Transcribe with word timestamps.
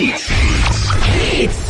Hits. 0.00 1.69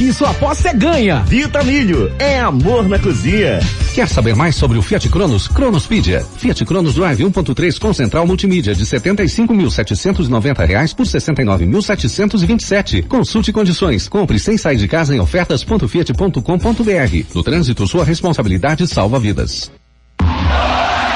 sua 0.13 0.29
aposta 0.29 0.69
é 0.69 0.73
ganha. 0.73 1.19
Vitamilho, 1.23 2.09
é 2.17 2.39
amor 2.39 2.87
na 2.87 2.97
cozinha. 2.97 3.59
Quer 3.93 4.07
saber 4.07 4.33
mais 4.35 4.55
sobre 4.55 4.77
o 4.77 4.81
Fiat 4.81 5.09
Cronos? 5.09 5.49
Cronospedia. 5.49 6.25
Fiat 6.37 6.63
Cronos 6.63 6.95
Drive 6.95 7.23
1.3 7.23 7.77
com 7.77 7.93
central 7.93 8.25
multimídia 8.25 8.73
de 8.73 8.85
75.790 8.85 10.65
reais 10.65 10.93
por 10.93 11.05
69.727. 11.05 13.05
Consulte 13.07 13.51
condições. 13.51 14.07
Compre 14.07 14.39
sem 14.39 14.57
sair 14.57 14.77
de 14.77 14.87
casa 14.87 15.13
em 15.13 15.19
ofertas.fiat.com.br. 15.19 17.35
No 17.35 17.43
trânsito, 17.43 17.85
sua 17.85 18.05
responsabilidade 18.05 18.87
salva 18.87 19.19
vidas. 19.19 19.69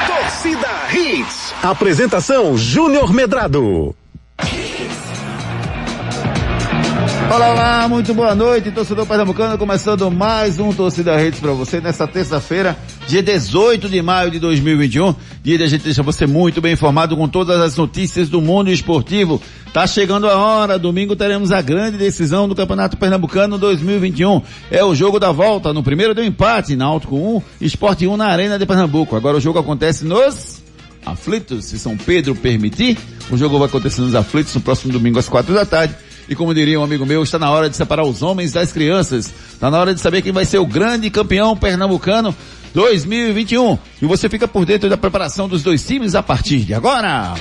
Torcida 0.06 0.68
Hits. 0.92 1.54
Apresentação 1.62 2.58
Júnior 2.58 3.10
Medrado. 3.12 3.94
Olá, 7.28 7.50
olá, 7.50 7.88
muito 7.88 8.14
boa 8.14 8.36
noite, 8.36 8.70
torcedor 8.70 9.04
pernambucano, 9.04 9.58
começando 9.58 10.08
mais 10.12 10.60
um 10.60 10.72
Torcida 10.72 11.16
Redes 11.16 11.40
para 11.40 11.50
você 11.52 11.80
nesta 11.80 12.06
terça-feira, 12.06 12.76
dia 13.08 13.20
18 13.20 13.88
de 13.88 14.00
maio 14.00 14.30
de 14.30 14.38
2021, 14.38 15.12
dia 15.42 15.58
de 15.58 15.64
a 15.64 15.66
gente 15.66 15.82
deixar 15.82 16.02
você 16.02 16.24
muito 16.24 16.60
bem 16.60 16.74
informado 16.74 17.16
com 17.16 17.28
todas 17.28 17.60
as 17.60 17.76
notícias 17.76 18.28
do 18.28 18.40
mundo 18.40 18.70
esportivo. 18.70 19.42
Tá 19.72 19.88
chegando 19.88 20.28
a 20.28 20.36
hora, 20.36 20.78
domingo 20.78 21.16
teremos 21.16 21.50
a 21.50 21.60
grande 21.60 21.98
decisão 21.98 22.48
do 22.48 22.54
Campeonato 22.54 22.96
Pernambucano 22.96 23.58
2021. 23.58 24.40
É 24.70 24.84
o 24.84 24.94
jogo 24.94 25.18
da 25.18 25.32
volta, 25.32 25.72
no 25.72 25.82
primeiro 25.82 26.14
deu 26.14 26.24
empate, 26.24 26.76
Náutico 26.76 27.16
1, 27.16 27.42
Esporte 27.60 28.06
1 28.06 28.16
na 28.16 28.26
Arena 28.26 28.56
de 28.56 28.64
Pernambuco. 28.64 29.16
Agora 29.16 29.36
o 29.36 29.40
jogo 29.40 29.58
acontece 29.58 30.04
nos 30.04 30.62
aflitos, 31.04 31.64
se 31.64 31.78
São 31.78 31.96
Pedro 31.96 32.36
permitir. 32.36 32.96
O 33.30 33.36
jogo 33.36 33.58
vai 33.58 33.66
acontecer 33.66 34.00
nos 34.00 34.14
aflitos 34.14 34.54
no 34.54 34.60
próximo 34.60 34.92
domingo 34.92 35.18
às 35.18 35.28
quatro 35.28 35.52
da 35.52 35.66
tarde. 35.66 36.05
E 36.28 36.34
como 36.34 36.54
diria 36.54 36.80
um 36.80 36.84
amigo 36.84 37.06
meu, 37.06 37.22
está 37.22 37.38
na 37.38 37.50
hora 37.50 37.70
de 37.70 37.76
separar 37.76 38.04
os 38.04 38.22
homens 38.22 38.52
das 38.52 38.72
crianças. 38.72 39.32
Está 39.52 39.70
na 39.70 39.78
hora 39.78 39.94
de 39.94 40.00
saber 40.00 40.22
quem 40.22 40.32
vai 40.32 40.44
ser 40.44 40.58
o 40.58 40.66
grande 40.66 41.08
campeão 41.10 41.56
pernambucano 41.56 42.34
2021. 42.74 43.78
E 44.02 44.06
você 44.06 44.28
fica 44.28 44.48
por 44.48 44.66
dentro 44.66 44.88
da 44.90 44.96
preparação 44.96 45.48
dos 45.48 45.62
dois 45.62 45.86
times 45.86 46.14
a 46.14 46.22
partir 46.22 46.60
de 46.60 46.74
agora. 46.74 47.34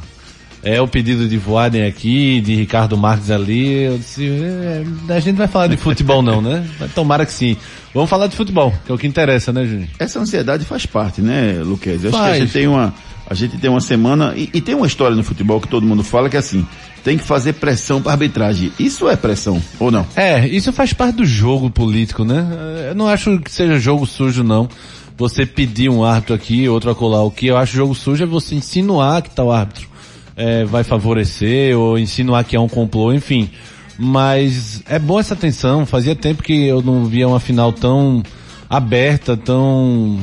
é 0.67 0.81
o 0.81 0.89
pedido 0.89 1.29
de 1.29 1.39
Voaden 1.39 1.87
aqui, 1.87 2.41
de 2.41 2.57
Ricardo 2.57 2.97
Marques 2.97 3.31
ali. 3.31 3.85
Eu 3.85 3.99
disse, 3.99 4.29
é, 4.29 4.85
a 5.15 5.21
gente 5.21 5.37
vai 5.37 5.47
falar 5.47 5.69
de 5.69 5.77
futebol 5.77 6.21
não, 6.21 6.43
né? 6.43 6.69
Mas 6.81 6.93
tomara 6.93 7.25
que 7.25 7.33
sim. 7.33 7.57
Vamos 7.95 8.11
falar 8.11 8.27
de 8.27 8.35
futebol, 8.35 8.75
que 8.85 8.91
é 8.91 8.95
o 8.95 8.99
que 8.99 9.07
interessa, 9.07 9.53
né, 9.53 9.65
Júnior? 9.65 9.89
Essa 9.97 10.19
ansiedade 10.19 10.65
faz 10.65 10.85
parte, 10.85 11.23
né, 11.23 11.63
Luquez? 11.65 12.03
Eu 12.03 12.11
acho 12.11 12.19
Faz. 12.19 12.31
que 12.31 12.37
a 12.37 12.45
gente 12.45 12.53
tem 12.53 12.67
uma, 12.67 12.93
a 13.31 13.33
gente 13.33 13.57
tem 13.59 13.71
uma 13.71 13.81
semana, 13.81 14.35
e, 14.37 14.51
e 14.53 14.61
tem 14.61 14.75
uma 14.75 14.89
história 14.89 15.17
no 15.17 15.23
futebol 15.23 15.61
que 15.61 15.69
todo 15.69 15.87
mundo 15.87 16.03
fala 16.03 16.29
que 16.29 16.35
é 16.35 16.41
assim, 16.41 16.67
tem 17.05 17.17
que 17.17 17.23
fazer 17.23 17.53
pressão 17.53 18.03
para 18.03 18.11
arbitragem. 18.11 18.73
Isso 18.77 19.09
é 19.09 19.15
pressão, 19.15 19.63
ou 19.79 19.93
não? 19.93 20.05
É, 20.17 20.49
isso 20.49 20.73
faz 20.73 20.93
parte 20.93 21.19
do 21.19 21.25
jogo 21.25 21.71
político, 21.71 22.25
né? 22.25 22.45
Eu 22.89 22.95
não 22.97 23.07
acho 23.07 23.39
que 23.39 23.53
seja 23.53 23.79
jogo 23.79 24.05
sujo, 24.05 24.43
não. 24.43 24.69
Você 25.17 25.47
pedir 25.47 25.89
um 25.89 26.05
árbitro 26.05 26.35
aqui, 26.35 26.69
outro 26.69 26.91
acolá. 26.91 27.23
O 27.23 27.31
que 27.31 27.47
eu 27.47 27.57
acho 27.57 27.75
jogo 27.77 27.95
sujo 27.95 28.25
é 28.25 28.27
você 28.27 28.57
insinuar 28.57 29.23
que 29.23 29.31
tal 29.31 29.53
árbitro 29.53 29.96
é, 30.37 30.65
vai 30.65 30.85
favorecer 30.85 31.77
ou 31.77 31.99
insinuar 31.99 32.45
que 32.45 32.55
é 32.55 32.61
um 32.61 32.69
complô, 32.69 33.13
enfim. 33.13 33.51
Mas 33.99 34.83
é 34.87 34.99
bom 34.99 35.19
essa 35.19 35.35
atenção. 35.35 35.87
Fazia 35.87 36.15
tempo 36.15 36.43
que 36.43 36.67
eu 36.67 36.83
não 36.83 37.07
via 37.07 37.27
uma 37.27 37.41
final 37.41 37.73
tão 37.73 38.23
aberta, 38.69 39.37
tão, 39.37 40.19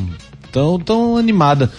tão, 0.52 0.80
tão 0.80 1.18
animada. 1.18 1.72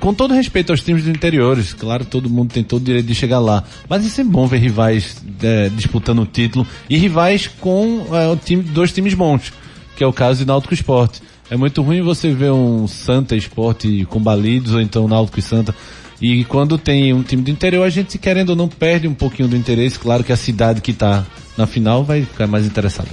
Com 0.00 0.14
todo 0.14 0.32
respeito 0.32 0.70
aos 0.70 0.80
times 0.82 1.04
do 1.04 1.10
interiores, 1.10 1.74
claro, 1.74 2.06
todo 2.06 2.30
mundo 2.30 2.50
tem 2.50 2.64
todo 2.64 2.80
o 2.80 2.84
direito 2.84 3.06
de 3.06 3.14
chegar 3.14 3.38
lá. 3.38 3.62
Mas 3.86 4.18
é 4.18 4.24
bom 4.24 4.46
ver 4.46 4.56
rivais 4.56 5.22
é, 5.42 5.68
disputando 5.68 6.22
o 6.22 6.26
título 6.26 6.66
e 6.88 6.96
rivais 6.96 7.46
com 7.60 8.06
é, 8.12 8.28
o 8.28 8.36
time, 8.36 8.62
dois 8.62 8.92
times 8.92 9.12
bons, 9.12 9.52
que 9.94 10.02
é 10.02 10.06
o 10.06 10.12
caso 10.12 10.38
de 10.38 10.46
Náutico 10.46 10.72
Esporte. 10.72 11.20
É 11.50 11.56
muito 11.56 11.82
ruim 11.82 12.00
você 12.00 12.32
ver 12.32 12.50
um 12.50 12.88
Santa 12.88 13.36
Esporte 13.36 14.06
com 14.08 14.18
Balidos 14.18 14.72
ou 14.72 14.80
então 14.80 15.06
Náutico 15.06 15.38
e 15.38 15.42
Santa. 15.42 15.74
E 16.20 16.44
quando 16.44 16.78
tem 16.78 17.12
um 17.12 17.22
time 17.22 17.42
do 17.42 17.50
interior, 17.50 17.84
a 17.84 17.90
gente, 17.90 18.18
querendo 18.18 18.50
ou 18.50 18.56
não, 18.56 18.68
perde 18.68 19.08
um 19.08 19.14
pouquinho 19.14 19.48
do 19.48 19.56
interesse. 19.56 19.98
Claro 19.98 20.22
que 20.22 20.32
a 20.32 20.36
cidade 20.36 20.80
que 20.80 20.92
está 20.92 21.26
na 21.56 21.66
final 21.66 22.04
vai 22.04 22.22
ficar 22.22 22.46
mais 22.46 22.66
interessada. 22.66 23.08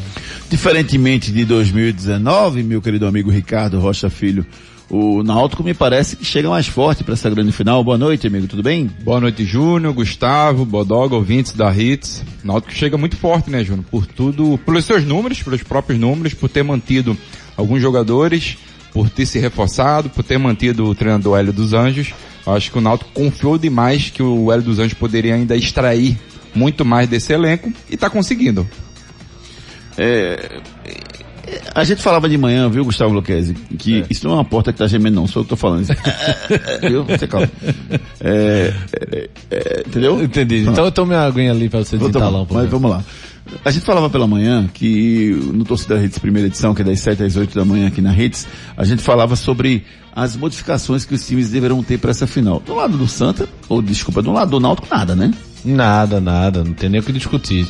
Diferentemente 0.50 1.32
de 1.32 1.46
2019, 1.46 2.64
meu 2.64 2.82
querido 2.82 3.06
amigo 3.06 3.30
Ricardo 3.30 3.80
Rocha 3.80 4.10
Filho, 4.10 4.46
o 4.90 5.24
Náutico 5.24 5.64
me 5.64 5.74
parece 5.74 6.18
que 6.18 6.26
chega 6.26 6.50
mais 6.50 6.68
forte 6.68 7.02
para 7.02 7.14
essa 7.14 7.30
grande 7.30 7.54
final. 7.54 7.82
Boa 7.82 7.98
noite, 7.98 8.28
amigo, 8.28 8.46
tudo 8.46 8.62
bem? 8.62 8.92
Boa 9.04 9.22
noite, 9.22 9.46
Júnior, 9.46 9.94
Gustavo, 9.94 10.66
Bodoga, 10.66 11.16
ouvintes 11.16 11.54
da 11.54 11.74
Hits. 11.74 12.26
O 12.44 12.48
Náutico 12.48 12.74
chega 12.74 12.98
muito 12.98 13.16
forte, 13.16 13.50
né, 13.50 13.64
Júnior? 13.64 13.86
Por 13.90 14.06
tudo, 14.06 14.60
pelos 14.66 14.84
seus 14.84 15.06
números, 15.06 15.42
pelos 15.42 15.64
próprios 15.64 15.98
números, 15.98 16.34
por 16.34 16.50
ter 16.50 16.62
mantido 16.62 17.16
alguns 17.56 17.82
jogadores, 17.82 18.58
por 18.92 19.10
ter 19.10 19.26
se 19.26 19.40
reforçado, 19.40 20.10
por 20.10 20.26
ter 20.26 20.38
mantido 20.38 20.86
o 20.86 20.94
treinador 20.94 21.40
Hélio 21.40 21.54
dos 21.54 21.74
Anjos. 21.74 22.14
Acho 22.46 22.72
que 22.72 22.78
o 22.78 22.82
Náutico 22.82 23.12
confiou 23.14 23.58
demais 23.58 24.10
que 24.10 24.24
o 24.24 24.52
Hélio 24.52 24.64
dos 24.64 24.80
Anjos 24.80 24.94
poderia 24.94 25.36
ainda 25.36 25.56
extrair 25.56 26.18
muito 26.56 26.84
mais 26.84 27.08
desse 27.08 27.32
elenco 27.34 27.72
e 27.90 27.96
está 27.96 28.10
conseguindo. 28.10 28.68
É, 29.98 30.62
A 31.74 31.84
gente 31.84 32.02
falava 32.02 32.30
de 32.30 32.38
manhã, 32.38 32.70
viu, 32.70 32.84
Gustavo 32.86 33.14
Luquezzi, 33.14 33.54
que 33.78 34.06
isso 34.10 34.26
não 34.26 34.34
é 34.34 34.38
uma 34.38 34.46
porta 34.46 34.72
que 34.72 34.80
tá 34.80 34.88
gemendo, 34.88 35.16
não, 35.18 35.28
sou 35.28 35.42
eu 35.42 35.44
que 35.44 35.50
tô 35.50 35.56
falando. 35.56 35.84
Isso. 35.84 35.94
viu? 36.82 37.04
Você 37.04 37.28
calma. 37.28 37.50
É, 38.20 38.74
é, 38.94 39.30
é, 39.52 39.84
entendeu? 39.86 40.24
Entendi. 40.24 40.60
Então 40.68 40.86
eu 40.86 40.92
tomo 40.92 41.08
minha 41.08 41.22
aguinha 41.22 41.52
ali 41.52 41.70
pra 41.70 41.80
você 41.80 41.96
um 41.96 42.00
pouco. 42.00 42.54
Mas 42.54 42.70
vamos 42.70 42.92
lá. 42.92 43.04
A 43.66 43.72
gente 43.72 43.86
falava 43.86 44.10
pela 44.10 44.28
manhã 44.28 44.70
que 44.74 45.32
no 45.54 45.66
Torcida 45.66 45.98
Redes 45.98 46.18
primeira 46.20 46.48
edição, 46.48 46.74
que 46.74 46.82
é 46.82 46.86
das 46.86 47.00
7 47.00 47.24
às 47.24 47.36
8 47.36 47.54
da 47.58 47.66
manhã 47.66 47.88
aqui 47.88 48.02
na 48.02 48.12
Redes, 48.12 48.48
a 48.78 48.86
gente 48.86 49.02
falava 49.02 49.36
sobre 49.36 49.84
as 50.16 50.36
modificações 50.38 51.06
que 51.06 51.14
os 51.16 51.26
times 51.26 51.50
deverão 51.50 51.82
ter 51.84 51.98
para 51.98 52.12
essa 52.12 52.28
final. 52.28 52.62
Do 52.66 52.76
lado 52.76 52.98
do 52.98 53.08
Santa, 53.08 53.48
ou 53.68 53.82
desculpa, 53.82 54.22
do 54.22 54.32
lado 54.32 54.52
do 54.52 54.60
Náutico, 54.60 54.88
nada, 54.90 55.16
né? 55.16 55.34
Nada, 55.66 56.20
nada, 56.22 56.64
não 56.64 56.74
tem 56.74 56.90
nem 56.90 57.02
o 57.02 57.04
que 57.04 57.12
discutir. 57.12 57.68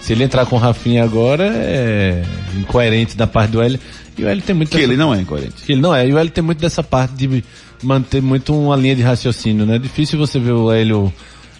Se 0.00 0.12
ele 0.12 0.22
entrar 0.24 0.44
com 0.46 0.56
o 0.56 0.58
Rafinha 0.58 1.02
agora, 1.02 1.44
é 1.46 2.22
incoerente 2.58 3.16
da 3.16 3.26
parte 3.26 3.52
do 3.52 3.62
L. 3.62 3.78
E 4.18 4.22
o 4.24 4.28
L 4.28 4.40
tem 4.42 4.54
muito 4.54 4.68
Que 4.70 4.76
dessa- 4.76 4.88
ele 4.88 4.96
não 4.96 5.14
é 5.14 5.20
incoerente. 5.20 5.62
que 5.64 5.72
ele 5.72 5.80
não 5.80 5.94
é. 5.94 6.06
E 6.06 6.12
o 6.12 6.18
Hélio 6.18 6.30
tem 6.30 6.44
muito 6.44 6.60
dessa 6.60 6.82
parte 6.82 7.14
de 7.14 7.42
manter 7.82 8.20
muito 8.22 8.54
uma 8.54 8.76
linha 8.76 8.94
de 8.94 9.02
raciocínio, 9.02 9.64
né? 9.66 9.76
É 9.76 9.78
difícil 9.78 10.18
você 10.18 10.38
ver 10.38 10.52
o 10.52 10.70
Hélio 10.70 11.12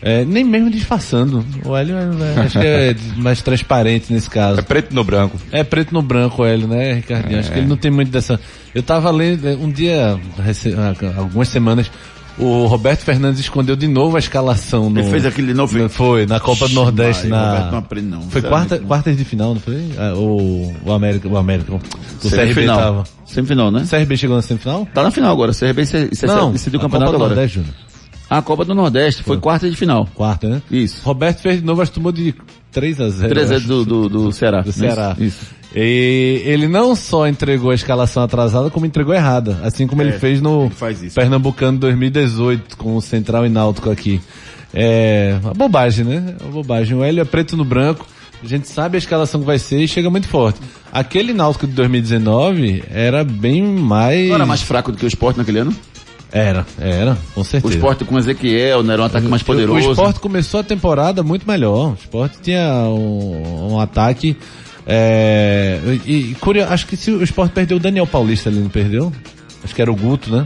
é, 0.05 0.25
nem 0.25 0.45
mesmo 0.45 0.71
disfarçando. 0.71 1.43
O 1.65 1.75
Hélio 1.75 1.97
é, 1.97 2.41
acho 2.43 2.61
que 2.61 2.67
é 2.67 2.95
mais 3.17 3.41
transparente 3.43 4.13
nesse 4.13 4.29
É 4.29 4.31
caso. 4.31 4.63
preto 4.63 4.95
no 4.95 5.03
branco. 5.03 5.37
É 5.51 5.65
preto 5.65 5.93
no 5.95 6.03
branco 6.03 6.43
o 6.43 6.45
Hélio, 6.47 6.69
né, 6.69 6.93
Ricardinho? 6.93 7.39
Acho 7.41 7.51
que 7.51 7.59
ele 7.59 7.67
não 7.67 7.77
tem 7.77 7.91
muito 7.91 8.11
dessa. 8.11 8.39
Eu 8.75 8.83
tava 8.83 9.11
lendo 9.11 9.49
um 9.63 9.71
dia, 9.71 10.19
ah, 10.77 11.19
algumas 11.19 11.49
semanas, 11.49 11.91
o 12.37 12.67
Roberto 12.67 13.01
Fernandes 13.03 13.39
escondeu 13.41 13.77
de 13.77 13.87
novo 13.87 14.17
a 14.17 14.19
escalação 14.19 14.91
no. 14.91 14.99
Ele 15.01 15.09
fez 15.11 15.25
aquele 15.25 15.47
de 15.49 15.55
novo. 15.55 15.79
no- 15.79 15.89
Foi, 15.89 16.27
na 16.27 16.39
Copa 16.41 16.67
do 16.69 16.75
Nordeste, 16.75 17.29
Maria, 17.29 17.37
na. 17.47 17.51
Roberto 17.55 17.71
não 17.71 17.79
aprende 17.79 18.07
não, 18.09 18.23
Foi 18.23 18.43
quarta, 18.43 18.79
não. 18.79 18.87
quartas 18.87 19.17
de 19.17 19.25
final, 19.25 19.55
não 19.55 19.61
foi? 19.61 19.85
Ah, 19.97 20.13
o, 20.17 20.75
o 20.85 20.93
América, 20.93 21.29
o 21.29 21.37
América. 21.37 21.73
O 21.75 21.79
CRB 21.79 22.29
Semifinal. 22.37 22.79
tava. 22.79 23.05
Semifinal, 23.25 23.71
né? 23.71 23.83
O 23.83 23.89
CRB 23.89 24.17
chegou 24.17 24.37
na 24.37 24.43
semifinal? 24.43 24.87
Tá 24.93 25.03
na 25.05 25.11
final 25.13 25.33
agora. 25.33 25.53
O 25.53 25.55
CRB 25.55 25.83
decidiu 25.85 26.09
o 26.09 26.83
campeonato 26.83 26.91
Copa 26.91 26.99
do 26.99 27.15
agora. 27.17 27.29
Nordeste, 27.35 27.55
Júnior. 27.59 27.75
A 28.39 28.43
Copa 28.43 28.65
do 28.65 28.75
Nordeste 28.75 29.23
foi 29.23 29.39
quarta 29.39 29.71
de 29.71 29.77
final. 29.77 30.09
Quarta, 30.13 30.49
né? 30.49 30.63
Isso. 30.69 31.01
Roberto 31.05 31.41
fez 31.41 31.61
de 31.61 31.65
novo, 31.65 31.81
acho 31.81 31.93
que 31.93 31.95
tomou 31.95 32.11
de 32.11 32.35
3 32.73 33.01
a 33.01 33.09
0 33.09 33.29
3 33.29 33.49
eu 33.49 33.55
é 33.55 33.57
acho. 33.59 33.67
do, 33.69 33.85
do, 33.85 34.09
do 34.09 34.33
Ceará. 34.33 34.61
do 34.61 34.67
né? 34.67 34.73
Ceará. 34.73 35.17
Isso. 35.21 35.47
E 35.73 36.43
ele 36.45 36.67
não 36.67 36.97
só 36.97 37.29
entregou 37.29 37.71
a 37.71 37.75
escalação 37.75 38.25
atrasada, 38.25 38.71
como 38.71 38.87
entregou 38.87 39.15
errada. 39.15 39.61
Assim 39.63 39.87
como 39.87 40.03
ele 40.03 40.13
fez 40.13 40.41
no 40.41 40.65
ele 40.65 40.75
faz 40.75 41.01
isso. 41.01 41.15
Pernambucano 41.15 41.79
2018, 41.79 42.77
com 42.77 42.97
o 42.97 43.01
Central 43.01 43.47
e 43.47 43.49
Náutico 43.49 43.89
aqui. 43.89 44.21
É 44.73 45.39
uma 45.41 45.55
bobagem, 45.55 46.05
né? 46.05 46.35
Uma 46.41 46.51
bobagem. 46.51 46.97
O 46.97 47.05
Hélio 47.05 47.23
é 47.23 47.25
preto 47.25 47.57
no 47.57 47.65
branco. 47.65 48.05
A 48.43 48.47
gente 48.47 48.69
sabe 48.69 48.97
a 48.97 48.99
escalação 48.99 49.41
que 49.41 49.47
vai 49.47 49.61
ser 49.61 49.79
e 49.79 49.87
chega 49.87 50.11
muito 50.11 50.27
forte. 50.27 50.59
Aquele 50.93 51.33
Náutico 51.33 51.69
de 51.69 51.73
2019 51.73 52.83
era 52.91 53.23
bem 53.23 53.63
mais... 53.63 54.29
Não 54.29 54.35
era 54.35 54.47
mais 54.47 54.63
fraco 54.63 54.91
do 54.91 54.99
que 54.99 55.05
o 55.05 55.09
Sport 55.09 55.37
naquele 55.37 55.61
ano? 55.61 55.75
Era, 56.37 56.67
era, 56.81 57.17
com 57.33 57.43
O 57.43 57.45
certeza. 57.45 57.75
Sport 57.75 58.03
com 58.05 58.19
Ezequiel, 58.19 58.83
não 58.83 58.93
era 58.93 59.03
um 59.03 59.05
ataque 59.05 59.29
mais 59.29 59.41
poderoso. 59.45 59.89
O 59.89 59.93
Sport 59.93 60.19
começou 60.19 60.59
a 60.59 60.65
temporada 60.65 61.23
muito 61.23 61.47
melhor. 61.49 61.93
O 61.93 61.95
Sport 61.95 62.33
tinha 62.43 62.69
um, 62.89 63.75
um 63.75 63.79
ataque. 63.81 64.37
É, 64.85 65.79
e, 66.05 66.13
e 66.33 66.37
curio- 66.41 66.67
acho 66.69 66.87
que 66.87 66.97
se 66.97 67.11
o 67.13 67.23
Sport 67.23 67.53
perdeu 67.53 67.77
o 67.77 67.81
Daniel 67.81 68.07
Paulista 68.07 68.51
ali, 68.51 68.59
não 68.59 68.69
perdeu? 68.69 69.13
Acho 69.63 69.73
que 69.75 69.81
era 69.81 69.93
o 69.93 69.97
Guto, 69.97 70.31
né? 70.31 70.45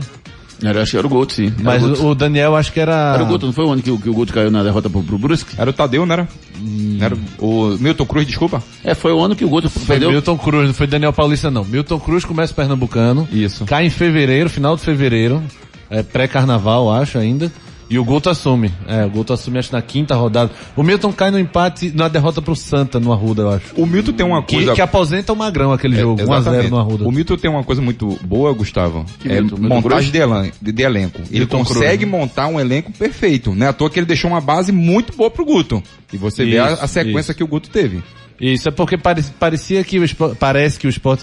Era, 0.61 0.81
acho 0.83 0.91
que 0.91 0.97
era 0.97 1.07
o 1.07 1.09
Guto, 1.09 1.33
sim. 1.33 1.45
Era 1.47 1.63
Mas 1.63 1.83
o 1.83 1.87
Guto. 1.89 2.03
o, 2.03 2.09
o 2.11 2.15
Daniel 2.15 2.55
acho 2.55 2.71
que 2.71 2.79
era. 2.79 3.13
Era 3.15 3.23
o 3.23 3.25
Guto, 3.25 3.45
não 3.47 3.53
foi 3.53 3.65
o 3.65 3.71
ano 3.71 3.81
que, 3.81 3.89
o- 3.89 3.97
que 3.97 4.09
o 4.09 4.13
Guto 4.13 4.31
caiu 4.31 4.51
na 4.51 4.61
derrota 4.61 4.89
pro, 4.89 5.01
pro 5.01 5.17
Brusque? 5.17 5.55
Era 5.57 5.69
o 5.69 5.73
Tadeu, 5.73 6.05
não 6.05 6.13
era? 6.13 6.27
Hum. 6.61 6.97
Era 7.01 7.17
o 7.39 7.75
Milton 7.79 8.05
Cruz, 8.05 8.27
desculpa. 8.27 8.61
É, 8.83 8.93
foi 8.93 9.11
o 9.11 9.19
ano 9.21 9.35
que 9.35 9.43
o 9.45 9.49
Guto 9.49 9.69
Foi 9.69 9.85
perdeu. 9.87 10.11
Milton 10.11 10.37
Cruz, 10.37 10.67
não 10.67 10.73
foi 10.73 10.85
Daniel 10.85 11.13
Paulista 11.13 11.49
não. 11.49 11.63
Milton 11.65 11.99
Cruz 11.99 12.23
começa 12.25 12.51
o 12.53 12.55
Pernambucano. 12.55 13.27
Isso. 13.31 13.65
Cai 13.65 13.85
em 13.85 13.89
fevereiro, 13.89 14.49
final 14.49 14.75
de 14.75 14.81
fevereiro. 14.83 15.41
É 15.89 16.03
pré-carnaval, 16.03 16.91
acho 16.91 17.17
ainda. 17.17 17.51
E 17.89 17.97
o 17.97 18.03
Guto 18.05 18.29
assume. 18.29 18.71
É, 18.87 19.03
o 19.03 19.09
Guto 19.09 19.33
assume 19.33 19.57
acho 19.57 19.73
na 19.73 19.81
quinta 19.81 20.13
rodada. 20.13 20.51
O 20.75 20.83
Milton 20.83 21.11
cai 21.11 21.31
no 21.31 21.39
empate, 21.39 21.91
na 21.95 22.07
derrota 22.07 22.39
pro 22.39 22.55
Santa 22.55 22.99
no 22.99 23.11
Arruda, 23.11 23.41
eu 23.41 23.49
acho. 23.49 23.73
O 23.75 23.87
Milton 23.87 24.11
tem 24.13 24.23
uma 24.23 24.43
Que, 24.43 24.57
coisa... 24.57 24.73
que 24.75 24.81
aposenta 24.81 25.33
o 25.33 25.35
Magrão 25.35 25.71
aquele 25.73 25.95
É, 25.97 26.01
jogo, 26.01 26.21
1x0 26.21 26.37
exatamente. 26.39 26.69
no 26.69 26.77
Arruda. 26.77 27.05
O 27.07 27.11
Milton 27.11 27.35
tem 27.37 27.49
uma 27.49 27.63
coisa 27.63 27.81
muito 27.81 28.19
boa, 28.23 28.53
Gustavo. 28.53 29.03
Que 29.19 29.29
é 29.29 29.41
Milton? 29.41 29.55
Milton 29.57 29.75
montagem 29.75 30.11
Cruz? 30.11 30.51
de, 30.61 30.71
de- 30.71 30.83
elenco. 30.83 31.19
Ele 31.31 31.39
Milton 31.39 31.57
consegue 31.65 32.05
Cruz, 32.05 32.11
né? 32.11 32.19
montar 32.19 32.45
um 32.47 32.59
elenco 32.59 32.91
perfeito. 32.91 33.55
Não 33.55 33.65
é 33.65 33.69
à 33.69 33.73
toa 33.73 33.89
que 33.89 33.97
ele 33.97 34.05
deixou 34.05 34.29
uma 34.29 34.41
base 34.41 34.71
muito 34.71 35.17
boa 35.17 35.31
pro 35.31 35.43
Guto. 35.43 35.81
E 36.13 36.17
você 36.17 36.45
vê 36.45 36.59
a, 36.59 36.73
Isso, 36.73 36.83
a 36.83 36.87
sequência 36.87 37.31
isso. 37.31 37.37
que 37.37 37.43
o 37.43 37.47
Guto 37.47 37.71
teve. 37.71 38.03
Isso 38.39 38.67
é 38.69 38.71
porque 38.71 38.99
pare- 38.99 39.25
parecia 39.39 39.83
que 39.83 39.97
o 39.97 40.03
Sport, 40.03 40.35
parece 40.37 40.77
que 40.77 40.85
o 40.85 40.91
Sport 40.91 41.21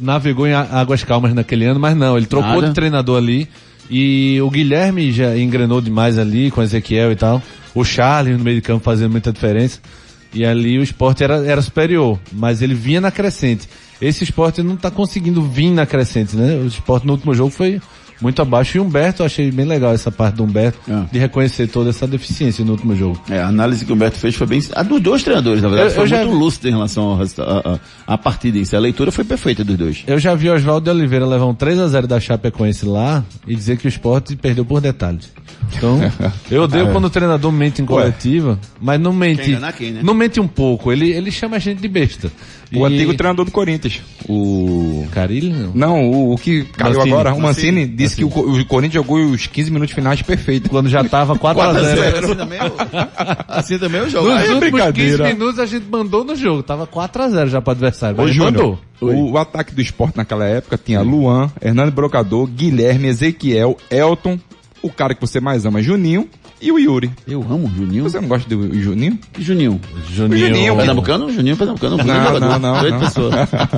navegou 0.00 0.46
em 0.46 0.54
águas 0.54 1.04
calmas 1.04 1.34
naquele 1.34 1.66
ano, 1.66 1.78
mas 1.78 1.94
não, 1.94 2.16
ele 2.16 2.26
trocou 2.26 2.54
Nada. 2.56 2.68
de 2.68 2.74
treinador 2.74 3.18
ali 3.18 3.46
e 3.90 4.40
o 4.40 4.50
Guilherme 4.50 5.12
já 5.12 5.36
engrenou 5.36 5.80
demais 5.80 6.18
ali 6.18 6.50
com 6.50 6.60
o 6.60 6.64
Ezequiel 6.64 7.12
e 7.12 7.16
tal. 7.16 7.42
O 7.74 7.84
Charles 7.84 8.36
no 8.36 8.44
meio 8.44 8.56
de 8.56 8.62
campo 8.62 8.84
fazendo 8.84 9.12
muita 9.12 9.32
diferença. 9.32 9.80
E 10.32 10.44
ali 10.44 10.78
o 10.78 10.82
Sport 10.82 11.20
era, 11.20 11.36
era 11.46 11.62
superior, 11.62 12.18
mas 12.32 12.62
ele 12.62 12.74
vinha 12.74 13.00
na 13.00 13.10
crescente. 13.10 13.68
Esse 14.00 14.24
Sport 14.24 14.58
não 14.58 14.76
tá 14.76 14.90
conseguindo 14.90 15.42
vir 15.42 15.70
na 15.70 15.86
crescente, 15.86 16.36
né? 16.36 16.56
O 16.56 16.66
Sport 16.66 17.04
no 17.04 17.12
último 17.12 17.34
jogo 17.34 17.50
foi 17.50 17.80
muito 18.20 18.40
abaixo. 18.42 18.76
E 18.76 18.80
Humberto, 18.80 19.22
eu 19.22 19.26
achei 19.26 19.50
bem 19.50 19.64
legal 19.66 19.92
essa 19.92 20.10
parte 20.10 20.36
do 20.36 20.44
Humberto, 20.44 20.78
Ah. 20.90 21.06
de 21.10 21.18
reconhecer 21.18 21.66
toda 21.68 21.90
essa 21.90 22.06
deficiência 22.06 22.64
no 22.64 22.72
último 22.72 22.94
jogo. 22.96 23.20
É, 23.30 23.40
a 23.40 23.48
análise 23.48 23.84
que 23.84 23.92
o 23.92 23.94
Humberto 23.94 24.18
fez 24.18 24.34
foi 24.34 24.46
bem. 24.46 24.62
A 24.74 24.82
dos 24.82 25.00
dois 25.00 25.22
treinadores, 25.22 25.62
na 25.62 25.68
verdade, 25.68 25.90
Eu- 25.90 25.94
foi 25.94 26.04
eu 26.04 26.08
já 26.08 26.18
muito 26.24 26.34
lúcido 26.38 26.68
em 26.68 26.72
relação 26.72 27.20
a, 27.20 27.72
a, 28.06 28.14
a 28.14 28.18
partida 28.18 28.58
em 28.58 28.64
si. 28.64 28.74
A 28.76 28.80
leitura 28.80 29.10
foi 29.12 29.24
perfeita 29.24 29.62
dos 29.64 29.76
dois. 29.76 30.02
Eu 30.06 30.18
já 30.18 30.34
vi 30.34 30.48
Oswaldo 30.50 30.84
de 30.84 30.90
Oliveira 30.96 31.26
levar 31.26 31.46
um 31.46 31.54
3x0 31.54 32.06
da 32.06 32.18
Chapecoense 32.20 32.84
lá 32.86 33.24
e 33.46 33.54
dizer 33.54 33.76
que 33.76 33.86
o 33.86 33.88
esporte 33.88 34.36
perdeu 34.36 34.64
por 34.64 34.80
detalhes. 34.80 35.30
Então, 35.76 35.98
eu 36.50 36.62
odeio 36.62 36.92
quando 36.92 37.06
o 37.06 37.10
treinador 37.10 37.50
mente 37.50 37.82
em 37.82 37.86
coletiva, 37.86 38.58
mas 38.80 39.00
não 39.00 39.12
mente. 39.12 39.56
Quem, 39.76 39.92
né? 39.92 40.00
Não 40.02 40.14
mente 40.14 40.38
um 40.40 40.46
pouco, 40.46 40.92
ele, 40.92 41.10
ele 41.10 41.30
chama 41.30 41.56
a 41.56 41.58
gente 41.58 41.80
de 41.80 41.88
besta. 41.88 42.30
O 42.74 42.78
E- 42.88 42.94
antigo 42.94 43.14
treinador 43.14 43.44
do 43.44 43.50
Corinthians. 43.52 44.00
O... 44.28 45.06
Carilli? 45.12 45.50
Não. 45.52 45.72
Não, 45.74 46.10
o, 46.10 46.34
o 46.34 46.36
que 46.36 46.64
caiu 46.64 46.96
Mancini. 46.96 47.12
agora, 47.12 47.34
o 47.34 47.40
Mancini, 47.40 47.72
Mancini. 47.80 47.86
disse 47.96 48.16
que 48.16 48.24
o, 48.24 48.28
o 48.28 48.64
Corinthians 48.66 48.94
jogou 49.04 49.24
os 49.24 49.46
15 49.46 49.70
minutos 49.70 49.94
finais 49.94 50.20
perfeito. 50.22 50.68
Quando 50.68 50.88
já 50.88 51.04
tava 51.04 51.34
4x0. 51.38 52.18
Assim 52.24 52.34
também, 52.34 52.58
eu- 52.58 52.76
assim 53.48 53.78
também 53.78 54.00
eu 54.00 54.10
jogo. 54.10 54.28
Nos 54.30 54.38
Aí 54.40 54.48
é 54.48 54.52
últimos 54.54 54.60
15 54.60 54.70
brincadeira. 54.92 55.24
minutos 55.28 55.58
a 55.60 55.66
gente 55.66 55.86
mandou 55.88 56.24
no 56.24 56.34
jogo, 56.34 56.62
tava 56.62 56.86
4x0 56.86 57.48
já 57.48 57.60
pro 57.60 57.70
adversário. 57.70 58.18
Ô, 58.18 58.22
Mas 58.24 58.34
Júnior, 58.34 58.52
mandou. 58.52 58.78
o, 59.00 59.32
o 59.32 59.38
ataque 59.38 59.74
do 59.74 59.80
esporte 59.80 60.16
naquela 60.16 60.44
época 60.46 60.76
tinha 60.82 61.00
Luan, 61.02 61.50
Hernando 61.62 61.92
Brocador, 61.92 62.46
Guilherme, 62.48 63.06
Ezequiel, 63.08 63.76
Elton, 63.90 64.38
o 64.82 64.90
cara 64.90 65.14
que 65.14 65.20
você 65.20 65.40
mais 65.40 65.64
ama, 65.64 65.80
Juninho, 65.82 66.28
e 66.60 66.72
o 66.72 66.78
Yuri. 66.78 67.10
Eu 67.28 67.42
amo 67.42 67.66
o 67.66 67.70
Juninho. 67.70 68.04
Você 68.04 68.20
não 68.20 68.28
gosta 68.28 68.48
do 68.48 68.74
Juninho? 68.80 69.18
Juninho? 69.38 69.80
Juninho. 70.10 70.46
Juninho, 70.46 70.76
Pernambucano? 70.76 71.30
Juninho 71.30 71.56
Pernambucano. 71.56 71.96
Não, 71.98 72.04
jogador, 72.04 72.40
não, 72.40 72.58
não, 72.58 72.90
não. 72.90 73.00
pessoa. 73.00 73.30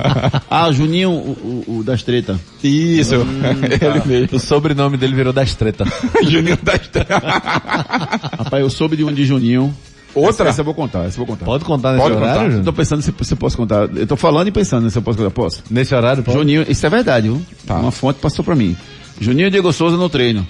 ah, 0.49 0.67
o 0.67 0.73
Juninho, 0.73 1.09
o, 1.09 1.63
o, 1.67 1.77
o 1.79 1.83
das 1.83 2.03
treta. 2.03 2.39
Isso, 2.63 3.15
ele 3.15 4.01
mesmo. 4.05 4.37
O 4.37 4.39
sobrenome 4.39 4.97
dele 4.97 5.13
virou 5.13 5.33
das 5.33 5.53
treta. 5.55 5.85
Juninho 6.23 6.57
das 6.61 6.87
Trevas. 6.87 7.21
Rapaz, 8.37 8.63
eu 8.63 8.69
soube 8.69 8.95
de 8.95 9.03
um 9.03 9.13
de 9.13 9.25
Juninho. 9.25 9.75
Outra? 10.15 10.45
Essa, 10.45 10.49
essa 10.49 10.61
eu 10.61 10.65
vou 10.65 10.73
contar, 10.73 11.05
essa 11.05 11.19
eu 11.19 11.25
vou 11.25 11.27
contar. 11.27 11.45
Pode 11.45 11.65
contar 11.65 11.91
nesse 11.93 12.03
Pode 12.03 12.15
horário, 12.15 12.41
contar. 12.41 12.57
Eu 12.57 12.63
tô 12.63 12.73
pensando 12.73 13.01
se, 13.01 13.13
se 13.21 13.33
eu 13.33 13.37
posso 13.37 13.57
contar. 13.57 13.89
Eu 13.95 14.07
tô 14.07 14.15
falando 14.15 14.47
e 14.47 14.51
pensando 14.51 14.89
se 14.89 14.97
eu 14.97 15.01
posso 15.01 15.17
contar. 15.17 15.31
Posso? 15.31 15.63
Nesse 15.69 15.93
horário, 15.93 16.23
pode? 16.23 16.37
Juninho, 16.37 16.65
isso 16.67 16.85
é 16.85 16.89
verdade, 16.89 17.27
viu? 17.27 17.41
Tá. 17.67 17.75
Uma 17.75 17.91
fonte 17.91 18.19
passou 18.19 18.43
pra 18.43 18.55
mim. 18.55 18.75
Juninho 19.19 19.47
e 19.47 19.51
Diego 19.51 19.71
Souza 19.71 19.97
no 19.97 20.09
treino. 20.09 20.47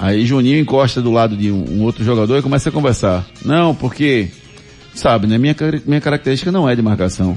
Aí 0.00 0.24
Juninho 0.24 0.58
encosta 0.58 1.02
do 1.02 1.12
lado 1.12 1.36
de 1.36 1.52
um, 1.52 1.82
outro 1.82 2.02
jogador 2.02 2.38
e 2.38 2.42
começa 2.42 2.70
a 2.70 2.72
conversar. 2.72 3.26
Não, 3.44 3.74
porque, 3.74 4.30
sabe, 4.94 5.26
né? 5.26 5.36
Minha, 5.36 5.54
minha 5.84 6.00
característica 6.00 6.50
não 6.50 6.66
é 6.66 6.74
de 6.74 6.80
marcação. 6.80 7.36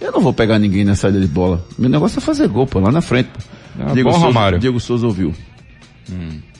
Eu 0.00 0.12
não 0.12 0.20
vou 0.20 0.32
pegar 0.32 0.58
ninguém 0.60 0.84
na 0.84 0.94
saída 0.94 1.20
de 1.20 1.26
bola. 1.26 1.66
Meu 1.76 1.90
negócio 1.90 2.18
é 2.18 2.20
fazer 2.20 2.46
gol, 2.46 2.64
pô, 2.64 2.78
lá 2.78 2.92
na 2.92 3.00
frente. 3.00 3.30
Ah, 3.78 3.92
bom, 4.02 4.10
Romário. 4.10 4.58
Diego 4.60 4.78
Souza 4.78 5.04
ouviu. 5.04 5.34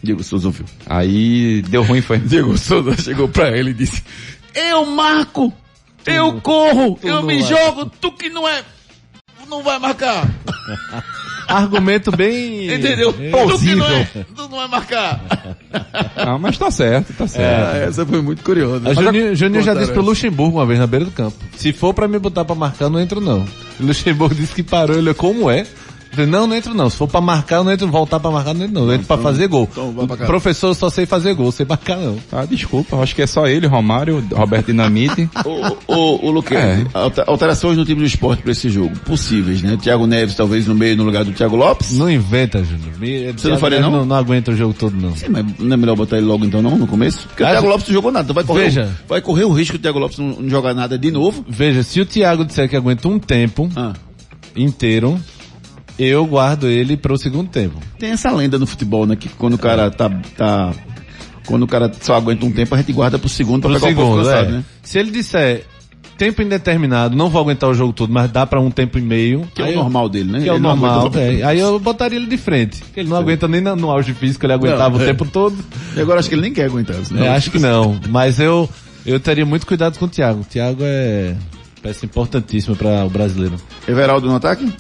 Diego 0.03 0.25
Souza 0.25 0.49
ouviu. 0.49 0.67
Aí 0.85 1.63
deu 1.69 1.85
ruim, 1.85 2.01
foi. 2.01 2.19
Diego 2.27 2.59
Souza 2.59 2.97
chegou 2.97 3.29
pra 3.29 3.57
ele 3.57 3.71
e 3.71 3.75
disse: 3.75 4.03
Eu 4.53 4.85
marco! 4.87 5.53
Eu 6.05 6.41
corro! 6.41 6.99
Eu 7.03 7.23
me 7.23 7.41
vai. 7.41 7.49
jogo! 7.49 7.91
Tu 8.01 8.13
que 8.13 8.29
não 8.29 8.49
é. 8.49 8.63
Não 9.49 9.63
vai 9.63 9.79
marcar! 9.79 10.29
Argumento 11.49 12.11
bem... 12.11 12.75
Entendeu? 12.75 13.13
Tu 13.13 13.19
que 13.19 13.31
plausível. 13.31 13.77
não 13.79 13.87
é. 13.87 14.05
Tu 14.05 14.25
não 14.37 14.49
vai 14.49 14.69
marcar! 14.69 15.21
Não, 16.25 16.39
mas 16.39 16.59
tá 16.59 16.71
certo, 16.71 17.13
tá 17.13 17.27
certo. 17.27 17.75
Ah, 17.75 17.79
essa 17.79 18.05
foi 18.07 18.21
muito 18.23 18.43
curiosa. 18.43 18.95
Juninho, 18.95 19.35
Juninho 19.35 19.63
já 19.63 19.75
disse 19.75 19.93
pro. 19.93 20.03
Luxemburgo 20.03 20.59
uma 20.59 20.67
vez 20.67 20.79
na 20.79 20.87
beira 20.87 21.05
do 21.05 21.11
campo. 21.11 21.37
Se 21.57 21.73
for 21.73 21.93
pra 21.93 22.09
me 22.09 22.19
botar 22.19 22.45
pra 22.45 22.55
marcar, 22.55 22.89
não 22.89 23.01
entro 23.01 23.21
não. 23.21 23.41
O 23.41 23.47
Luxemburgo 23.87 24.35
disse 24.35 24.55
que 24.55 24.63
parou, 24.63 24.97
ele 24.97 25.13
como 25.15 25.51
é? 25.51 25.67
Falei, 26.17 26.31
não, 26.31 26.47
não 26.47 26.57
entro 26.57 26.75
não. 26.75 26.91
Se 26.91 26.97
for 26.97 27.07
pra 27.09 27.21
marcar, 27.21 27.57
eu 27.57 27.65
não 27.65 27.73
entro, 27.73 27.87
voltar 27.89 28.19
pra 28.19 28.31
marcar, 28.31 28.55
não 28.55 28.65
entro 28.65 28.75
não. 28.81 28.87
Eu 28.89 28.95
entro 28.95 29.07
pra 29.07 29.19
fazer 29.19 29.47
gol. 29.49 29.69
então 29.71 30.07
pra. 30.07 30.27
Professor, 30.27 30.69
eu 30.69 30.75
só 30.75 30.91
sei 30.91 31.07
fazer 31.07 31.35
gol, 31.35 31.53
sei 31.53 31.65
marcar 31.67 31.97
não. 31.97 32.17
Ah, 32.33 32.45
desculpa, 32.45 32.97
acho 32.97 33.15
que 33.15 33.23
é 33.23 33.27
só 33.27 33.47
ele, 33.47 33.67
Romário, 33.67 34.25
Roberto 34.33 34.67
Dinamite. 34.67 35.29
O, 35.45 35.95
o, 35.95 36.27
o 36.27 36.31
Luque, 36.31 36.55
É. 36.55 36.85
alter- 36.95 37.25
alterações 37.27 37.77
no 37.77 37.85
time 37.85 38.01
do 38.01 38.07
esporte 38.07 38.43
para 38.43 38.53
esse 38.53 38.69
jogo. 38.71 38.97
Possíveis, 39.01 39.63
né? 39.63 39.77
Thiago 39.81 40.07
Neves 40.07 40.35
talvez 40.35 40.67
no 40.67 40.75
meio 40.75 40.97
no 40.97 41.05
lugar 41.05 41.25
do 41.25 41.33
Thiago 41.33 41.57
Lopes. 41.57 41.97
Não 41.99 42.11
inventa, 42.11 42.65
Júnior. 42.65 42.99
Me- 42.99 43.33
Você 43.33 43.49
não 43.49 43.59
faria, 43.59 43.81
não? 43.81 43.91
não? 43.91 44.05
Não 44.07 44.17
aguenta 44.17 44.51
o 44.51 44.57
jogo 44.57 44.75
todo, 44.75 44.97
não. 44.97 45.15
Sim, 45.15 45.27
mas 45.31 45.45
não 45.59 45.75
é 45.75 45.77
melhor 45.77 45.97
botar 45.97 46.17
ele 46.17 46.27
logo 46.27 46.45
então 46.45 46.63
não, 46.63 46.77
no 46.79 46.87
começo? 46.87 47.27
Porque 47.29 47.43
o 47.43 47.47
Thiago 47.47 47.69
Lopes 47.69 47.87
não 47.89 47.95
jogou 47.95 48.11
nada, 48.13 48.25
então 48.25 48.35
vai 48.35 48.45
correr, 48.45 48.65
Veja. 48.65 48.91
o, 49.05 49.09
vai 49.09 49.21
correr 49.21 49.45
o 49.45 49.53
risco 49.53 49.77
do 49.79 49.83
Thiago 49.83 49.99
Lopes 49.99 50.19
não, 50.19 50.29
não 50.29 50.49
jogar 50.49 50.73
nada 50.75 50.99
de 50.99 51.11
novo. 51.11 51.45
Veja, 51.49 51.83
se 51.83 52.01
o 52.01 52.07
Thiago 52.07 52.45
disser 52.45 52.69
que 52.69 52.77
aguenta 52.77 53.07
um 53.09 53.19
tempo 53.19 53.69
Ah, 53.77 53.93
inteiro, 54.57 55.21
eu 55.99 56.27
guardo 56.27 56.67
ele 56.69 56.97
pro 56.97 57.17
segundo 57.19 57.49
tempo. 57.49 57.77
tem 57.99 58.11
essa 58.11 58.31
lenda 58.31 58.59
no 58.59 58.67
futebol, 58.67 59.07
né? 59.07 59.17
Que 59.17 59.29
quando 59.31 59.55
o 59.55 59.59
cara 59.59 59.91
tá, 59.91 60.11
tá 60.37 60.73
quando 61.47 61.63
o 61.63 61.67
cara 61.67 61.91
só 62.01 62.15
aguenta 62.17 62.45
um 62.45 62.53
tempo, 62.53 62.75
a 62.75 62.79
gente 62.79 62.93
guarda 62.93 63.19
pro 63.19 63.29
segundo 63.29 63.63
pra 63.63 63.71
Pro 63.71 63.81
pegar 63.81 63.93
o 63.93 64.05
segundo, 64.05 64.25
cansado, 64.25 64.49
é. 64.49 64.53
né? 64.53 64.65
Se 64.83 64.99
ele 64.99 65.11
disser 65.11 65.65
tempo 66.19 66.41
indeterminado, 66.41 67.15
não 67.15 67.29
vou 67.29 67.41
aguentar 67.43 67.69
o 67.69 67.75
jogo 67.75 67.93
todo, 67.93 68.11
mas 68.13 68.31
dá 68.31 68.47
pra 68.47 68.59
um 68.59 68.71
tempo 68.71 68.99
e 68.99 69.03
meio. 69.03 69.47
Que 69.55 69.61
é 69.63 69.67
o 69.67 69.69
eu- 69.69 69.75
normal 69.77 70.09
dele, 70.09 70.33
né? 70.33 70.41
Que 70.43 70.49
é 70.49 70.53
o 70.53 70.59
normal, 70.59 71.11
é. 71.15 71.43
Aí 71.43 71.61
eu 71.61 71.79
botaria 71.79 72.19
ele 72.19 72.27
de 72.27 72.39
frente. 72.39 72.83
Ele 72.97 73.09
não 73.09 73.17
aguenta 73.19 73.47
nem 73.47 73.61
na- 73.61 73.77
no 73.77 73.91
auge 73.91 74.15
físico, 74.15 74.45
ele 74.47 74.55
aguentava 74.55 74.91
Não, 74.91 74.99
o 74.99 75.03
é. 75.03 75.07
tempo 75.07 75.25
todo. 75.27 75.57
E 75.95 76.01
agora 76.01 76.19
acho 76.19 76.29
que 76.29 76.35
ele 76.35 76.43
nem 76.43 76.53
quer 76.53 76.65
aguentar. 76.65 76.97
senão- 77.05 77.23
É, 77.23 77.29
acho 77.29 77.51
que 77.51 77.59
não. 77.59 78.01
Mas 78.09 78.41
eu, 78.41 78.69
eu 79.05 79.21
teria 79.21 79.45
muito 79.45 79.67
cuidado 79.67 79.99
com 79.99 80.07
o 80.07 80.09
Thiago. 80.09 80.41
O 80.41 80.45
Thiago 80.45 80.81
é 80.83 81.37
peça 81.83 82.05
importantíssima 82.07 82.75
para 82.75 83.05
o 83.05 83.11
brasileiro. 83.11 83.57
Everaldo 83.87 84.27
no 84.27 84.37
ataque? 84.37 84.73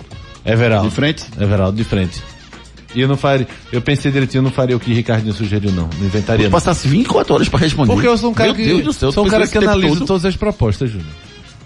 Everaldo. 0.46 0.88
De 0.88 0.94
frente? 0.94 1.24
Everaldo 1.40 1.76
de 1.76 1.84
frente. 1.84 2.22
E 2.94 3.00
eu 3.02 3.08
não 3.08 3.16
faria, 3.16 3.46
eu 3.72 3.82
pensei 3.82 4.10
direitinho, 4.10 4.38
eu 4.38 4.44
não 4.44 4.50
faria 4.50 4.74
o 4.74 4.80
que 4.80 4.92
Ricardinho 4.94 5.34
sugeriu 5.34 5.70
não. 5.72 5.90
Não 5.98 6.06
inventaria 6.06 6.44
Eu 6.46 6.50
não. 6.50 6.52
passasse 6.52 6.88
24 6.88 7.34
horas 7.34 7.48
pra 7.48 7.58
responder. 7.60 7.92
Porque 7.92 8.08
eu 8.08 8.16
sou 8.16 8.30
um 8.30 8.34
cara 8.34 8.48
Meu 8.48 8.56
que, 8.56 8.64
Deus 8.64 8.84
do 8.84 8.92
céu, 8.92 9.12
sou 9.12 9.26
um 9.26 9.28
cara 9.28 9.46
que 9.46 9.58
analisa 9.58 9.94
todo? 9.96 10.06
todas 10.06 10.24
as 10.24 10.36
propostas, 10.36 10.88
Júnior. 10.90 11.10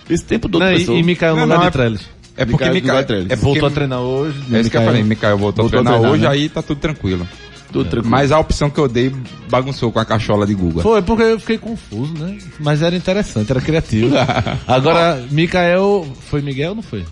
Esse 0.09 0.25
tempo 0.25 0.49
todo 0.49 0.61
Não, 0.61 0.73
e, 0.73 0.83
e 0.83 1.03
Mikael 1.05 1.35
no 1.37 1.41
Não, 1.41 1.45
lugar 1.45 1.57
não, 1.57 1.63
de 1.63 1.69
é- 1.69 1.71
Trellis. 1.71 2.01
É 2.37 2.45
porque 2.45 2.69
Mikael 2.71 2.97
Mikael, 2.97 3.27
é 3.29 3.37
Voltou 3.37 3.69
a 3.69 3.71
treinar 3.71 4.01
hoje. 4.01 4.39
É 4.51 4.61
isso 4.61 4.71
que 4.71 4.77
eu 4.77 4.83
falei, 4.83 5.03
Mikael 5.05 5.37
voltou, 5.39 5.65
Voltou 5.69 5.81
a 5.81 5.83
treinar, 5.83 6.01
treinar, 6.01 6.13
hoje, 6.13 6.23
né? 6.25 6.29
aí 6.29 6.49
tá 6.49 6.63
tudo 6.63 6.79
tranquilo. 6.81 7.29
Tudo 7.71 7.89
tranquilo. 7.89 8.11
Mas 8.11 8.33
a 8.33 8.39
opção 8.41 8.69
que 8.71 8.81
eu 8.81 8.89
dei 8.89 9.13
bagunçou 9.49 9.93
com 9.93 10.01
a 10.01 10.05
cachola 10.05 10.47
de 10.47 10.55
Guga. 10.55 10.83
Foi, 10.83 11.03
porque 11.03 11.23
eu 11.23 11.39
fiquei 11.39 11.59
confuso, 11.59 12.13
né? 12.15 12.39
Mas 12.59 12.83
era 12.83 12.97
interessante, 12.97 13.51
era 13.53 13.61
criativo. 13.61 14.15
Agora, 14.67 15.23
Mikael, 15.31 16.07
foi 16.29 16.41
Miguel 16.43 16.71
ou 16.71 16.77
não 16.77 16.83
foi? 16.83 17.05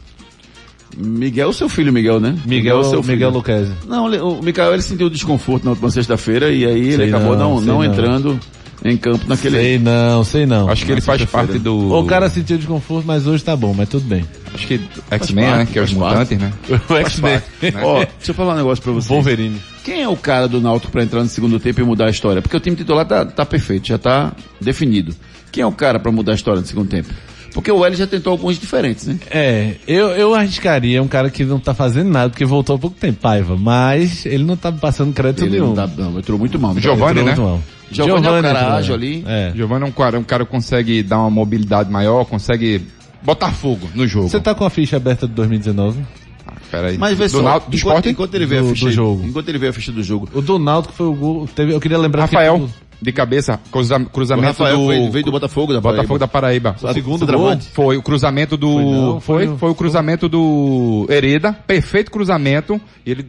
Miguel, 0.97 1.53
seu 1.53 1.69
filho 1.69 1.93
Miguel, 1.93 2.19
né? 2.21 2.37
Miguel, 2.47 2.83
seu 2.85 3.03
filho. 3.03 3.15
Miguel 3.15 3.31
Luquezzi. 3.31 3.73
Não, 3.87 4.07
ele- 4.09 4.21
o 4.23 4.41
Mikael 4.43 4.73
ele 4.73 4.83
sentiu 4.83 5.09
desconforto 5.11 5.65
na 5.65 5.71
última 5.71 5.91
sexta-feira 5.91 6.51
e 6.51 6.65
aí 6.65 6.81
ele 6.89 6.97
Sei 6.97 7.09
acabou 7.09 7.37
não, 7.37 7.61
não, 7.61 7.61
não, 7.61 7.85
entrando 7.85 8.41
em 8.85 8.97
campo 8.97 9.25
naquele. 9.29 9.57
Sei 9.59 9.79
não, 9.79 10.25
sei 10.25 10.47
não. 10.47 10.69
Acho 10.69 10.87
que 10.87 10.93
ele 10.93 11.01
faz 11.01 11.23
parte 11.27 11.59
do... 11.59 11.95
O 11.95 12.05
cara 12.07 12.29
sentiu 12.31 12.57
desconforto, 12.57 13.05
mas 13.07 13.27
hoje 13.27 13.45
tá 13.45 13.55
bom, 13.55 13.75
mas 13.75 13.89
tudo 13.89 14.05
bem. 14.07 14.25
Acho 14.55 14.67
que 14.67 14.81
X-Men, 15.11 15.45
né? 15.47 15.69
Que 15.71 15.79
é 15.79 15.83
os 15.83 15.93
mutantes, 15.93 16.39
né? 16.39 16.53
O 16.89 16.95
X-Men. 16.97 17.41
Ó, 17.83 17.99
deixa 17.99 18.31
eu 18.31 18.35
falar 18.35 18.55
um 18.55 18.57
negócio 18.57 18.83
pra 18.83 18.93
você. 18.93 19.09
Wolverine. 19.09 19.61
Quem 19.85 20.03
é 20.03 20.09
o 20.09 20.17
cara 20.17 20.49
do 20.49 20.61
Náutico 20.61 20.91
pra 20.91 21.03
entrar 21.03 21.23
no 21.23 21.29
segundo 21.29 21.61
tempo 21.61 21.81
e 21.81 21.85
mudar 21.85 22.07
a 22.07 22.11
história? 22.11 22.41
Porque 22.43 22.57
o 22.57 22.61
time 22.61 22.77
titular 22.77 23.07
tá, 23.07 23.25
tá 23.25 23.45
perfeito, 23.47 23.87
já 23.89 23.99
tá 23.99 24.33
definido. 24.61 25.15
Quem 25.53 25.63
é 25.63 25.67
o 25.67 25.73
cara 25.73 25.99
pra 25.99 26.11
mudar 26.13 26.33
a 26.33 26.35
história 26.35 26.61
no 26.61 26.67
segundo 26.67 26.89
tempo? 26.89 27.09
Porque 27.53 27.73
o 27.73 27.85
L 27.85 27.97
já 27.97 28.07
tentou 28.07 28.31
alguns 28.33 28.59
diferentes, 28.59 29.07
né? 29.07 29.19
É, 29.31 29.75
eu, 29.87 30.09
eu 30.11 30.35
arriscaria 30.35 31.03
um 31.03 31.09
cara 31.09 31.31
que 31.31 31.45
não 31.45 31.59
tá 31.59 31.75
fazendo 31.75 32.11
nada, 32.11 32.29
porque 32.31 32.45
voltou 32.45 32.77
há 32.77 32.79
pouco 32.79 32.97
tempo, 32.99 33.21
Paiva. 33.21 33.57
Mas 33.57 34.25
ele 34.27 34.45
não 34.45 34.57
tá 34.57 34.71
passando 34.71 35.13
crédito 35.13 35.43
Ele 35.45 35.53
nenhum. 35.53 35.69
não, 35.69 35.75
tá, 35.75 35.87
não, 35.97 36.19
entrou 36.19 36.39
muito 36.39 36.59
mal. 36.59 36.79
Giovani, 36.79 37.15
né? 37.21 37.23
Muito 37.23 37.41
mal. 37.43 37.61
Giovani 37.91 38.27
é 38.27 38.31
um 38.31 38.43
cara 38.43 38.75
ágil 38.77 38.95
ali. 38.95 39.25
É. 39.27 39.53
Giovanni 39.57 39.85
é 39.85 39.89
um 39.89 39.93
cara, 39.93 40.19
um 40.19 40.23
cara 40.25 40.45
que 40.45 40.51
consegue 40.51 41.03
dar 41.03 41.19
uma 41.21 41.31
mobilidade 41.31 41.91
maior, 41.91 42.25
consegue 42.27 42.83
botar 43.23 43.51
fogo 43.51 43.89
no 43.95 44.07
jogo. 44.07 44.29
Você 44.29 44.39
tá 44.39 44.55
com 44.55 44.65
a 44.65 44.71
ficha 44.71 44.97
aberta 44.99 45.27
de 45.27 45.33
2019? 45.33 45.99
Ah, 46.47 46.53
peraí. 46.71 46.99
Mas 46.99 47.17
vê 47.17 47.25
do, 47.25 47.31
só, 47.31 47.43
Nau- 47.43 47.59
do 47.61 47.65
enquanto, 47.65 47.75
esporte? 47.77 48.09
enquanto 48.11 48.35
ele 48.35 48.47
vê 48.47 48.59
a 48.59 48.61
Do- 48.61 48.69
ficha 48.69 48.85
do 48.87 48.93
jogo. 48.93 49.25
enquanto 49.27 49.49
ele 49.49 49.59
vê 49.59 49.69
a 49.69 49.73
ficha 49.73 49.91
do 49.91 50.03
jogo, 50.03 50.29
O 50.35 50.41
do 50.43 50.59
Náutico 50.59 50.95
foi 50.95 51.07
o 51.07 51.15
gol. 51.15 51.49
Teve, 51.55 51.73
eu 51.73 51.81
queria 51.81 51.99
lembrar 51.99 52.23
Rafael, 52.23 52.59
que 52.61 52.65
de 53.01 53.13
cabeça, 53.13 53.61
cruza, 53.71 53.97
o 53.97 54.07
cruzamento 54.07 54.47
Rafael 54.49 54.79
do... 54.79 54.89
veio, 54.89 55.11
veio 55.11 55.25
do 55.25 55.31
Botafogo 55.31 55.73
da 55.73 55.81
Botafogo 55.81 56.19
da 56.19 56.27
Paraíba. 56.27 56.75
O 56.83 56.93
segundo 56.93 57.27
gol? 57.27 57.57
Foi 57.73 57.97
o 57.97 58.03
cruzamento 58.03 58.57
do. 58.57 58.73
Foi 58.73 58.85
não, 58.85 59.21
foi, 59.21 59.47
foi 59.47 59.57
foi, 59.59 59.69
o- 59.69 59.73
o 59.73 59.75
cruzamento 59.75 60.29
do 60.29 61.07
Hereda. 61.09 61.53
Perfeito 61.53 62.11
cruzamento. 62.11 62.81
E 63.07 63.11
ele 63.13 63.27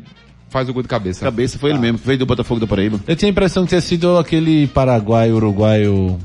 faz 0.49 0.67
o 0.67 0.73
gol 0.73 0.81
de 0.81 0.87
cabeça. 0.87 1.23
Cabeça 1.23 1.59
foi 1.59 1.69
ele 1.69 1.79
mesmo, 1.79 1.99
veio 2.03 2.17
do 2.17 2.25
Botafogo 2.25 2.59
da 2.59 2.65
Paraíba. 2.65 2.99
Eu 3.07 3.15
tinha 3.15 3.29
a 3.29 3.31
impressão 3.31 3.63
que 3.63 3.69
tinha 3.69 3.81
sido 3.81 4.17
aquele 4.17 4.65
Paraguai, 4.67 5.31
Uruguaio. 5.31 6.17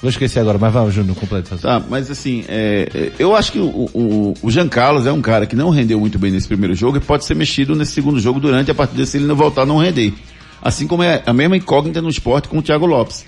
Vou 0.00 0.08
esquecer 0.08 0.40
agora, 0.40 0.56
mas 0.58 0.72
vai, 0.72 0.90
Júnior, 0.90 1.14
completa. 1.14 1.58
Tá, 1.58 1.78
mas 1.90 2.10
assim, 2.10 2.42
é, 2.48 2.88
é, 2.94 3.12
eu 3.18 3.36
acho 3.36 3.52
que 3.52 3.58
o, 3.58 3.66
o, 3.92 4.34
o 4.42 4.50
Jean 4.50 4.66
Carlos 4.66 5.06
é 5.06 5.12
um 5.12 5.20
cara 5.20 5.44
que 5.44 5.54
não 5.54 5.68
rendeu 5.68 6.00
muito 6.00 6.18
bem 6.18 6.30
nesse 6.30 6.48
primeiro 6.48 6.74
jogo 6.74 6.96
e 6.96 7.00
pode 7.00 7.26
ser 7.26 7.34
mexido 7.36 7.76
nesse 7.76 7.92
segundo 7.92 8.18
jogo 8.18 8.40
durante 8.40 8.70
a 8.70 8.74
partida 8.74 9.04
se 9.04 9.18
ele 9.18 9.26
não 9.26 9.36
voltar 9.36 9.62
a 9.62 9.66
não 9.66 9.76
render. 9.76 10.14
Assim 10.62 10.86
como 10.86 11.02
é 11.02 11.22
a 11.26 11.32
mesma 11.32 11.56
incógnita 11.56 12.02
no 12.02 12.08
esporte 12.08 12.48
com 12.48 12.58
o 12.58 12.62
Thiago 12.62 12.86
Lopes. 12.86 13.24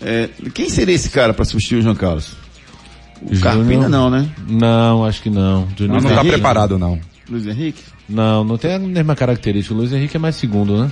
É, 0.00 0.28
quem 0.54 0.68
seria 0.68 0.94
esse 0.94 1.10
cara 1.10 1.32
para 1.32 1.44
substituir 1.44 1.78
o 1.78 1.82
Jean 1.82 1.94
Carlos? 1.94 2.32
O 3.22 3.34
Júnior? 3.34 3.42
Carpina 3.58 3.88
não, 3.88 4.10
né? 4.10 4.28
Não, 4.48 5.04
acho 5.04 5.22
que 5.22 5.30
não. 5.30 5.68
Júnior 5.76 6.00
Não, 6.02 6.08
não 6.08 6.16
tá 6.16 6.20
Henrique? 6.22 6.28
preparado, 6.32 6.78
não. 6.78 6.98
Luiz 7.30 7.46
Henrique? 7.46 7.82
Não, 8.08 8.42
não 8.42 8.58
tem 8.58 8.74
a 8.74 8.78
mesma 8.78 9.14
característica. 9.14 9.72
O 9.74 9.78
Luiz 9.78 9.92
Henrique 9.92 10.16
é 10.16 10.20
mais 10.20 10.34
segundo, 10.36 10.76
né? 10.82 10.90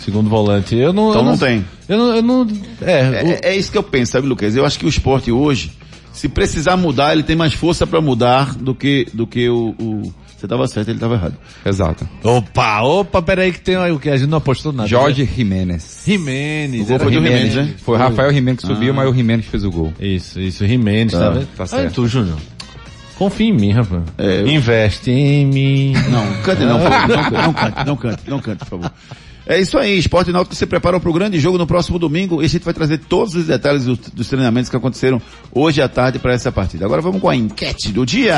Segundo 0.00 0.28
volante. 0.28 0.74
Eu 0.76 0.92
não. 0.92 1.10
Então 1.10 1.22
eu 1.22 1.26
não 1.26 1.38
tem. 1.38 1.64
Eu 1.88 1.96
não. 1.98 2.14
Eu 2.16 2.22
não 2.22 2.48
é, 2.82 2.92
É, 2.92 3.22
o- 3.24 3.46
é 3.52 3.56
isso 3.56 3.72
que 3.72 3.78
eu 3.78 3.82
penso, 3.82 4.12
sabe, 4.12 4.26
Lucas? 4.26 4.54
Eu 4.54 4.66
acho 4.66 4.78
que 4.78 4.84
o 4.84 4.88
esporte 4.88 5.32
hoje, 5.32 5.72
se 6.12 6.28
precisar 6.28 6.76
mudar, 6.76 7.12
ele 7.14 7.22
tem 7.22 7.34
mais 7.36 7.54
força 7.54 7.86
para 7.86 8.00
mudar 8.00 8.54
do 8.54 8.74
que, 8.74 9.06
do 9.14 9.26
que 9.26 9.48
o, 9.48 9.74
o- 9.78 10.14
Você 10.42 10.46
estava 10.46 10.66
certo, 10.66 10.88
ele 10.88 10.96
estava 10.96 11.14
errado. 11.14 11.36
Exato. 11.64 12.08
Opa, 12.24 12.82
opa, 12.82 13.22
peraí 13.22 13.52
que 13.52 13.60
tem 13.60 13.76
aí 13.76 13.92
o 13.92 14.00
que? 14.00 14.10
A 14.10 14.16
gente 14.16 14.28
não 14.28 14.38
apostou 14.38 14.72
nada. 14.72 14.88
Jorge 14.88 15.22
né? 15.22 15.28
Jimenez. 15.36 16.02
Jimenez. 16.04 16.82
O 16.82 16.86
gol 16.88 16.98
foi 16.98 17.06
do 17.06 17.12
Jimenez. 17.14 17.52
Jimenez, 17.52 17.68
né? 17.70 17.74
Foi 17.84 17.96
Rafael 17.96 18.32
Jimenez 18.34 18.58
que 18.60 18.66
subiu, 18.66 18.92
mas 18.92 19.08
o 19.08 19.14
Jimenez 19.14 19.46
fez 19.46 19.62
o 19.62 19.70
gol. 19.70 19.92
Isso, 20.00 20.40
isso, 20.40 20.66
Jimenez, 20.66 21.12
tá, 21.12 21.30
vendo? 21.30 21.46
tá 21.56 21.62
Aí 21.62 21.68
certo. 21.68 21.94
tu, 21.94 22.08
Júnior. 22.08 22.38
Confia 23.16 23.46
em 23.46 23.52
mim, 23.52 23.70
rapaz. 23.70 24.02
É, 24.18 24.40
eu- 24.40 24.48
Investe 24.48 25.12
em 25.12 25.46
mim. 25.46 25.92
Não, 26.10 26.42
cante 26.42 26.62
não, 26.64 26.80
por 26.80 26.90
favor. 26.90 27.08
Não, 27.16 27.22
cante, 27.30 27.36
não 27.46 27.54
cante, 27.54 27.86
não 27.86 27.96
cante, 27.96 28.22
não 28.30 28.40
cante, 28.40 28.58
por 28.58 28.68
favor. 28.68 28.92
É 29.46 29.60
isso 29.60 29.76
aí, 29.76 29.98
Esporte 29.98 30.30
Náutico 30.32 30.54
se 30.54 30.64
preparou 30.66 31.00
para 31.00 31.10
o 31.10 31.12
grande 31.12 31.38
jogo 31.40 31.58
no 31.58 31.66
próximo 31.66 31.98
domingo 31.98 32.40
e 32.42 32.46
a 32.46 32.48
gente 32.48 32.64
vai 32.64 32.72
trazer 32.72 32.98
todos 32.98 33.34
os 33.34 33.46
detalhes 33.46 33.84
dos, 33.84 33.98
dos 33.98 34.28
treinamentos 34.28 34.70
que 34.70 34.76
aconteceram 34.76 35.20
hoje 35.52 35.82
à 35.82 35.88
tarde 35.88 36.18
para 36.20 36.32
essa 36.32 36.50
partida. 36.52 36.84
Agora 36.84 37.02
vamos 37.02 37.20
com 37.20 37.28
a 37.28 37.34
enquete 37.36 37.90
do 37.92 38.06
dia. 38.06 38.36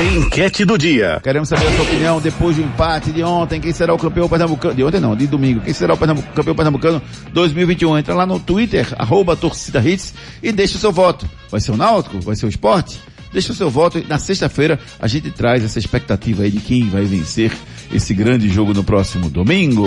Enquete 0.00 0.64
do 0.64 0.78
dia. 0.78 1.20
Queremos 1.22 1.48
saber 1.48 1.66
a 1.66 1.72
sua 1.72 1.84
opinião 1.84 2.20
depois 2.20 2.56
do 2.56 2.62
empate 2.62 3.12
de 3.12 3.22
ontem. 3.22 3.60
Quem 3.60 3.72
será 3.72 3.92
o 3.92 3.98
campeão 3.98 4.28
pernambucano? 4.28 4.74
De 4.74 4.82
ontem 4.82 4.98
não, 5.00 5.14
de 5.14 5.26
domingo. 5.26 5.60
Quem 5.60 5.74
será 5.74 5.92
o 5.94 5.96
pernambu- 5.96 6.22
campeão 6.34 6.54
pernambucano 6.54 7.02
2021? 7.32 7.98
Entra 7.98 8.14
lá 8.14 8.24
no 8.24 8.38
Twitter, 8.40 8.86
arroba 8.98 9.36
torcida 9.36 9.78
hits 9.80 10.14
e 10.42 10.52
deixa 10.52 10.76
o 10.76 10.80
seu 10.80 10.90
voto. 10.90 11.28
Vai 11.50 11.60
ser 11.60 11.72
o 11.72 11.76
Náutico? 11.76 12.18
Vai 12.20 12.34
ser 12.34 12.46
o 12.46 12.48
esporte? 12.48 12.98
Deixa 13.32 13.52
o 13.52 13.54
seu 13.54 13.70
voto 13.70 13.98
e 13.98 14.06
na 14.08 14.18
sexta-feira 14.18 14.78
a 14.98 15.06
gente 15.06 15.30
traz 15.30 15.62
essa 15.62 15.78
expectativa 15.78 16.42
aí 16.44 16.50
de 16.50 16.58
quem 16.60 16.88
vai 16.88 17.04
vencer 17.04 17.52
esse 17.92 18.12
grande 18.14 18.48
jogo 18.48 18.72
no 18.74 18.82
próximo 18.82 19.28
domingo. 19.30 19.86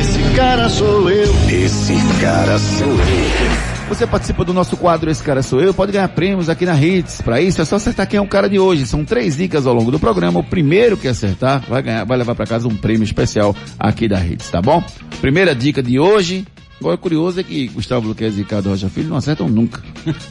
Esse 0.00 0.34
cara 0.36 0.68
sou 0.70 1.10
eu. 1.10 1.34
Esse 1.50 1.94
cara 2.20 2.58
sou 2.58 2.86
eu. 2.88 3.71
Você 3.88 4.06
participa 4.06 4.44
do 4.44 4.54
nosso 4.54 4.76
quadro 4.76 5.10
Esse 5.10 5.22
Cara 5.22 5.42
Sou 5.42 5.60
Eu, 5.60 5.74
pode 5.74 5.92
ganhar 5.92 6.08
prêmios 6.08 6.48
aqui 6.48 6.64
na 6.64 6.80
Hits. 6.80 7.20
Para 7.20 7.40
isso 7.40 7.60
é 7.60 7.64
só 7.64 7.76
acertar 7.76 8.08
quem 8.08 8.16
é 8.16 8.20
o 8.20 8.26
cara 8.26 8.48
de 8.48 8.58
hoje. 8.58 8.86
São 8.86 9.04
três 9.04 9.36
dicas 9.36 9.66
ao 9.66 9.74
longo 9.74 9.90
do 9.90 9.98
programa. 9.98 10.40
O 10.40 10.44
primeiro 10.44 10.96
que 10.96 11.06
acertar 11.06 11.62
vai 11.68 11.82
ganhar, 11.82 12.04
vai 12.04 12.16
levar 12.16 12.34
para 12.34 12.46
casa 12.46 12.66
um 12.66 12.76
prêmio 12.76 13.04
especial 13.04 13.54
aqui 13.78 14.08
da 14.08 14.24
Hits, 14.24 14.48
tá 14.48 14.62
bom? 14.62 14.82
Primeira 15.20 15.54
dica 15.54 15.82
de 15.82 15.98
hoje. 15.98 16.46
Agora, 16.80 16.96
o 16.96 16.98
curioso 16.98 17.38
é 17.38 17.42
que 17.44 17.68
Gustavo 17.68 18.08
Luquez 18.08 18.34
e 18.34 18.38
Ricardo 18.38 18.70
Rocha 18.70 18.88
Filho 18.88 19.10
não 19.10 19.16
acertam 19.16 19.48
nunca. 19.48 19.80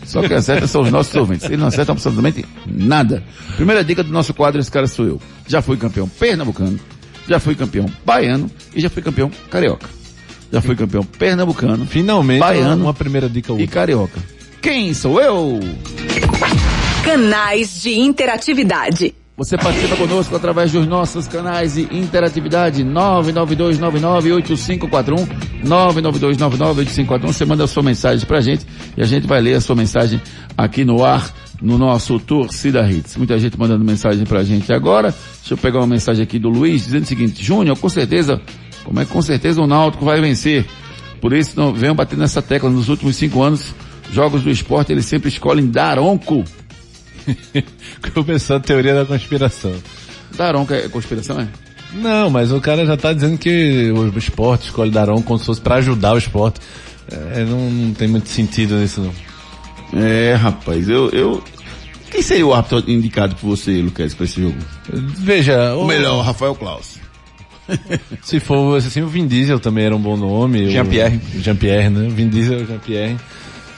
Só 0.05 0.27
que 0.27 0.33
acertam 0.33 0.67
são 0.67 0.81
os 0.81 0.91
nossos 0.91 1.15
ouvintes. 1.15 1.45
Eles 1.45 1.59
não 1.59 1.67
acertam 1.67 1.93
absolutamente 1.93 2.43
nada. 2.65 3.23
Primeira 3.55 3.83
dica 3.85 4.03
do 4.03 4.11
nosso 4.11 4.33
quadro 4.33 4.59
Esse 4.59 4.71
Cara 4.71 4.87
Sou 4.87 5.05
Eu. 5.05 5.21
Já 5.47 5.61
fui 5.61 5.77
campeão 5.77 6.09
pernambucano, 6.09 6.77
já 7.27 7.39
fui 7.39 7.55
campeão 7.55 7.85
baiano 8.05 8.49
e 8.75 8.81
já 8.81 8.89
fui 8.89 9.01
campeão 9.01 9.31
carioca. 9.49 10.00
Já 10.51 10.61
fui 10.61 10.75
campeão 10.75 11.03
pernambucano, 11.03 11.85
Finalmente, 11.85 12.39
Baiano 12.39 12.83
uma 12.83 12.93
primeira 12.93 13.29
dica 13.29 13.51
e 13.51 13.55
útil. 13.55 13.67
carioca. 13.69 14.19
Quem 14.61 14.93
sou 14.93 15.19
eu? 15.21 15.59
Canais 17.03 17.81
de 17.81 17.99
interatividade. 17.99 19.15
Você 19.37 19.57
participa 19.57 19.95
conosco 19.95 20.35
através 20.35 20.71
dos 20.71 20.85
nossos 20.85 21.27
canais 21.27 21.73
de 21.73 21.81
interatividade 21.91 22.83
992998541 22.83 25.27
992998541 25.63 27.25
Você 27.27 27.45
manda 27.45 27.63
a 27.63 27.67
sua 27.67 27.81
mensagem 27.81 28.25
pra 28.27 28.39
gente 28.41 28.65
e 28.95 29.01
a 29.01 29.05
gente 29.05 29.25
vai 29.25 29.41
ler 29.41 29.55
a 29.55 29.61
sua 29.61 29.75
mensagem 29.75 30.21
aqui 30.57 30.83
no 30.85 31.03
ar 31.03 31.33
no 31.61 31.77
nosso 31.77 32.19
Torcida 32.19 32.87
Hits. 32.89 33.15
Muita 33.17 33.37
gente 33.39 33.57
mandando 33.57 33.83
mensagem 33.83 34.25
pra 34.25 34.43
gente 34.43 34.71
agora. 34.73 35.13
Deixa 35.39 35.53
eu 35.53 35.57
pegar 35.57 35.79
uma 35.79 35.87
mensagem 35.87 36.23
aqui 36.23 36.37
do 36.37 36.49
Luiz 36.49 36.85
dizendo 36.85 37.03
o 37.03 37.07
seguinte, 37.07 37.43
Júnior, 37.43 37.77
com 37.77 37.89
certeza, 37.89 38.39
como 38.83 38.99
é 38.99 39.05
que 39.05 39.11
com 39.11 39.21
certeza 39.21 39.61
o 39.61 39.67
Náutico 39.67 40.05
vai 40.05 40.19
vencer? 40.21 40.65
Por 41.19 41.33
isso 41.33 41.53
não 41.55 41.73
venham 41.73 41.95
batendo 41.95 42.19
nessa 42.19 42.41
tecla. 42.41 42.69
Nos 42.69 42.89
últimos 42.89 43.15
cinco 43.15 43.41
anos, 43.43 43.73
jogos 44.11 44.43
do 44.43 44.49
esporte, 44.49 44.91
eles 44.91 45.05
sempre 45.05 45.29
escolhem 45.29 45.67
Daronco. 45.67 46.43
Começou 48.13 48.55
a 48.55 48.59
teoria 48.59 48.95
da 48.95 49.05
conspiração. 49.05 49.73
Daronco 50.35 50.73
é 50.73 50.89
conspiração, 50.89 51.39
é? 51.39 51.47
Não, 51.93 52.29
mas 52.29 52.51
o 52.51 52.61
cara 52.61 52.85
já 52.85 52.95
tá 52.95 53.11
dizendo 53.13 53.37
que 53.37 53.91
o 53.91 54.17
esporte 54.17 54.65
escolhe 54.65 54.89
Daron 54.89 55.21
como 55.21 55.37
se 55.37 55.45
fosse 55.45 55.61
pra 55.61 55.75
ajudar 55.75 56.13
o 56.13 56.17
esporte. 56.17 56.59
É, 57.11 57.43
não, 57.43 57.69
não 57.69 57.93
tem 57.93 58.07
muito 58.07 58.29
sentido 58.29 58.75
nisso 58.75 59.01
não. 59.01 60.01
É, 60.01 60.33
rapaz, 60.33 60.87
eu, 60.87 61.09
eu... 61.09 61.43
Quem 62.09 62.21
seria 62.21 62.47
o 62.47 62.53
árbitro 62.53 62.89
indicado 62.89 63.35
por 63.35 63.47
você, 63.47 63.81
Lucas, 63.81 64.13
pra 64.13 64.25
esse 64.25 64.41
jogo? 64.41 64.55
Veja, 64.89 65.75
O 65.75 65.85
melhor, 65.85 66.23
Rafael 66.23 66.55
Klaus. 66.55 67.00
Se 68.21 68.39
for 68.39 68.77
assim, 68.77 69.01
o 69.01 69.07
Vin 69.07 69.27
Diesel 69.27 69.59
também 69.59 69.85
era 69.85 69.95
um 69.95 70.01
bom 70.01 70.17
nome. 70.17 70.69
Jean-Pierre. 70.69 71.19
Jean-Pierre, 71.39 71.89
né? 71.89 72.07
Vin 72.09 72.29
Diesel 72.29 72.65
Jean-Pierre. 72.65 73.17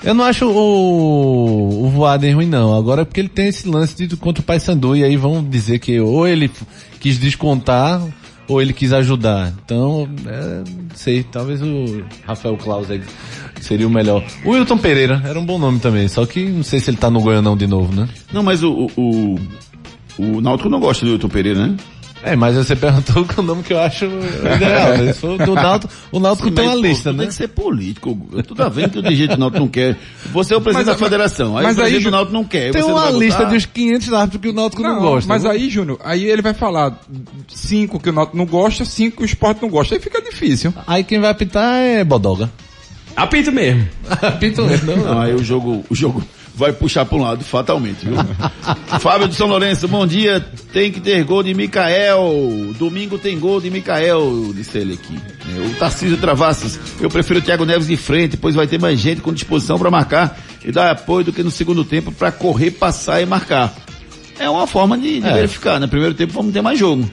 Eu 0.04 0.14
não 0.14 0.26
acho 0.26 0.46
o, 0.46 1.86
o 1.86 1.90
Voaden 1.90 2.36
ruim 2.36 2.48
não. 2.48 2.76
Agora 2.76 3.04
é 3.04 3.06
porque 3.06 3.22
ele 3.22 3.30
tem 3.30 3.48
esse 3.48 3.68
lance 3.68 3.96
de 3.96 4.18
contra 4.18 4.42
o 4.42 4.46
Paysandu 4.46 4.96
e 4.96 5.04
aí 5.04 5.16
vão 5.16 5.44
dizer 5.44 5.80
que 5.80 6.00
ou 6.00 6.28
ele 6.28 6.52
quis 7.00 7.18
descontar 7.18 8.02
ou 8.48 8.62
ele 8.62 8.74
quis 8.74 8.92
ajudar. 8.92 9.54
Então, 9.64 10.08
é, 10.26 10.64
não 10.68 10.96
sei, 10.96 11.24
talvez 11.24 11.62
o 11.62 12.04
Rafael 12.26 12.58
Claus 12.58 12.92
aí 12.92 13.02
seria 13.62 13.88
o 13.88 13.90
melhor. 13.90 14.24
O 14.44 14.52
Wilton 14.52 14.78
Pereira 14.78 15.22
era 15.26 15.40
um 15.40 15.46
bom 15.46 15.58
nome 15.58 15.80
também, 15.80 16.08
só 16.10 16.26
que 16.26 16.44
não 16.44 16.64
sei 16.64 16.80
se 16.82 16.90
ele 16.90 16.98
tá 16.98 17.10
no 17.10 17.22
Goianão 17.22 17.56
de 17.56 17.68
novo, 17.68 17.96
né? 17.96 18.08
Não, 18.34 18.44
mas 18.44 18.62
o, 18.62 18.90
o, 18.98 19.36
o, 20.18 20.38
o 20.38 20.42
Náutico 20.42 20.70
não 20.70 20.82
gosta 20.82 21.06
do 21.06 21.14
Hilton 21.14 21.30
Pereira, 21.30 21.68
né? 21.68 21.78
É, 22.26 22.36
mas 22.38 22.56
você 22.56 22.74
perguntou 22.76 23.26
com 23.26 23.42
o 23.42 23.44
nome 23.44 23.64
que 23.64 23.74
eu 23.74 23.80
acho 23.80 24.06
ideal. 24.06 24.98
né? 24.98 25.12
Se 25.14 25.20
for 25.20 25.38
do 25.38 25.54
Náutico, 25.56 25.94
o 26.12 26.20
Náutico 26.20 26.50
tem 26.52 26.64
uma 26.66 26.72
Mas, 26.72 26.82
pô, 26.82 26.88
lista, 26.88 27.12
né? 27.12 27.20
Tem 27.20 27.28
que 27.28 27.34
ser 27.34 27.48
político. 27.50 28.18
Tu 28.48 28.56
tá 28.56 28.70
vendo 28.70 28.92
que 28.92 29.00
o 29.00 29.02
dirigente 29.02 29.36
do 29.36 29.40
Náutico 29.40 29.60
não 29.60 29.68
quer. 29.68 29.98
Você 30.32 30.54
é 30.54 30.58
o 30.58 30.62
presidente 30.62 30.88
Mas- 30.88 31.00
da 31.00 31.04
federação. 31.06 31.58
Aí 31.58 31.64
mas 31.66 31.74
o 31.74 31.80
presidente 31.80 32.00
aí, 32.00 32.04
do 32.06 32.12
Náutico 32.12 32.34
não 32.34 32.44
quer. 32.46 32.72
Tem 32.72 32.82
você 32.82 32.88
não 32.88 32.98
uma 32.98 33.12
lista 33.12 33.46
dos 33.46 33.66
500 33.66 34.14
árbitros 34.14 34.42
que 34.42 34.48
o 34.50 34.54
Náutico 34.54 34.82
não, 34.82 35.00
gosta. 35.02 35.28
Mas 35.28 35.44
né? 35.44 35.50
aí, 35.52 35.70
Júnior, 35.70 36.00
aí 36.04 36.24
ele 36.24 36.42
vai 36.42 36.54
falar 36.54 36.98
cinco 37.50 38.00
que 38.00 38.10
o 38.10 38.14
Náutico 38.14 38.38
não 38.38 38.46
gosta, 38.46 38.86
cinco 38.86 39.18
que 39.18 39.24
o 39.24 39.26
esporte 39.26 39.62
não 39.62 39.70
gosta. 39.70 39.94
Aí 39.96 40.00
fica 40.02 40.22
difícil. 40.22 40.74
Aí 40.88 41.04
quem 41.04 41.20
vai 41.20 41.30
apitar 41.30 41.76
é 41.82 42.04
Bodoga. 42.04 42.50
Apito 43.16 43.52
mesmo. 43.52 43.88
Apito 44.22 44.64
mesmo. 44.64 44.96
Não, 44.96 45.20
aí 45.20 45.34
o 45.34 45.44
jogo, 45.44 45.84
o 45.90 45.94
jogo 45.96 46.24
vai 46.56 46.72
puxar 46.72 47.06
para 47.06 47.18
um 47.18 47.22
lado, 47.22 47.44
fatalmente, 47.44 48.06
viu? 48.06 48.16
Fábio 49.00 49.28
de 49.28 49.36
São 49.36 49.48
Lourenço, 49.48 49.88
bom 49.88 50.06
dia. 50.06 50.40
Tem 50.72 50.92
que 50.92 51.00
ter 51.00 51.24
gol 51.24 51.42
de 51.44 51.54
Mikael. 51.54 52.74
Domingo 52.78 53.18
tem 53.18 53.40
gol 53.40 53.60
de 53.60 53.70
Mikael, 53.70 54.52
disse 54.54 54.78
ele 54.78 54.94
aqui. 54.94 55.20
É, 55.56 55.68
O 55.68 55.76
Tarcísio 55.76 56.18
Travassos, 56.18 56.80
eu 57.02 57.10
prefiro 57.10 57.40
o 57.40 57.42
Thiago 57.42 57.66
Neves 57.66 57.88
de 57.88 57.98
frente, 57.98 58.38
pois 58.38 58.56
vai 58.56 58.68
ter 58.68 58.80
mais 58.80 59.00
gente 59.00 59.22
com 59.22 59.34
disposição 59.34 59.78
para 59.80 59.90
marcar 59.92 60.38
e 60.64 60.72
dar 60.72 60.92
apoio 60.92 61.26
do 61.26 61.34
que 61.34 61.44
no 61.44 61.52
segundo 61.52 61.84
tempo 61.84 62.12
para 62.12 62.32
correr, 62.32 62.72
passar 62.72 63.22
e 63.22 63.26
marcar. 63.26 63.74
É 64.40 64.50
uma 64.50 64.66
forma 64.68 64.98
de, 64.98 65.20
de 65.22 65.28
É. 65.28 65.34
verificar, 65.34 65.80
né? 65.80 65.88
Primeiro 65.88 66.14
tempo 66.16 66.34
vamos 66.34 66.54
ter 66.54 66.62
mais 66.62 66.78
jogo. 66.80 67.10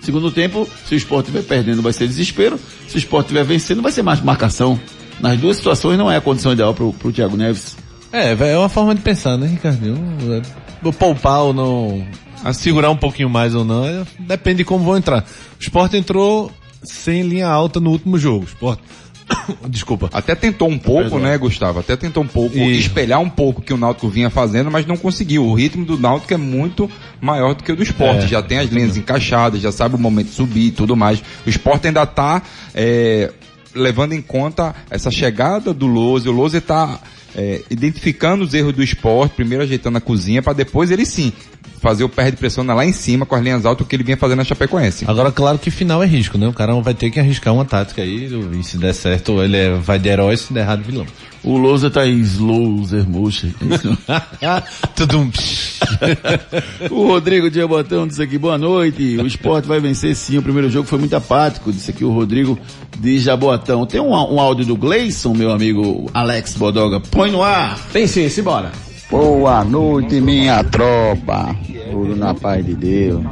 Segundo 0.00 0.30
tempo, 0.32 0.68
se 0.86 0.94
o 0.94 0.96
esporte 0.96 1.26
estiver 1.30 1.44
perdendo, 1.46 1.80
vai 1.82 1.92
ser 1.92 2.08
desespero. 2.08 2.58
Se 2.88 2.96
o 2.96 2.98
esporte 2.98 3.26
estiver 3.26 3.44
vencendo, 3.44 3.80
vai 3.80 3.92
ser 3.92 4.02
mais 4.02 4.20
marcação. 4.20 4.78
Nas 5.20 5.38
duas 5.38 5.56
situações 5.56 5.96
não 5.96 6.10
é 6.10 6.16
a 6.16 6.20
condição 6.20 6.52
ideal 6.52 6.74
pro, 6.74 6.92
pro 6.92 7.12
Thiago 7.12 7.36
Neves. 7.36 7.76
É, 8.12 8.32
é 8.32 8.58
uma 8.58 8.68
forma 8.68 8.94
de 8.94 9.00
pensar, 9.00 9.36
né, 9.36 9.46
Ricardinho? 9.46 9.96
É, 10.34 10.42
Vou 10.82 10.92
poupar 10.92 11.42
ou 11.42 11.54
não, 11.54 12.04
a 12.44 12.52
segurar 12.52 12.90
um 12.90 12.96
pouquinho 12.96 13.30
mais 13.30 13.54
ou 13.54 13.64
não, 13.64 13.86
é, 13.86 14.04
depende 14.18 14.58
de 14.58 14.64
como 14.64 14.84
vão 14.84 14.96
entrar. 14.96 15.24
O 15.58 15.62
Sport 15.62 15.94
entrou 15.94 16.50
sem 16.82 17.22
linha 17.22 17.46
alta 17.46 17.78
no 17.78 17.90
último 17.90 18.18
jogo. 18.18 18.44
O 18.44 18.48
Sport, 18.48 18.80
desculpa. 19.68 20.10
Até 20.12 20.34
tentou 20.34 20.68
um 20.68 20.78
pouco, 20.78 21.18
né, 21.18 21.38
Gustavo? 21.38 21.78
Até 21.78 21.96
tentou 21.96 22.22
um 22.22 22.26
pouco 22.26 22.56
Isso. 22.56 22.80
espelhar 22.80 23.20
um 23.20 23.28
pouco 23.28 23.60
o 23.60 23.64
que 23.64 23.72
o 23.72 23.76
Náutico 23.76 24.08
vinha 24.08 24.28
fazendo, 24.28 24.70
mas 24.70 24.86
não 24.86 24.96
conseguiu. 24.96 25.46
O 25.46 25.54
ritmo 25.54 25.84
do 25.84 25.98
Náutico 25.98 26.34
é 26.34 26.36
muito 26.36 26.90
maior 27.20 27.54
do 27.54 27.62
que 27.62 27.70
o 27.70 27.76
do 27.76 27.82
esporte. 27.82 28.24
É. 28.24 28.28
Já 28.28 28.42
tem 28.42 28.58
as 28.58 28.70
linhas 28.70 28.96
encaixadas, 28.96 29.60
já 29.60 29.70
sabe 29.70 29.94
o 29.94 29.98
momento 29.98 30.28
de 30.28 30.34
subir 30.34 30.66
e 30.66 30.72
tudo 30.72 30.96
mais. 30.96 31.22
O 31.46 31.48
esporte 31.48 31.86
ainda 31.86 32.04
tá 32.04 32.42
é, 32.74 33.30
levando 33.74 34.12
em 34.12 34.20
conta 34.20 34.74
essa 34.90 35.10
chegada 35.10 35.72
do 35.72 35.86
Lose. 35.86 36.28
O 36.28 36.32
Lose 36.32 36.60
tá 36.60 36.98
é, 37.36 37.62
identificando 37.70 38.44
os 38.44 38.54
erros 38.54 38.74
do 38.74 38.82
esporte, 38.82 39.34
primeiro 39.34 39.64
ajeitando 39.64 39.98
a 39.98 40.00
cozinha, 40.00 40.42
para 40.42 40.52
depois 40.52 40.90
ele 40.90 41.06
sim 41.06 41.32
fazer 41.80 42.04
o 42.04 42.08
pé 42.08 42.30
de 42.30 42.36
pressão 42.36 42.64
lá 42.64 42.86
em 42.86 42.92
cima 42.92 43.26
com 43.26 43.34
as 43.34 43.42
linhas 43.42 43.66
altas, 43.66 43.84
o 43.84 43.88
que 43.88 43.96
ele 43.96 44.04
vinha 44.04 44.16
fazendo 44.16 44.38
na 44.38 44.44
Chapecoense. 44.44 45.04
Agora, 45.08 45.32
claro 45.32 45.58
que 45.58 45.68
final 45.68 46.00
é 46.00 46.06
risco, 46.06 46.38
né? 46.38 46.46
O 46.46 46.52
cara 46.52 46.72
vai 46.80 46.94
ter 46.94 47.10
que 47.10 47.18
arriscar 47.18 47.52
uma 47.52 47.64
tática 47.64 48.02
aí, 48.02 48.30
e 48.58 48.62
se 48.62 48.78
der 48.78 48.94
certo, 48.94 49.42
ele 49.42 49.56
é- 49.56 49.74
vai 49.74 49.98
de 49.98 50.08
herói, 50.08 50.36
se 50.36 50.52
der 50.52 50.60
errado, 50.60 50.84
vilão. 50.84 51.04
O 51.42 51.56
Lousa 51.56 51.90
tá 51.90 52.06
em 52.06 52.20
Slouser 52.20 53.08
Mocha. 53.08 53.48
Tudum. 54.94 55.28
o 56.88 57.08
Rodrigo 57.08 57.50
de 57.50 57.56
Jabotão 57.56 58.06
disse 58.06 58.22
aqui, 58.22 58.38
boa 58.38 58.56
noite. 58.56 59.16
O 59.16 59.26
esporte 59.26 59.66
vai 59.66 59.80
vencer 59.80 60.14
sim. 60.14 60.38
O 60.38 60.42
primeiro 60.42 60.70
jogo 60.70 60.86
foi 60.86 61.00
muito 61.00 61.16
apático, 61.16 61.72
disse 61.72 61.90
aqui 61.90 62.04
o 62.04 62.12
Rodrigo 62.12 62.56
de 62.96 63.18
Jabotão. 63.18 63.84
Tem 63.86 64.00
um, 64.00 64.10
um 64.10 64.38
áudio 64.38 64.64
do 64.64 64.76
Gleison, 64.76 65.34
meu 65.34 65.50
amigo 65.50 66.08
Alex 66.14 66.54
Bodoga. 66.54 67.00
Põe 67.00 67.21
no 67.30 67.42
ar. 67.42 67.78
Tem 67.92 68.06
sim, 68.06 68.28
simbora. 68.28 68.72
Boa 69.10 69.62
noite, 69.64 70.20
minha 70.20 70.64
tropa. 70.64 71.54
Tudo 71.90 72.16
na 72.16 72.34
paz 72.34 72.64
de 72.64 72.74
Deus. 72.74 73.22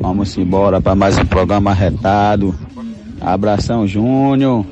Vamos 0.00 0.36
embora 0.38 0.80
para 0.80 0.94
mais 0.94 1.18
um 1.18 1.26
programa 1.26 1.74
retado. 1.74 2.54
Abração, 3.20 3.86
Júnior. 3.86 4.64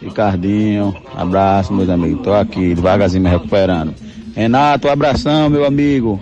Ricardinho. 0.00 0.94
Abraço, 1.14 1.72
meus 1.72 1.88
amigos. 1.88 2.22
Tô 2.22 2.32
aqui, 2.32 2.74
devagarzinho 2.74 3.22
me 3.22 3.30
recuperando. 3.30 3.94
Renato, 4.34 4.88
abração, 4.88 5.50
meu 5.50 5.64
amigo. 5.64 6.18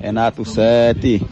Renato 0.00 0.44
7. 0.44 1.22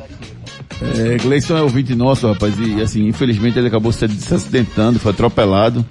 É, 0.81 1.17
Gleison 1.19 1.57
é 1.57 1.63
ouvinte 1.63 1.95
nosso, 1.95 2.27
rapaz, 2.27 2.55
e 2.59 2.81
assim, 2.83 3.07
infelizmente 3.07 3.59
ele 3.59 3.69
acabou 3.69 3.93
se, 3.93 4.09
se 4.09 4.35
acidentando, 4.35 4.99
foi 4.99 5.13
atropelado. 5.13 5.85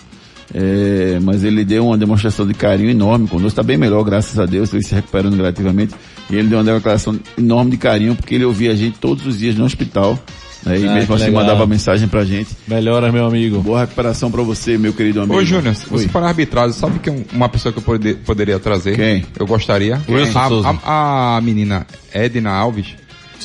É, 0.54 1.20
mas 1.22 1.44
ele 1.44 1.66
deu 1.66 1.88
uma 1.88 1.98
demonstração 1.98 2.46
de 2.46 2.54
carinho 2.54 2.90
enorme 2.90 3.28
conosco, 3.28 3.48
está 3.48 3.64
bem 3.64 3.78
melhor, 3.78 4.04
graças 4.04 4.38
a 4.38 4.46
Deus, 4.46 4.72
ele 4.74 4.84
se 4.84 4.94
recuperando 4.94 5.36
gradativamente. 5.36 5.96
E 6.30 6.36
ele 6.36 6.48
deu 6.48 6.60
uma 6.60 6.74
declaração 6.74 7.20
enorme 7.38 7.72
de 7.72 7.78
carinho, 7.78 8.16
porque 8.16 8.36
ele 8.36 8.46
ouvia 8.46 8.72
a 8.72 8.76
gente 8.76 8.98
todos 9.00 9.26
os 9.26 9.40
dias 9.40 9.56
no 9.56 9.66
hospital, 9.66 10.18
né, 10.64 10.80
e 10.80 10.88
Ah, 10.88 10.94
mesmo 10.94 11.16
assim 11.16 11.26
legal. 11.26 11.42
mandava 11.42 11.66
mensagem 11.66 12.08
pra 12.08 12.24
gente. 12.24 12.52
Melhora, 12.68 13.12
meu 13.12 13.26
amigo. 13.26 13.62
Boa 13.62 13.82
recuperação 13.82 14.30
pra 14.32 14.44
você, 14.44 14.78
meu 14.78 14.94
querido 14.94 15.22
amigo. 15.22 15.36
Ô 15.38 15.44
Júnior, 15.44 15.74
se 15.76 15.88
você 15.90 16.08
for 16.08 16.22
na 16.22 16.28
arbitragem, 16.28 16.72
sabe 16.74 17.00
que 17.00 17.10
um- 17.10 17.26
uma 17.34 17.50
pessoa 17.50 17.74
que 17.74 17.80
eu 17.80 17.84
pode- 17.84 18.14
poderia 18.16 18.60
trazer? 18.60 18.96
Quem? 18.96 19.26
Eu 19.38 19.48
gostaria. 19.48 20.00
Wilson 20.08 20.40
a, 20.40 20.80
a, 20.86 21.38
a 21.38 21.42
menina 21.42 21.86
Edna 22.14 22.52
Alves. 22.52 22.96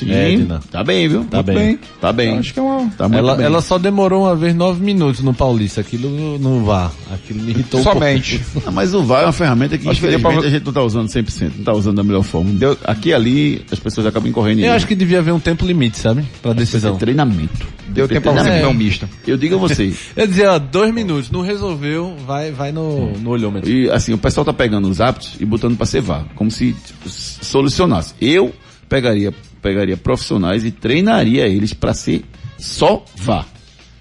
Sim, 0.06 0.12
Edna. 0.12 0.60
tá 0.70 0.82
bem, 0.84 1.08
viu? 1.08 1.24
Tá 1.24 1.38
Muito 1.42 1.52
bem. 1.58 1.78
Tá 2.00 2.12
bem. 2.12 2.38
Acho 2.38 2.52
que 2.54 2.58
é 2.60 2.62
uma... 2.62 2.90
Tá 2.90 3.08
muito 3.08 3.18
Ela, 3.18 3.34
bem. 3.36 3.46
ela 3.46 3.60
só 3.60 3.78
demorou 3.78 4.22
uma 4.24 4.36
vez 4.36 4.54
nove 4.54 4.82
minutos 4.84 5.22
no 5.22 5.32
Paulista, 5.34 5.80
aquilo 5.80 6.38
não 6.38 6.64
vá. 6.64 6.90
Aquilo 7.12 7.42
me 7.42 7.50
irritou 7.50 7.80
um 7.80 7.82
Somente. 7.82 8.40
Ah, 8.66 8.70
mas 8.70 8.92
o 8.94 9.02
VAR 9.02 9.22
é 9.22 9.26
uma 9.26 9.32
ferramenta 9.32 9.78
que 9.78 9.88
Acho 9.88 10.00
que 10.00 10.06
deu 10.06 10.18
infelizmente 10.18 10.40
pra- 10.40 10.48
a 10.48 10.50
gente 10.50 10.64
não 10.66 10.72
tá 10.72 10.82
usando 10.82 11.08
100%, 11.08 11.52
não 11.58 11.64
tá 11.64 11.72
usando 11.72 11.96
da 11.96 12.02
melhor 12.04 12.22
forma. 12.22 12.50
Deu, 12.52 12.76
aqui 12.84 13.08
e 13.10 13.14
ali 13.14 13.62
as 13.70 13.78
pessoas 13.78 14.06
acabam 14.06 14.28
incorrendo 14.28 14.60
em 14.60 14.64
Eu 14.64 14.72
acho 14.72 14.86
que 14.86 14.94
devia 14.94 15.18
haver 15.18 15.32
um 15.32 15.40
tempo 15.40 15.64
limite, 15.64 15.98
sabe? 15.98 16.24
Pra 16.42 16.52
decisão. 16.52 16.94
É 16.96 16.98
treinamento. 16.98 17.66
Deu 17.88 18.06
tempo 18.06 18.20
pra 18.32 18.32
você 18.42 18.64
um 18.66 18.74
misto. 18.74 19.08
Eu 19.26 19.36
digo 19.36 19.54
a 19.54 19.58
você, 19.58 19.92
Eu 20.14 20.26
dizia, 20.26 20.52
ó, 20.52 20.58
dois 20.58 20.92
minutos, 20.92 21.30
não 21.30 21.40
resolveu, 21.40 22.14
vai, 22.26 22.50
vai 22.52 22.70
no, 22.72 23.12
no 23.18 23.30
olhômetro. 23.30 23.70
e 23.70 23.90
assim, 23.90 24.12
o 24.12 24.18
pessoal 24.18 24.44
tá 24.44 24.52
pegando 24.52 24.88
os 24.88 25.00
hábitos 25.00 25.32
e 25.40 25.44
botando 25.46 25.76
para 25.76 25.86
ser 25.86 26.00
VAR, 26.02 26.26
como 26.34 26.50
se 26.50 26.72
tipo, 26.74 27.08
solucionasse. 27.08 28.14
Eu 28.20 28.52
pegaria, 28.88 29.32
pegaria 29.62 29.96
profissionais 29.96 30.64
e 30.64 30.70
treinaria 30.70 31.46
eles 31.46 31.72
para 31.72 31.94
ser 31.94 32.24
só 32.58 33.04
VAR. 33.16 33.46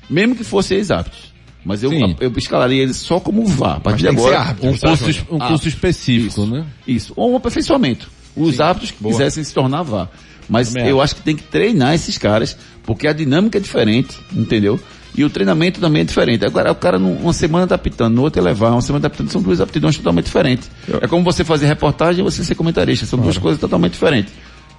Mesmo 0.10 0.36
que 0.36 0.44
fossem 0.44 0.78
ex-hábitos. 0.78 1.28
Mas 1.66 1.84
eu, 1.84 1.90
Sim. 1.90 2.16
eu 2.22 2.32
escalaria 2.38 2.82
eles 2.82 2.96
só 2.98 3.20
como 3.20 3.46
VAR. 3.46 3.78
A 3.78 3.80
partir 3.80 4.04
de 4.04 4.08
agora, 4.08 4.40
árbitro, 4.40 4.70
Um 4.70 4.78
curso, 4.78 5.10
es- 5.10 5.24
um 5.30 5.38
Ah, 5.42 5.48
curso 5.50 5.68
específico, 5.68 6.28
isso. 6.28 6.46
né? 6.48 6.66
Isso. 6.88 7.14
Ou 7.16 7.34
um 7.34 7.36
aperfeiçoamento. 7.36 8.10
Os 8.36 8.60
hábitos 8.62 8.92
que 8.92 9.04
quisessem 9.04 9.44
se 9.44 9.54
tornar 9.54 9.84
VAR. 9.84 10.10
Mas 10.48 10.72
Também 10.72 10.88
eu 10.90 11.02
acho. 11.02 11.16
que 11.16 11.22
tem 11.22 11.36
que 11.36 11.44
treinar 11.44 11.94
esses 11.94 12.18
caras, 12.18 12.58
porque 12.84 13.06
a 13.06 13.12
dinâmica 13.12 13.58
é 13.58 13.62
diferente, 13.62 14.16
entendeu? 14.32 14.80
E 15.14 15.26
o 15.26 15.30
treinamento 15.30 15.82
também 15.82 16.04
é 16.04 16.06
diferente. 16.06 16.46
Agora, 16.46 16.72
o 16.72 16.76
cara 16.76 16.98
uma 16.98 17.34
semana 17.34 17.68
tá 17.68 17.76
apitando, 17.76 18.16
no 18.16 18.22
outro 18.22 18.40
é 18.40 18.44
levar, 18.46 18.72
uma 18.72 18.82
semana 18.82 19.02
tá 19.02 19.08
apitando, 19.08 19.30
são 19.30 19.42
duas 19.42 19.60
aptidões 19.60 19.98
totalmente 19.98 20.26
diferentes. 20.26 20.70
É 21.02 21.08
como 21.08 21.22
você 21.24 21.44
fazer 21.44 21.66
reportagem 21.66 22.22
e 22.22 22.24
você 22.24 22.46
ser 22.46 22.56
comentarista, 22.56 23.06
são 23.06 23.20
duas 23.20 23.38
coisas 23.38 23.60
totalmente 23.60 23.94
diferentes. 23.94 24.32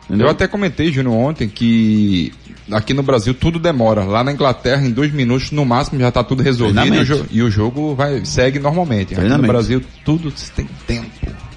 Entendeu? 0.08 0.26
Eu 0.26 0.30
até 0.30 0.48
comentei, 0.48 0.90
Júnior, 0.90 1.14
ontem 1.14 1.48
que 1.48 2.32
aqui 2.72 2.94
no 2.94 3.02
Brasil 3.02 3.34
tudo 3.34 3.58
demora. 3.58 4.04
Lá 4.04 4.24
na 4.24 4.32
Inglaterra, 4.32 4.86
em 4.86 4.90
dois 4.90 5.12
minutos, 5.12 5.50
no 5.50 5.66
máximo, 5.66 6.00
já 6.00 6.10
tá 6.10 6.24
tudo 6.24 6.42
resolvido 6.42 6.94
e 6.94 7.12
o, 7.12 7.26
e 7.30 7.42
o 7.42 7.50
jogo 7.50 7.94
vai, 7.94 8.24
segue 8.24 8.58
normalmente. 8.58 9.14
Aqui 9.14 9.28
no. 9.28 9.38
Brasil, 9.38 9.82
tudo 10.04 10.32
tem 10.56 10.66
tempo. 10.86 11.10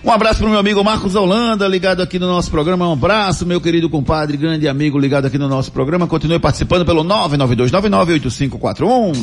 Um 0.04 0.10
abraço 0.10 0.40
pro 0.40 0.50
meu 0.50 0.58
amigo 0.58 0.84
Marcos 0.84 1.14
Holanda, 1.14 1.68
ligado 1.68 2.02
aqui 2.02 2.18
no 2.18 2.26
nosso 2.26 2.50
programa. 2.50 2.90
Um 2.90 2.94
abraço, 2.94 3.46
meu 3.46 3.62
querido 3.62 3.88
compadre, 3.88 4.36
grande 4.36 4.68
amigo, 4.68 4.98
ligado 4.98 5.26
aqui 5.26 5.38
no 5.38 5.48
nosso 5.48 5.72
programa. 5.72 6.08
Continue 6.08 6.40
participando 6.40 6.84
pelo 6.84 7.04
992998541. 7.04 9.14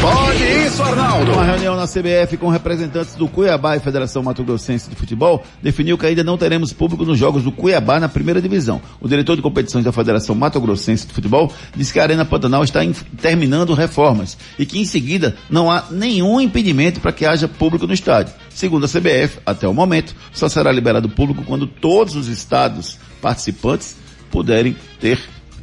Pode 0.00 0.61
isso, 0.72 0.82
Arnaldo. 0.82 1.32
Uma 1.32 1.44
reunião 1.44 1.76
na 1.76 1.86
CBF 1.86 2.36
com 2.38 2.48
representantes 2.48 3.14
do 3.14 3.28
Cuiabá 3.28 3.76
e 3.76 3.80
Federação 3.80 4.22
Mato 4.22 4.42
Grossense 4.42 4.88
de 4.88 4.96
Futebol 4.96 5.44
definiu 5.62 5.98
que 5.98 6.06
ainda 6.06 6.24
não 6.24 6.38
teremos 6.38 6.72
público 6.72 7.04
nos 7.04 7.18
jogos 7.18 7.42
do 7.42 7.52
Cuiabá 7.52 8.00
na 8.00 8.08
primeira 8.08 8.40
divisão. 8.40 8.80
O 9.00 9.06
diretor 9.06 9.36
de 9.36 9.42
competições 9.42 9.84
da 9.84 9.92
Federação 9.92 10.34
Mato 10.34 10.58
Grossense 10.60 11.06
de 11.06 11.12
Futebol 11.12 11.52
disse 11.76 11.92
que 11.92 12.00
a 12.00 12.04
Arena 12.04 12.24
Pantanal 12.24 12.64
está 12.64 12.82
em- 12.82 12.92
terminando 13.20 13.74
reformas 13.74 14.38
e 14.58 14.64
que 14.64 14.78
em 14.78 14.84
seguida 14.86 15.36
não 15.50 15.70
há 15.70 15.84
nenhum 15.90 16.40
impedimento 16.40 17.00
para 17.00 17.12
que 17.12 17.26
haja 17.26 17.46
público 17.46 17.86
no 17.86 17.92
estádio. 17.92 18.32
Segundo 18.48 18.84
a 18.86 18.88
CBF, 18.88 19.40
até 19.44 19.68
o 19.68 19.74
momento, 19.74 20.14
só 20.32 20.48
será 20.48 20.72
liberado 20.72 21.08
público 21.08 21.42
quando 21.44 21.66
todos 21.66 22.16
os 22.16 22.28
estados 22.28 22.98
participantes 23.20 23.96
puderem 24.30 24.74
ter 24.98 25.20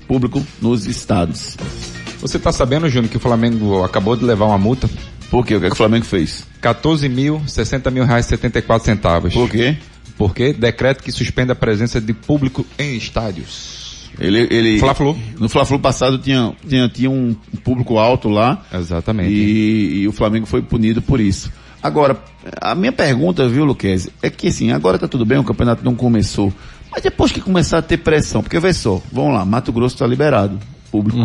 público 0.08 0.46
nos 0.62 0.86
estados. 0.86 1.58
Você 2.22 2.38
tá 2.38 2.52
sabendo, 2.52 2.90
Júnior, 2.90 3.10
que 3.10 3.18
o 3.18 3.20
Flamengo 3.20 3.84
acabou 3.84 4.16
de 4.16 4.26
levar 4.26 4.46
uma 4.46 4.58
multa? 4.58 4.90
Por 5.30 5.46
quê? 5.46 5.56
O 5.56 5.60
que, 5.60 5.68
é 5.68 5.70
que 5.70 5.74
o 5.74 5.78
Flamengo 5.78 6.06
fez? 6.06 6.46
14 6.60 7.08
mil, 7.08 7.42
60 7.48 7.90
mil 7.92 8.04
reais, 8.04 8.26
74 8.26 8.86
centavos. 8.86 9.34
Por 9.34 9.50
quê? 9.50 9.78
Porque 10.18 10.52
decreto 10.52 11.04
que 11.04 11.12
suspende 11.12 11.52
a 11.52 11.56
presença 11.56 12.02
de 12.02 12.14
público 12.14 12.66
em 12.78 12.98
estádios. 12.98 14.10
Ele, 14.20 14.48
ele, 14.52 14.80
Fla-Flu. 14.80 15.18
No 15.40 15.48
Fla-Flu 15.48 15.80
passado 15.80 16.18
tinha, 16.18 16.54
tinha, 16.68 16.90
tinha 16.90 17.10
um 17.10 17.34
público 17.64 17.98
alto 17.98 18.28
lá 18.28 18.66
Exatamente. 18.74 19.32
e, 19.32 20.02
e 20.02 20.08
o 20.08 20.12
Flamengo 20.12 20.46
foi 20.46 20.62
punido 20.62 21.02
por 21.02 21.22
isso. 21.22 21.50
Agora, 21.82 22.18
a 22.60 22.76
minha 22.76 22.92
pergunta, 22.92 23.48
viu, 23.48 23.64
Luquezzi, 23.64 24.12
é 24.22 24.30
que 24.30 24.48
assim, 24.48 24.72
agora 24.74 25.00
tá 25.00 25.08
tudo 25.08 25.26
bem, 25.26 25.38
o 25.38 25.44
campeonato 25.46 25.86
não 25.86 25.96
começou, 25.96 26.52
mas 26.92 27.02
depois 27.02 27.32
que 27.32 27.40
começar 27.40 27.78
a 27.78 27.82
ter 27.82 27.98
pressão, 27.98 28.44
porque 28.44 28.60
vê 28.60 28.74
só, 28.74 29.02
vamos 29.14 29.34
lá, 29.34 29.46
Mato 29.46 29.72
Grosso 29.72 29.98
tá 29.98 30.06
liberado, 30.06 30.60
público. 30.92 31.18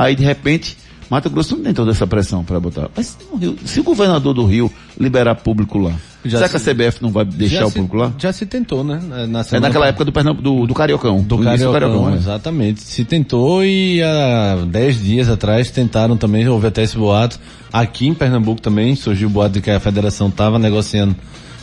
Aí 0.00 0.14
de 0.14 0.22
repente, 0.24 0.76
Mato 1.10 1.28
Grosso 1.28 1.56
não 1.56 1.64
tem 1.64 1.74
toda 1.74 1.90
essa 1.90 2.06
pressão 2.06 2.44
para 2.44 2.60
botar. 2.60 2.88
Mas 2.94 3.06
se, 3.06 3.16
no 3.32 3.36
Rio- 3.38 3.56
se 3.64 3.80
o 3.80 3.82
governador 3.82 4.32
do 4.32 4.44
Rio 4.46 4.70
liberar 4.98 5.34
público 5.34 5.76
lá, 5.78 5.92
Já 6.24 6.38
será 6.38 6.48
que 6.50 6.58
se- 6.58 6.70
a 6.70 6.74
CBF 6.74 7.02
não 7.02 7.10
vai 7.10 7.24
deixar 7.24 7.64
o 7.66 7.68
se- 7.68 7.74
público 7.74 7.96
lá? 7.96 8.12
Já 8.18 8.32
se 8.32 8.46
tentou, 8.46 8.84
né? 8.84 9.00
Na- 9.26 9.40
É 9.50 9.58
naquela 9.60 9.86
época 9.88 10.04
do, 10.04 10.12
do, 10.34 10.66
do 10.68 10.74
Cariocão. 10.74 11.20
Do 11.22 11.42
início 11.42 11.72
Cariocão, 11.72 12.10
né? 12.10 12.16
exatamente. 12.16 12.80
Se 12.82 13.04
tentou 13.04 13.64
e 13.64 14.00
há 14.02 14.64
10 14.68 15.02
dias 15.02 15.28
atrás 15.28 15.70
tentaram 15.70 16.16
também, 16.16 16.46
houve 16.46 16.66
até 16.68 16.82
esse 16.84 16.96
boato. 16.96 17.40
Aqui 17.72 18.06
em 18.06 18.14
Pernambuco 18.14 18.60
também 18.60 18.94
surgiu 18.94 19.26
o 19.28 19.30
boato 19.30 19.54
de 19.54 19.60
que 19.60 19.70
a 19.70 19.80
federação 19.80 20.28
estava 20.28 20.58
negociando 20.58 21.16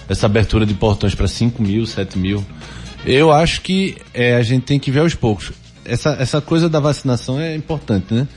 essa 0.10 0.26
abertura 0.26 0.66
de 0.66 0.74
portões 0.74 1.16
para 1.16 1.28
5 1.28 1.64
mil, 1.64 1.86
7 1.86 2.18
mil. 2.20 2.44
Eu 3.06 3.32
acho 3.32 3.62
que 3.62 3.96
é, 4.14 4.36
a 4.36 4.42
gente 4.44 4.64
tem 4.64 4.80
que 4.80 4.90
ver 4.92 5.00
aos 5.00 5.14
poucos. 5.16 5.52
Essa, 5.86 6.18
essa 6.20 6.42
coisa 6.42 6.68
da 6.68 6.80
vacinação 6.80 7.40
é 7.40 7.56
importante, 7.56 8.14
né? 8.14 8.28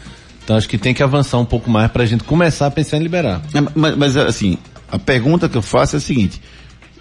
Então 0.45 0.57
acho 0.57 0.69
que 0.69 0.79
tem 0.79 0.95
que 0.95 1.03
avançar 1.03 1.39
um 1.39 1.45
pouco 1.45 1.71
mais 1.71 1.91
para 1.91 2.03
a 2.03 2.07
gente 2.07 2.25
começar 2.25 2.67
a 2.67 2.71
pensar 2.71 2.97
em 2.97 3.01
liberar. 3.01 3.43
É, 3.53 3.61
Mas, 3.75 3.97
mas, 3.97 4.17
assim, 4.17 4.57
a 4.91 4.99
pergunta 4.99 5.49
que 5.49 5.57
eu 5.57 5.63
faço 5.63 5.97
é 5.97 5.99
a 5.99 6.01
seguinte. 6.01 6.41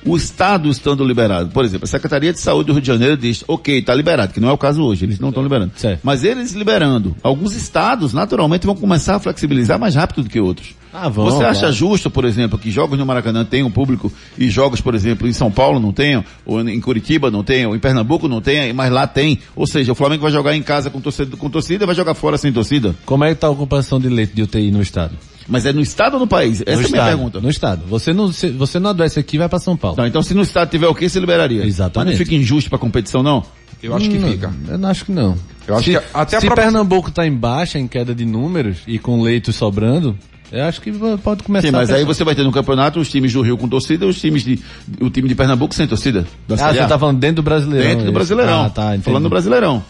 O 0.05 0.15
Estado 0.15 0.69
estando 0.69 1.03
liberado, 1.03 1.49
por 1.49 1.65
exemplo, 1.65 1.85
a 1.85 1.87
Secretaria 1.87 2.31
de 2.31 2.39
Saúde 2.39 2.67
do 2.67 2.73
Rio 2.73 2.81
de 2.81 2.87
Janeiro 2.87 3.17
diz, 3.17 3.43
ok, 3.47 3.79
está 3.79 3.93
liberado, 3.93 4.33
que 4.33 4.39
não 4.39 4.49
é 4.49 4.51
o 4.51 4.57
caso 4.57 4.83
hoje, 4.83 5.05
eles 5.05 5.19
não 5.19 5.29
estão 5.29 5.43
liberando. 5.43 5.71
Certo. 5.75 5.99
Mas 6.03 6.23
eles 6.23 6.53
liberando, 6.53 7.15
alguns 7.23 7.53
estados 7.53 8.13
naturalmente 8.13 8.65
vão 8.65 8.75
começar 8.75 9.15
a 9.15 9.19
flexibilizar 9.19 9.79
mais 9.79 9.95
rápido 9.95 10.23
do 10.23 10.29
que 10.29 10.39
outros. 10.39 10.75
Ah, 10.99 11.09
vão, 11.09 11.25
Você 11.25 11.43
acha 11.43 11.59
claro. 11.61 11.75
justo, 11.75 12.09
por 12.09 12.25
exemplo, 12.25 12.57
que 12.57 12.71
jogos 12.71 12.97
no 12.97 13.05
Maracanã 13.05 13.45
tenham 13.45 13.69
público 13.69 14.11
e 14.37 14.49
jogos, 14.49 14.81
por 14.81 14.95
exemplo, 14.95 15.27
em 15.27 15.33
São 15.33 15.51
Paulo 15.51 15.79
não 15.79 15.91
tenham, 15.93 16.23
ou 16.45 16.61
em 16.67 16.79
Curitiba 16.81 17.29
não 17.29 17.43
tenham, 17.43 17.69
ou 17.69 17.75
em 17.75 17.79
Pernambuco 17.79 18.27
não 18.27 18.41
tenha, 18.41 18.73
mas 18.73 18.91
lá 18.91 19.05
tem? 19.05 19.39
Ou 19.55 19.67
seja, 19.67 19.91
o 19.91 19.95
Flamengo 19.95 20.23
vai 20.23 20.31
jogar 20.31 20.55
em 20.55 20.63
casa 20.63 20.89
com 20.89 20.99
torcida, 20.99 21.37
com 21.37 21.49
torcida 21.49 21.83
e 21.83 21.87
vai 21.87 21.95
jogar 21.95 22.13
fora 22.15 22.37
sem 22.37 22.51
torcida? 22.51 22.95
Como 23.05 23.23
é 23.23 23.27
que 23.27 23.33
está 23.33 23.47
a 23.47 23.51
ocupação 23.51 23.99
de 23.99 24.09
leito 24.09 24.35
de 24.35 24.41
UTI 24.41 24.71
no 24.71 24.81
estado? 24.81 25.15
Mas 25.47 25.65
é 25.65 25.71
no 25.71 25.79
estado 25.81 26.15
ou 26.15 26.19
no 26.19 26.27
país? 26.27 26.61
Essa 26.65 26.65
no 26.65 26.71
é 26.71 26.73
a 26.73 26.77
minha 26.77 26.85
estado, 26.87 27.07
pergunta. 27.07 27.39
No 27.39 27.49
estado. 27.49 27.81
Você 27.87 28.11
não, 28.13 28.33
se- 28.33 28.49
você 28.49 28.79
não 28.79 28.89
adoece 28.89 29.17
aqui 29.19 29.37
e 29.37 29.39
vai 29.39 29.47
para 29.47 29.59
São 29.59 29.77
Paulo. 29.77 29.95
Não, 29.97 30.05
então 30.05 30.21
se 30.21 30.33
no 30.33 30.41
estado 30.41 30.69
tiver 30.69 30.87
o 30.87 30.93
que, 30.95 31.07
se 31.07 31.19
liberaria. 31.19 31.65
Exatamente. 31.65 32.09
Mas 32.11 32.19
não 32.19 32.25
fica 32.25 32.35
injusto 32.35 32.69
pra 32.69 32.77
competição, 32.77 33.23
não? 33.23 33.45
Eu 33.81 33.95
acho 33.95 34.09
que 34.09 34.17
Não, 34.17 34.29
fica. 34.31 34.51
Eu 34.67 34.77
não 34.77 34.89
acho 34.89 35.05
que 35.05 35.11
não. 35.11 35.37
Eu 35.67 35.75
acho 35.75 35.85
se, 35.85 35.91
que 35.91 36.03
até 36.13 36.37
a 36.37 36.39
se 36.41 36.45
própria- 36.47 36.65
Pernambuco 36.65 37.09
está 37.09 37.25
em 37.27 37.31
baixa, 37.31 37.77
em 37.79 37.87
queda 37.87 38.13
de 38.13 38.25
números 38.25 38.79
e 38.87 38.97
com 38.99 39.21
leitos 39.21 39.55
sobrando, 39.55 40.17
eu 40.51 40.63
acho 40.65 40.81
que 40.81 40.91
pode 41.23 41.43
começar 41.43 41.67
Sim, 41.67 41.71
mas 41.71 41.89
a 41.91 41.95
aí 41.95 42.05
você 42.05 42.23
vai 42.23 42.33
ter 42.35 42.43
no 42.43 42.51
campeonato 42.51 42.99
os 42.99 43.09
times 43.09 43.33
do 43.33 43.41
Rio 43.41 43.57
com 43.57 43.67
torcida 43.67 44.05
e 44.05 44.09
os 44.09 44.19
times 44.19 44.43
de, 44.43 44.59
o 45.01 45.09
time 45.09 45.27
de 45.27 45.35
Pernambuco 45.35 45.73
sem 45.75 45.87
torcida. 45.87 46.25
Da 46.47 46.55
Ah, 46.55 46.57
Série 46.57 46.77
você 46.79 46.87
tá 46.87 46.97
falando 46.99 47.19
dentro 47.19 47.37
do 47.37 47.43
Brasileirão. 47.43 47.89
Dentro 47.89 48.05
do. 48.05 48.11
Brasileirão. 48.11 48.63
Ah, 48.65 48.69
tá. 48.69 48.97
Falando 49.01 49.23
do 49.23 49.29
Brasileirão. 49.29 49.83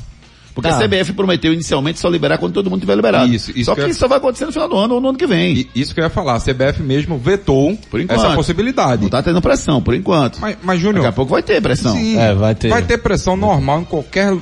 Porque 0.56 0.70
Tá. 0.70 0.76
a 0.76 0.80
CBF 0.88 1.14
prometeu 1.14 1.54
inicialmente 1.54 2.00
só 2.00 2.10
liberar 2.10 2.40
quando 2.40 2.54
todo 2.54 2.68
mundo 2.68 2.80
tiver 2.80 2.96
liberado. 2.96 3.32
Isso, 3.32 3.52
isso 3.52 3.66
só 3.66 3.76
que 3.76 3.82
que 3.82 3.86
eu- 3.86 3.92
isso 3.92 4.00
só 4.00 4.08
vai 4.08 4.18
acontecer 4.18 4.48
no 4.48 4.52
final 4.52 4.68
do 4.68 4.76
ano 4.76 4.96
ou 4.96 5.00
no 5.02 5.10
ano 5.10 5.18
que 5.18 5.28
vem. 5.28 5.68
E 5.76 5.80
isso 5.80 5.94
que 5.94 6.00
eu 6.00 6.04
ia 6.06 6.10
falar, 6.10 6.34
a 6.34 6.40
CBF 6.40 6.82
mesmo 6.82 7.16
vetou 7.20 7.78
Por 7.92 8.00
enquanto. 8.02 8.26
essa 8.26 8.34
possibilidade. 8.34 9.04
Não 9.04 9.10
tá 9.10 9.22
tendo 9.22 9.40
pressão, 9.40 9.84
por 9.84 9.94
enquanto. 9.94 10.40
Mas, 10.42 10.58
mas 10.64 10.80
Daqui 10.80 10.88
a 10.90 10.94
Júnior, 10.94 11.14
pouco 11.14 11.32
vai 11.34 11.44
ter 11.44 11.62
pressão. 11.62 11.96
sim, 11.96 12.18
É, 12.18 12.34
vai 12.34 12.56
ter. 12.56 12.70
vai 12.70 12.82
ter 12.82 12.98
pressão 12.98 13.38
normal 13.38 13.82
em 13.82 13.86
qualquer 13.86 14.36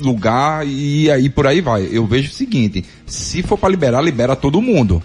lugar 0.00 0.66
e 0.66 1.10
aí 1.10 1.28
por 1.28 1.46
aí 1.46 1.60
vai. 1.60 1.86
Eu 1.92 2.06
vejo 2.06 2.30
o 2.30 2.32
seguinte, 2.32 2.82
se 3.06 3.42
for 3.42 3.58
pra 3.58 3.68
liberar, 3.68 4.00
libera 4.00 4.34
todo 4.34 4.60
mundo. 4.62 5.02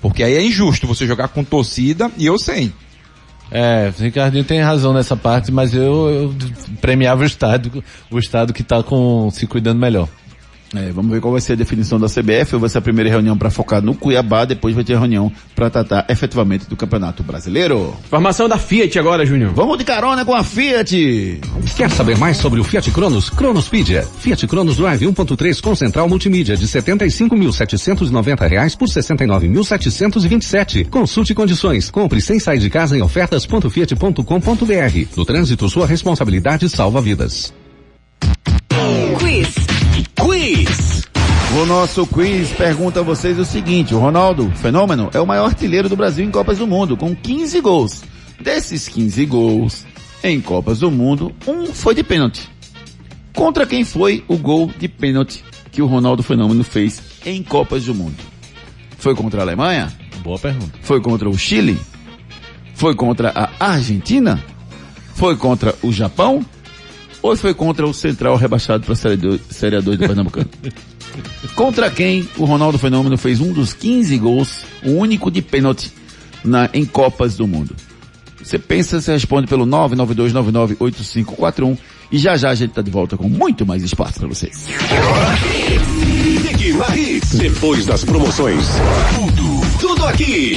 Porque 0.00 0.22
aí 0.22 0.34
é 0.34 0.42
injusto 0.42 0.86
você 0.86 1.06
jogar 1.06 1.28
com 1.28 1.42
torcida 1.42 2.10
e 2.16 2.26
eu 2.26 2.38
sem. 2.38 2.72
É, 3.50 3.90
Ricardinho 3.98 4.44
tem 4.44 4.60
razão 4.60 4.92
nessa 4.92 5.16
parte, 5.16 5.50
mas 5.50 5.74
eu, 5.74 6.10
eu 6.10 6.34
premiava 6.80 7.22
o 7.22 7.26
estado, 7.26 7.82
o 8.10 8.18
estado 8.18 8.52
que 8.52 8.62
tá 8.62 8.82
com, 8.82 9.30
se 9.30 9.46
cuidando 9.46 9.80
melhor. 9.80 10.08
É, 10.74 10.90
vamos 10.92 11.10
ver 11.10 11.20
qual 11.20 11.32
vai 11.32 11.40
ser 11.40 11.54
a 11.54 11.56
definição 11.56 11.98
da 11.98 12.08
CBF. 12.08 12.56
Vai 12.56 12.68
ser 12.68 12.78
a 12.78 12.82
primeira 12.82 13.08
reunião 13.08 13.36
para 13.36 13.50
focar 13.50 13.82
no 13.82 13.94
Cuiabá, 13.94 14.44
depois 14.44 14.74
vai 14.74 14.84
ter 14.84 14.94
a 14.94 14.98
reunião 14.98 15.32
para 15.54 15.70
tratar 15.70 16.06
efetivamente 16.08 16.68
do 16.68 16.76
Campeonato 16.76 17.22
Brasileiro. 17.22 17.94
Informação 18.04 18.48
da 18.48 18.58
Fiat 18.58 18.98
agora, 18.98 19.24
Júnior. 19.24 19.52
Vamos 19.54 19.78
de 19.78 19.84
carona 19.84 20.24
com 20.24 20.34
a 20.34 20.44
Fiat. 20.44 21.40
Quer 21.76 21.90
saber 21.90 22.18
mais 22.18 22.36
sobre 22.36 22.60
o 22.60 22.64
Fiat 22.64 22.90
Cronos? 22.90 23.30
Cronospedia. 23.30 24.02
Fiat 24.02 24.46
Cronos 24.46 24.76
Drive 24.76 25.06
1.3 25.06 25.60
com 25.60 25.74
central 25.74 26.08
multimídia 26.08 26.56
de 26.56 26.66
75.790 26.66 28.48
reais 28.48 28.74
por 28.74 28.88
R$ 28.88 28.94
69.727. 28.94 30.88
Consulte 30.88 31.34
condições. 31.34 31.90
Compre 31.90 32.20
sem 32.20 32.38
sair 32.38 32.58
de 32.58 32.68
casa 32.68 32.96
em 32.96 33.02
ofertas.fiat.com.br. 33.02 35.16
No 35.16 35.24
trânsito, 35.24 35.68
sua 35.68 35.86
responsabilidade 35.86 36.68
salva 36.68 37.00
vidas. 37.00 37.52
Quiz. 39.18 39.77
Quiz. 40.20 41.02
O 41.60 41.64
nosso 41.66 42.06
quiz 42.06 42.50
pergunta 42.52 43.00
a 43.00 43.02
vocês 43.02 43.38
o 43.38 43.44
seguinte: 43.44 43.94
o 43.94 43.98
Ronaldo 43.98 44.50
Fenômeno 44.56 45.10
é 45.14 45.20
o 45.20 45.26
maior 45.26 45.46
artilheiro 45.46 45.88
do 45.88 45.96
Brasil 45.96 46.24
em 46.24 46.30
Copas 46.30 46.58
do 46.58 46.66
Mundo, 46.66 46.96
com 46.96 47.14
15 47.14 47.60
gols. 47.60 48.02
Desses 48.40 48.88
15 48.88 49.26
gols 49.26 49.86
em 50.22 50.40
Copas 50.40 50.80
do 50.80 50.90
Mundo, 50.90 51.32
um 51.46 51.66
foi 51.66 51.94
de 51.94 52.02
pênalti. 52.02 52.48
Contra 53.34 53.66
quem 53.66 53.84
foi 53.84 54.24
o 54.28 54.36
gol 54.36 54.70
de 54.78 54.88
pênalti 54.88 55.44
que 55.70 55.80
o 55.80 55.86
Ronaldo 55.86 56.22
Fenômeno 56.22 56.64
fez 56.64 57.00
em 57.24 57.42
Copas 57.42 57.84
do 57.84 57.94
Mundo? 57.94 58.16
Foi 58.98 59.14
contra 59.14 59.40
a 59.40 59.44
Alemanha? 59.44 59.92
Boa 60.22 60.38
pergunta. 60.38 60.78
Foi 60.82 61.00
contra 61.00 61.28
o 61.28 61.38
Chile? 61.38 61.78
Foi 62.74 62.94
contra 62.94 63.32
a 63.34 63.72
Argentina? 63.72 64.42
Foi 65.14 65.36
contra 65.36 65.74
o 65.82 65.92
Japão? 65.92 66.44
Ou 67.22 67.36
foi 67.36 67.54
contra 67.54 67.86
o 67.86 67.92
Central 67.92 68.36
rebaixado 68.36 68.84
para 68.84 68.92
a 68.92 68.96
Série 68.96 69.16
2 69.16 69.40
Série 69.50 69.76
A2 69.76 69.96
do 69.96 69.98
Pernambucano? 69.98 70.48
contra 71.54 71.90
quem 71.90 72.28
o 72.36 72.44
Ronaldo 72.44 72.78
Fenômeno 72.78 73.18
fez 73.18 73.40
um 73.40 73.52
dos 73.52 73.72
15 73.72 74.16
gols, 74.18 74.64
o 74.84 74.92
único 74.92 75.30
de 75.30 75.42
pênalti 75.42 75.92
na, 76.44 76.70
em 76.72 76.84
Copas 76.84 77.36
do 77.36 77.46
Mundo? 77.46 77.74
Você 78.42 78.58
pensa, 78.58 79.00
você 79.00 79.12
responde 79.12 79.46
pelo 79.46 79.66
992998541 79.66 81.78
e 82.10 82.18
já 82.18 82.36
já 82.36 82.50
a 82.50 82.54
gente 82.54 82.70
tá 82.70 82.80
de 82.80 82.90
volta 82.90 83.16
com 83.16 83.28
muito 83.28 83.66
mais 83.66 83.82
espaço 83.82 84.20
para 84.20 84.28
vocês. 84.28 84.66
Depois 87.34 87.84
das 87.84 88.04
promoções. 88.04 88.64
Tudo, 89.14 89.60
tudo 89.80 90.06
aqui. 90.06 90.56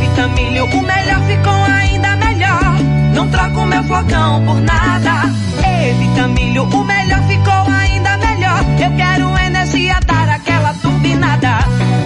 Vitamilho, 0.00 0.64
o 0.64 0.82
melhor 0.82 1.20
ficou 1.26 1.52
ainda 1.52 2.16
melhor. 2.16 2.62
Não 3.12 3.28
troco 3.28 3.66
meu 3.66 3.82
flocão 3.82 4.44
por 4.44 4.60
nada. 4.60 5.22
Vitamilho, 5.98 6.62
o 6.62 6.84
melhor 6.84 7.20
ficou 7.24 7.52
ainda 7.52 8.16
melhor. 8.18 8.64
Eu 8.80 8.96
quero 8.96 9.38
energia, 9.44 9.98
dar 10.06 10.28
aquela 10.28 10.72
turbinada. 10.74 11.58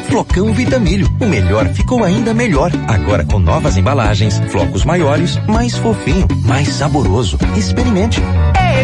Flocão 0.09 0.53
Vitamilho, 0.55 1.07
o 1.21 1.27
melhor 1.27 1.69
ficou 1.69 2.03
ainda 2.03 2.33
melhor. 2.33 2.73
Agora 2.89 3.25
com 3.27 3.39
novas 3.39 3.77
embalagens, 3.77 4.41
flocos 4.49 4.87
maiores, 4.87 5.39
mais 5.47 5.77
fofinho, 5.77 6.27
mais 6.47 6.69
saboroso. 6.69 7.39
Experimente. 7.57 8.23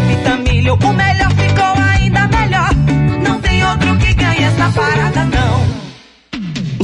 Vitamilho, 0.09 0.75
o 0.75 0.93
melhor 0.93 1.31
ficou 1.31 1.83
ainda 1.83 2.29
melhor. 2.29 2.71
Não 3.23 3.41
tem 3.41 3.65
outro 3.65 3.97
que 3.97 4.13
ganhe 4.15 4.45
essa 4.45 4.71
parada 4.71 5.25
não. 5.25 5.46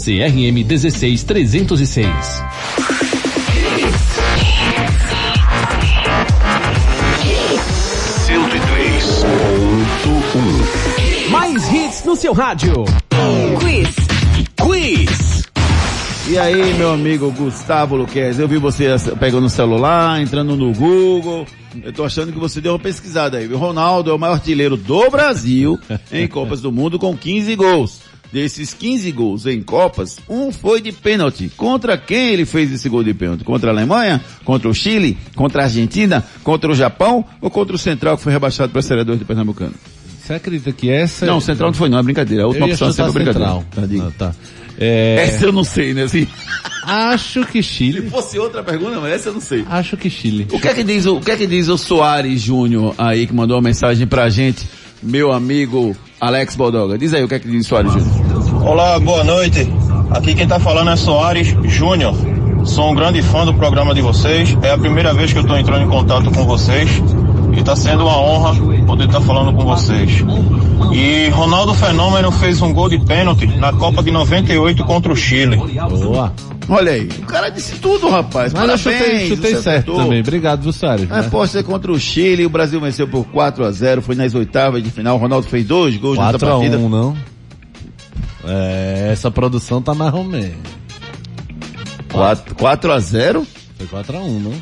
CRM 0.00 0.64
16306. 0.64 2.06
Mais 11.30 11.70
hits 11.70 12.04
no 12.06 12.16
seu 12.16 12.32
rádio. 12.32 12.72
Quiz. 13.60 13.88
Quiz. 14.56 15.42
E 16.30 16.38
aí, 16.38 16.72
meu 16.74 16.92
amigo 16.92 17.30
Gustavo 17.32 17.94
Luquez, 17.96 18.38
eu 18.38 18.48
vi 18.48 18.56
você 18.56 18.86
pegando 19.18 19.46
o 19.46 19.50
celular, 19.50 20.22
entrando 20.22 20.56
no 20.56 20.72
Google. 20.72 21.46
Eu 21.82 21.92
tô 21.92 22.04
achando 22.04 22.32
que 22.32 22.38
você 22.38 22.60
deu 22.60 22.72
uma 22.72 22.78
pesquisada 22.78 23.36
aí. 23.36 23.46
O 23.52 23.58
Ronaldo 23.58 24.10
é 24.10 24.14
o 24.14 24.18
maior 24.18 24.34
artilheiro 24.34 24.78
do 24.78 25.10
Brasil 25.10 25.78
em 26.10 26.26
Copas 26.26 26.62
do 26.62 26.72
Mundo 26.72 26.98
com 26.98 27.14
15 27.14 27.54
gols. 27.54 28.09
Desses 28.32 28.72
15 28.72 29.10
gols 29.12 29.46
em 29.46 29.60
Copas, 29.60 30.18
um 30.28 30.52
foi 30.52 30.80
de 30.80 30.92
pênalti. 30.92 31.50
Contra 31.56 31.98
quem 31.98 32.28
ele 32.32 32.44
fez 32.44 32.72
esse 32.72 32.88
gol 32.88 33.02
de 33.02 33.12
pênalti? 33.12 33.42
Contra 33.42 33.70
a 33.70 33.74
Alemanha? 33.74 34.20
Contra 34.44 34.68
o 34.68 34.74
Chile? 34.74 35.18
Contra 35.34 35.62
a 35.62 35.64
Argentina? 35.64 36.24
Contra 36.44 36.70
o 36.70 36.74
Japão? 36.74 37.24
Ou 37.40 37.50
contra 37.50 37.74
o 37.74 37.78
Central 37.78 38.16
que 38.16 38.22
foi 38.22 38.32
rebaixado 38.32 38.70
para 38.70 38.78
a 38.78 38.82
Série 38.82 39.04
2 39.04 39.18
do 39.18 39.24
Pernambucano? 39.24 39.74
Você 40.22 40.34
acredita 40.34 40.72
que 40.72 40.88
essa... 40.88 41.26
Não, 41.26 41.38
o 41.38 41.40
Central 41.40 41.70
não 41.70 41.74
foi 41.74 41.88
não, 41.88 41.98
é 41.98 42.02
brincadeira. 42.02 42.44
A 42.44 42.46
última 42.46 42.66
opção 42.66 42.88
é 42.88 42.92
sempre 42.92 43.12
brincadeira. 43.12 43.48
Central. 43.48 43.64
Tá. 43.70 44.06
Ah, 44.06 44.12
tá. 44.16 44.34
É... 44.78 45.24
Essa 45.24 45.46
eu 45.46 45.52
não 45.52 45.64
sei, 45.64 45.92
né? 45.92 46.04
Assim, 46.04 46.26
Acho 46.82 47.44
que 47.46 47.62
se 47.62 47.68
Chile. 47.68 48.08
fosse 48.10 48.38
outra 48.38 48.62
pergunta, 48.62 48.98
mas 49.00 49.12
essa 49.12 49.28
eu 49.28 49.34
não 49.34 49.40
sei. 49.40 49.64
Acho 49.68 49.96
que 49.96 50.08
Chile. 50.08 50.46
O 50.52 50.58
que 50.58 50.68
é 50.68 50.74
que 50.74 50.82
diz 50.82 51.06
o, 51.06 51.16
o 51.16 51.20
que 51.20 51.30
é 51.30 51.36
que 51.36 51.46
diz 51.46 51.68
o 51.68 51.76
Soares 51.76 52.40
Júnior 52.40 52.94
aí 52.96 53.26
que 53.26 53.34
mandou 53.34 53.56
uma 53.56 53.62
mensagem 53.62 54.06
pra 54.06 54.28
gente, 54.30 54.66
meu 55.02 55.32
amigo 55.32 55.94
Alex 56.20 56.56
Baldoga? 56.56 56.96
Diz 56.96 57.12
aí 57.12 57.22
o 57.22 57.28
que 57.28 57.34
é 57.34 57.38
que 57.38 57.48
diz 57.48 57.66
o 57.66 57.68
Soares 57.68 57.92
Júnior. 57.92 58.19
Olá, 58.62 58.98
boa 59.00 59.24
noite. 59.24 59.68
Aqui 60.10 60.34
quem 60.34 60.46
tá 60.46 60.58
falando 60.58 60.90
é 60.90 60.96
Soares 60.96 61.54
Júnior. 61.64 62.14
Sou 62.64 62.90
um 62.90 62.94
grande 62.94 63.22
fã 63.22 63.44
do 63.44 63.54
programa 63.54 63.94
de 63.94 64.02
vocês. 64.02 64.56
É 64.62 64.70
a 64.72 64.78
primeira 64.78 65.14
vez 65.14 65.32
que 65.32 65.38
eu 65.38 65.44
tô 65.46 65.56
entrando 65.56 65.84
em 65.84 65.88
contato 65.88 66.30
com 66.30 66.44
vocês. 66.44 66.90
E 67.56 67.62
tá 67.62 67.74
sendo 67.74 68.04
uma 68.04 68.16
honra 68.18 68.54
poder 68.86 69.06
estar 69.06 69.20
falando 69.20 69.52
com 69.56 69.64
vocês. 69.64 70.24
E 70.92 71.28
Ronaldo 71.30 71.74
Fenômeno 71.74 72.30
fez 72.32 72.60
um 72.62 72.72
gol 72.72 72.88
de 72.88 72.98
pênalti 73.04 73.46
na 73.46 73.72
Copa 73.72 74.02
de 74.02 74.10
98 74.10 74.84
contra 74.84 75.12
o 75.12 75.16
Chile. 75.16 75.56
Boa. 75.56 76.32
Olha 76.68 76.92
aí, 76.92 77.08
o 77.18 77.26
cara 77.26 77.48
disse 77.48 77.76
tudo, 77.80 78.08
rapaz. 78.08 78.52
Mas 78.52 78.68
eu 78.70 78.78
chutei, 78.78 78.98
Parabéns, 78.98 79.28
chutei 79.28 79.50
certo 79.56 79.68
acertou. 79.68 79.96
também. 79.96 80.20
Obrigado, 80.20 80.62
viu, 80.62 80.72
Soares? 80.72 81.10
A 81.10 81.18
aposta 81.20 81.58
é 81.58 81.62
contra 81.64 81.90
o 81.90 81.98
Chile, 81.98 82.46
o 82.46 82.50
Brasil 82.50 82.80
venceu 82.80 83.08
por 83.08 83.24
4 83.24 83.64
a 83.64 83.72
0 83.72 84.02
foi 84.02 84.14
nas 84.14 84.34
oitavas 84.34 84.80
de 84.82 84.90
final. 84.90 85.16
O 85.16 85.18
Ronaldo 85.18 85.48
fez 85.48 85.66
dois 85.66 85.96
gols 85.96 86.16
nessa 86.16 86.38
4 86.38 86.46
a 86.46 86.50
partida. 86.52 86.78
1 86.78 86.88
não? 86.88 87.16
É, 88.50 89.10
essa 89.12 89.30
produção 89.30 89.80
tá 89.80 89.94
mais 89.94 90.12
ou 90.12 90.24
menos. 90.24 90.58
4, 92.12 92.54
4 92.56 92.92
a 92.92 92.98
0 92.98 93.46
Foi 93.78 93.86
4 93.86 94.16
a 94.16 94.20
1 94.20 94.40
não? 94.40 94.52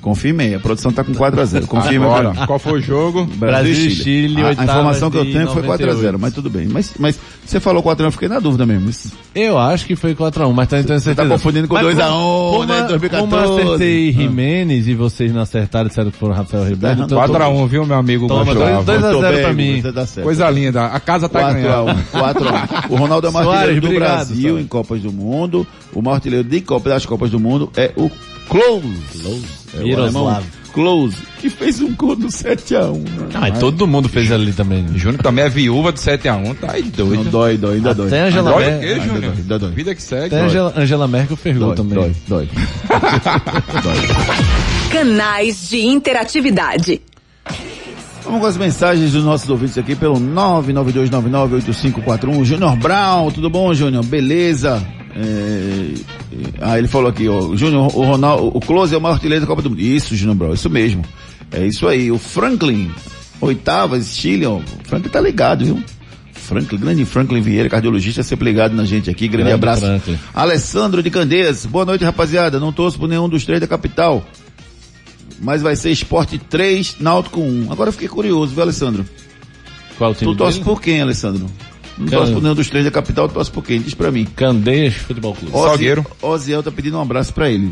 Confirme 0.00 0.44
aí, 0.44 0.54
a 0.54 0.60
produção 0.60 0.92
tá 0.92 1.04
com 1.04 1.14
4 1.14 1.40
a 1.40 1.44
0 1.44 1.66
Confirme 1.66 2.04
Agora, 2.06 2.46
qual 2.46 2.58
foi 2.58 2.80
o 2.80 2.80
jogo? 2.80 3.24
Brasil, 3.24 3.38
Brasil 3.38 3.72
e 3.72 3.90
Chile. 3.90 4.28
Chile, 4.28 4.42
a, 4.42 4.48
a 4.48 4.52
informação 4.52 5.10
que 5.10 5.16
eu 5.16 5.24
tenho 5.24 5.48
foi 5.48 5.62
4 5.62 5.90
a 5.90 5.94
0 5.94 6.18
98. 6.18 6.18
mas 6.18 6.34
tudo 6.34 6.50
bem. 6.50 6.66
Mas, 6.66 6.92
mas 6.98 7.18
você 7.44 7.60
falou 7.60 7.82
4 7.82 8.04
a 8.04 8.06
1 8.06 8.08
eu 8.08 8.12
fiquei 8.12 8.28
na 8.28 8.38
dúvida 8.38 8.64
mesmo. 8.64 8.88
Isso- 8.90 9.12
Eu 9.34 9.58
acho 9.58 9.84
que 9.86 9.96
foi 9.96 10.14
4 10.14 10.42
a 10.44 10.46
1 10.46 10.52
mas 10.52 10.68
tá 10.68 10.76
Você 10.78 10.86
tá 10.88 11.00
certeza. 11.00 11.28
confundindo 11.28 11.68
com 11.68 11.74
Mas 11.74 11.82
2 11.84 11.98
a 11.98 12.06
como- 12.08 12.48
1 12.48 12.52
como 12.52 12.64
né, 12.66 12.78
a- 12.80 12.82
2014. 12.86 13.30
Como 13.30 13.36
eu 13.42 13.54
acertei 13.74 14.08
Ah. 14.08 14.12
Jimenez 14.12 14.88
e 14.88 14.94
vocês 14.94 15.32
não 15.32 15.42
acertaram, 15.42 15.88
disseram 15.88 16.10
que 16.10 16.18
foram 16.18 16.34
Rafael 16.34 16.64
Ribeiro. 16.64 16.86
errado. 16.98 17.06
então 17.06 17.18
eu 17.20 17.26
tô- 17.28 17.32
4x1, 17.34 17.66
viu, 17.66 17.86
meu 17.86 17.96
amigo 17.96 18.26
Toma, 18.28 18.44
Gustavo? 18.44 18.64
dois- 18.64 18.84
dois 18.86 18.98
a 19.04 19.08
Muito 19.08 19.20
zero 19.20 19.34
bem, 19.34 19.42
pra 19.44 19.52
mim. 19.52 19.82
Você 19.82 19.92
tá 19.92 20.06
certo. 20.06 20.24
Coisa 20.26 20.50
linda. 20.50 20.86
A 20.86 21.00
casa 21.00 21.28
tá 21.28 21.40
4 21.40 21.58
a 21.58 21.62
ganhando. 21.62 21.90
1 21.90 22.02
4 22.18 22.48
a 22.48 22.52
1 22.90 22.92
O 22.94 22.96
Ronaldo 22.96 23.26
é 23.26 23.30
o 23.30 23.36
artilheiro 23.38 23.80
do 23.80 23.86
obrigado, 23.88 24.08
Brasil 24.16 24.42
Soares. 24.50 24.64
em 24.64 24.68
Copas 24.68 25.00
do 25.00 25.12
Mundo. 25.12 25.66
O 25.94 26.00
maior 26.02 26.14
artilheiro 26.16 26.44
de 26.48 26.60
Copa, 26.60 26.88
das 26.90 27.04
Copas 27.06 27.30
do 27.30 27.40
Mundo 27.40 27.70
é 27.76 27.90
o 27.96 28.10
Close. 28.48 29.42
É 29.74 29.80
o 29.80 29.82
Miroslav. 29.84 30.42
Close, 30.72 31.16
que 31.40 31.50
fez 31.50 31.80
um 31.80 31.94
gol 31.94 32.16
do 32.16 32.30
7 32.30 32.74
a 32.76 32.84
1 32.90 32.98
né? 32.98 33.04
Ah, 33.34 33.40
mas 33.40 33.58
todo 33.58 33.86
mundo 33.86 34.08
fez 34.08 34.30
ali 34.32 34.52
também. 34.52 34.86
Júnior 34.96 35.22
também 35.22 35.44
é 35.44 35.48
viúva 35.48 35.92
do 35.92 35.98
7x1, 35.98 36.56
tá 36.58 36.72
aí 36.72 36.82
Não 36.82 36.90
doido. 37.06 37.30
dói, 37.30 37.56
dói, 37.58 37.74
ainda 37.76 37.94
dói. 37.94 38.06
Até 38.08 38.20
Angela 38.22 38.50
Dói 38.52 38.62
o 38.62 38.66
Merkel. 38.70 38.88
quê, 38.88 38.94
Júnior? 39.00 39.20
dói, 39.20 39.30
ainda 39.42 39.58
dói. 39.58 39.70
Vida 39.72 39.94
que 39.94 40.02
segue. 40.02 40.26
Até 40.26 40.40
Angela, 40.40 40.72
Angela 40.76 41.08
Merkel 41.08 41.36
ferrou 41.36 41.66
Dói, 41.68 41.76
também. 41.76 41.94
dói, 41.98 42.12
dói. 42.28 42.48
Canais 44.90 45.68
de 45.68 45.80
interatividade. 45.86 47.00
Vamos 48.24 48.40
com 48.40 48.46
as 48.46 48.56
mensagens 48.56 49.12
dos 49.12 49.24
nossos 49.24 49.48
ouvintes 49.50 49.76
aqui 49.76 49.94
pelo 49.96 50.14
992998541. 50.14 52.44
Júnior 52.44 52.76
Brown, 52.76 53.30
tudo 53.30 53.50
bom, 53.50 53.74
Júnior? 53.74 54.02
Beleza? 54.04 54.82
É... 55.14 55.94
Ah, 56.60 56.78
ele 56.78 56.88
falou 56.88 57.08
aqui, 57.10 57.28
ó. 57.28 57.54
Júnior, 57.54 57.94
o 57.96 58.04
Ronaldo, 58.04 58.50
o 58.56 58.60
Close 58.60 58.94
é 58.94 58.98
o 58.98 59.00
maior 59.00 59.14
artilheiro 59.14 59.42
da 59.42 59.46
Copa 59.46 59.62
do 59.62 59.70
Mundo. 59.70 59.80
Isso, 59.80 60.16
Júnior 60.16 60.36
Brown, 60.36 60.54
isso 60.54 60.70
mesmo. 60.70 61.04
É 61.50 61.66
isso 61.66 61.86
aí. 61.86 62.10
O 62.10 62.18
Franklin, 62.18 62.90
oitavas, 63.40 64.16
Chile, 64.16 64.46
ó. 64.46 64.56
O 64.56 64.62
Franklin 64.84 65.10
tá 65.10 65.20
ligado, 65.20 65.64
viu? 65.64 65.82
Franklin, 66.32 66.78
grande 66.78 67.04
Franklin 67.04 67.40
Vieira, 67.40 67.68
cardiologista, 67.68 68.22
sempre 68.22 68.46
ligado 68.46 68.74
na 68.74 68.84
gente 68.84 69.08
aqui. 69.10 69.28
Grande, 69.28 69.44
Grande 69.50 69.54
abraço. 69.54 69.80
Franklin. 69.82 70.18
Alessandro 70.34 71.02
de 71.02 71.10
Candeias, 71.10 71.64
boa 71.66 71.84
noite, 71.84 72.04
rapaziada. 72.04 72.58
Não 72.58 72.72
torço 72.72 72.98
por 72.98 73.08
nenhum 73.08 73.28
dos 73.28 73.44
três 73.44 73.60
da 73.60 73.66
capital. 73.66 74.24
Mas 75.40 75.60
vai 75.60 75.74
ser 75.76 75.90
Esporte 75.90 76.38
3, 76.38 76.96
Náutico 77.00 77.40
1. 77.40 77.70
Agora 77.72 77.88
eu 77.88 77.92
fiquei 77.92 78.08
curioso, 78.08 78.52
viu, 78.54 78.62
Alessandro? 78.62 79.04
Qual 79.98 80.12
o 80.12 80.14
time 80.14 80.30
Tu 80.32 80.36
torce 80.36 80.58
dele? 80.58 80.64
por 80.64 80.80
quem, 80.80 81.00
Alessandro? 81.00 81.46
Não 81.98 82.06
Cara, 82.06 82.18
torce 82.22 82.32
por 82.32 82.42
nenhum 82.42 82.54
dos 82.54 82.68
três 82.68 82.84
da 82.84 82.90
capital, 82.90 83.28
torce 83.28 83.50
por 83.50 83.62
quem? 83.62 83.80
Diz 83.80 83.94
pra 83.94 84.10
mim. 84.10 84.24
Candeias 84.36 84.94
Futebol 84.94 85.34
Clube. 85.34 85.54
Ozi- 85.54 85.66
Salgueiro. 85.68 86.06
Oziel 86.22 86.62
tá 86.62 86.70
pedindo 86.70 86.96
um 86.98 87.02
abraço 87.02 87.32
pra 87.34 87.50
ele. 87.50 87.70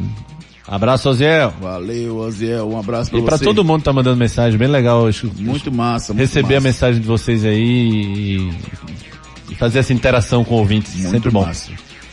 Abraço, 0.69 1.09
Oziel. 1.09 1.53
Valeu, 1.61 2.17
Oziel, 2.19 2.69
um 2.71 2.79
abraço 2.79 3.11
pra 3.11 3.19
E 3.19 3.23
pra 3.23 3.37
você. 3.39 3.45
todo 3.45 3.65
mundo 3.65 3.79
que 3.81 3.85
tá 3.87 3.93
mandando 3.93 4.17
mensagem, 4.17 4.57
bem 4.59 4.69
legal. 4.69 5.09
Muito 5.37 5.73
massa, 5.73 6.13
muito 6.13 6.21
Receber 6.29 6.55
a 6.55 6.57
massa. 6.59 6.69
mensagem 6.69 7.01
de 7.01 7.07
vocês 7.09 7.45
aí 7.45 7.59
e, 7.59 8.51
e 9.51 9.55
fazer 9.57 9.81
essa 9.81 9.93
interação 9.93 10.45
com 10.45 10.55
ouvintes. 10.55 10.95
Muito 10.95 11.11
sempre 11.11 11.31
bom. 11.31 11.51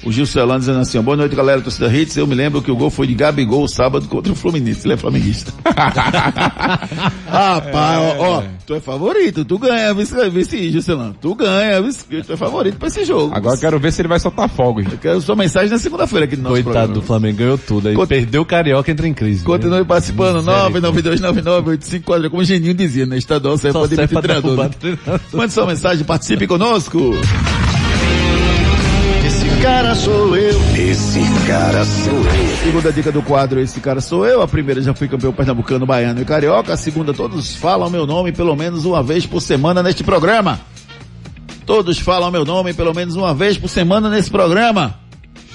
O 0.07 0.11
Gil 0.11 0.25
Celano 0.25 0.59
dizendo 0.59 0.79
assim, 0.79 0.97
ó, 0.97 1.01
boa 1.01 1.17
noite 1.17 1.35
galera, 1.35 1.59
torcida 1.59 1.93
Hits, 1.93 2.15
eu 2.15 2.25
me 2.25 2.33
lembro 2.33 2.61
que 2.61 2.71
o 2.71 2.75
gol 2.77 2.89
foi 2.89 3.05
de 3.07 3.13
Gabigol 3.13 3.67
sábado 3.67 4.07
contra 4.07 4.31
o 4.31 4.35
Fluminense, 4.35 4.87
ele 4.87 4.93
é 4.93 4.97
flamenguista. 4.97 5.51
Rapaz, 7.29 7.99
ó, 7.99 8.15
ó, 8.37 8.43
tu 8.65 8.73
é 8.75 8.79
favorito, 8.79 9.43
tu 9.43 9.59
ganha, 9.59 9.93
vice, 9.93 10.29
vice 10.29 10.71
Gil 10.71 10.81
Celano, 10.81 11.13
tu 11.19 11.35
ganha, 11.35 11.81
vice, 11.81 12.05
tu 12.25 12.31
é 12.33 12.37
favorito 12.37 12.77
pra 12.77 12.87
esse 12.87 13.03
jogo. 13.03 13.35
Agora 13.35 13.55
eu 13.55 13.59
quero 13.59 13.79
ver 13.79 13.91
se 13.91 14.01
ele 14.01 14.07
vai 14.07 14.19
soltar 14.19 14.47
fogos. 14.49 14.85
Eu 14.89 14.97
quero 14.97 15.19
sua 15.21 15.35
mensagem 15.35 15.69
na 15.69 15.77
segunda-feira 15.77 16.25
aqui 16.25 16.37
no 16.37 16.43
nosso 16.43 16.55
Coitado 16.55 16.73
programa. 16.73 16.93
do 16.93 17.01
Flamengo, 17.01 17.37
ganhou 17.37 17.57
tudo. 17.57 17.89
Aí 17.89 17.95
Conta- 17.95 18.07
perdeu 18.07 18.41
o 18.43 18.45
Carioca, 18.45 18.89
entra 18.89 19.07
em 19.07 19.13
crise. 19.13 19.43
Continue 19.43 19.83
participando, 19.83 20.37
Misericórdia. 20.37 20.81
992998540, 22.01 22.29
como 22.29 22.41
o 22.41 22.45
Geninho 22.45 22.73
dizia, 22.73 23.05
né? 23.05 23.17
Estadual 23.17 23.57
pra 23.59 23.71
serve 23.73 23.87
demitir 23.95 24.13
pra 24.13 24.21
treinador. 24.21 24.57
né? 24.57 24.69
Mande 25.33 25.51
sua 25.53 25.65
mensagem, 25.65 26.05
participe 26.05 26.47
conosco. 26.47 27.13
Esse 29.67 29.73
cara 29.75 29.95
sou 29.95 30.37
eu. 30.37 30.59
Esse 30.77 31.19
cara 31.45 31.83
sou 31.83 32.13
eu. 32.13 32.57
Segunda 32.63 32.89
dica 32.93 33.11
do 33.11 33.21
quadro, 33.21 33.59
esse 33.59 33.81
cara 33.81 33.99
sou 33.99 34.25
eu. 34.25 34.41
A 34.41 34.47
primeira 34.47 34.81
já 34.81 34.93
fui 34.93 35.09
campeão 35.09 35.33
pernambucano, 35.33 35.85
baiano 35.85 36.21
e 36.21 36.25
carioca. 36.25 36.71
A 36.71 36.77
segunda, 36.77 37.13
todos 37.13 37.53
falam 37.53 37.89
meu 37.89 38.07
nome 38.07 38.31
pelo 38.31 38.55
menos 38.55 38.85
uma 38.85 39.03
vez 39.03 39.25
por 39.25 39.41
semana 39.41 39.83
neste 39.83 40.05
programa. 40.05 40.57
Todos 41.65 41.99
falam 41.99 42.31
meu 42.31 42.45
nome 42.45 42.73
pelo 42.73 42.93
menos 42.93 43.17
uma 43.17 43.33
vez 43.33 43.57
por 43.57 43.67
semana 43.67 44.09
nesse 44.09 44.31
programa. 44.31 44.95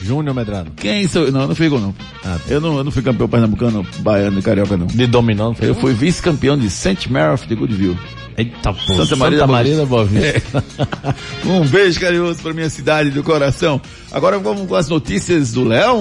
Júnior 0.03 0.35
Medrado. 0.35 0.72
Quem 0.77 1.09
sou 1.09 1.22
eu? 1.25 1.33
Não, 1.33 1.40
eu 1.42 1.48
não 1.48 1.55
fico 1.55 1.79
não. 1.79 1.94
Ah, 2.22 2.37
Eu 2.48 2.61
não, 2.61 2.77
eu 2.77 2.85
não 2.85 2.90
fui 2.92 3.01
campeão 3.01 3.27
pernambucano, 3.27 3.87
baiano 4.01 4.38
e 4.38 4.42
carioca 4.42 4.77
não. 4.77 4.88
De 4.88 5.07
dominó, 5.07 5.46
não 5.48 5.55
foi? 5.55 5.70
Eu 5.70 5.75
fui 5.75 5.94
vice-campeão 5.94 6.59
de 6.59 6.68
St. 6.68 7.11
Mary 7.11 7.33
of 7.33 7.48
the 7.48 7.55
Goodville. 7.55 7.96
Eita, 8.37 8.73
pô. 8.73 8.95
Santa 8.95 9.16
Maria 9.16 9.38
da 9.38 9.47
Boa 9.47 9.59
Maria 9.59 9.77
da 9.77 9.85
Boa 9.87 10.05
Vista. 10.05 10.64
Um 11.45 11.66
beijo 11.66 12.01
carinhoso 12.01 12.40
para 12.40 12.53
minha 12.53 12.71
cidade 12.71 13.11
do 13.11 13.23
coração. 13.23 13.81
Agora 14.11 14.38
vamos 14.38 14.66
com 14.66 14.75
as 14.75 14.88
notícias 14.88 15.53
do 15.53 15.64
Léo. 15.64 15.99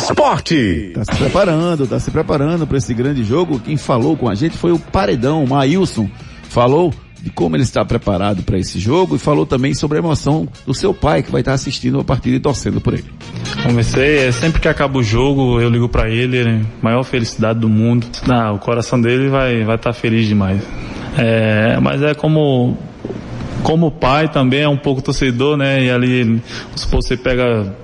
Esporte. 0.00 0.92
Tá 0.94 1.04
se 1.04 1.16
preparando, 1.16 1.86
tá 1.86 1.98
se 1.98 2.10
preparando 2.10 2.66
para 2.66 2.78
esse 2.78 2.92
grande 2.92 3.24
jogo. 3.24 3.60
Quem 3.60 3.76
falou 3.76 4.16
com 4.16 4.28
a 4.28 4.34
gente 4.34 4.56
foi 4.56 4.72
o 4.72 4.78
Paredão, 4.78 5.44
o 5.44 5.48
Maílson. 5.48 6.10
Falou 6.48 6.92
de 7.22 7.30
como 7.30 7.56
ele 7.56 7.62
está 7.62 7.84
preparado 7.84 8.42
para 8.42 8.58
esse 8.58 8.78
jogo 8.78 9.16
e 9.16 9.18
falou 9.18 9.44
também 9.44 9.74
sobre 9.74 9.98
a 9.98 10.00
emoção 10.00 10.48
do 10.66 10.74
seu 10.74 10.94
pai 10.94 11.22
que 11.22 11.30
vai 11.30 11.40
estar 11.40 11.52
assistindo 11.52 12.00
a 12.00 12.04
partida 12.04 12.36
e 12.36 12.40
torcendo 12.40 12.80
por 12.80 12.94
ele. 12.94 13.04
Comecei, 13.62 14.26
é, 14.26 14.32
sempre 14.32 14.60
que 14.60 14.68
acaba 14.68 14.98
o 14.98 15.02
jogo, 15.02 15.60
eu 15.60 15.68
ligo 15.68 15.88
pra 15.88 16.08
ele, 16.08 16.38
ele 16.38 16.66
maior 16.82 17.02
felicidade 17.02 17.58
do 17.58 17.68
mundo. 17.68 18.06
Ah, 18.28 18.52
o 18.52 18.58
coração 18.58 19.00
dele 19.00 19.28
vai 19.28 19.64
vai 19.64 19.76
estar 19.76 19.92
feliz 19.92 20.26
demais. 20.26 20.62
É, 21.18 21.78
mas 21.80 22.02
é 22.02 22.14
como 22.14 22.78
como 23.62 23.90
pai 23.90 24.28
também 24.28 24.62
é 24.62 24.68
um 24.68 24.76
pouco 24.76 25.02
torcedor, 25.02 25.56
né? 25.56 25.84
E 25.84 25.90
ali, 25.90 26.42
se 26.74 26.86
você 26.90 27.16
pega 27.16 27.74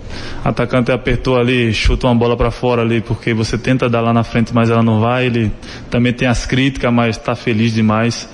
atacante 0.44 0.90
apertou 0.92 1.38
ali, 1.38 1.72
chuta 1.72 2.06
uma 2.06 2.14
bola 2.14 2.36
pra 2.36 2.50
fora 2.50 2.82
ali, 2.82 3.00
porque 3.00 3.34
você 3.34 3.58
tenta 3.58 3.88
dar 3.88 4.00
lá 4.00 4.12
na 4.12 4.24
frente, 4.24 4.54
mas 4.54 4.70
ela 4.70 4.82
não 4.82 5.00
vai. 5.00 5.26
Ele 5.26 5.52
também 5.90 6.12
tem 6.12 6.28
as 6.28 6.46
críticas, 6.46 6.92
mas 6.92 7.16
tá 7.18 7.34
feliz 7.34 7.74
demais. 7.74 8.28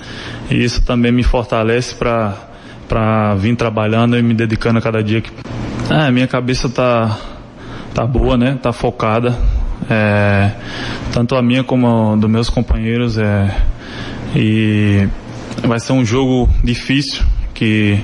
E 0.49 0.63
isso 0.63 0.83
também 0.83 1.11
me 1.11 1.23
fortalece 1.23 1.95
pra 1.95 2.49
para 2.87 3.33
vir 3.35 3.55
trabalhando 3.55 4.17
e 4.17 4.21
me 4.21 4.33
dedicando 4.33 4.77
a 4.77 4.81
cada 4.81 5.01
dia 5.01 5.21
que 5.21 5.31
é, 5.89 6.11
minha 6.11 6.27
cabeça 6.27 6.69
tá 6.69 7.17
tá 7.93 8.05
boa, 8.05 8.37
né? 8.37 8.57
Tá 8.61 8.71
focada. 8.71 9.35
É, 9.89 10.51
tanto 11.11 11.35
a 11.35 11.41
minha 11.41 11.63
como 11.63 12.13
a 12.13 12.15
dos 12.15 12.29
meus 12.29 12.49
companheiros 12.49 13.17
é 13.17 13.53
e 14.35 15.07
vai 15.63 15.79
ser 15.79 15.93
um 15.93 16.05
jogo 16.05 16.49
difícil 16.63 17.23
que 17.53 17.99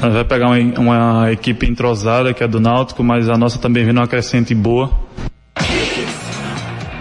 nós 0.00 0.12
vai 0.12 0.24
pegar 0.24 0.48
uma, 0.48 0.58
uma 0.78 1.32
equipe 1.32 1.66
entrosada 1.66 2.32
que 2.32 2.42
é 2.42 2.48
do 2.48 2.60
Náutico, 2.60 3.02
mas 3.02 3.28
a 3.28 3.36
nossa 3.36 3.58
também 3.58 3.84
vem 3.84 3.92
numa 3.92 4.06
crescente 4.06 4.54
boa. 4.54 4.90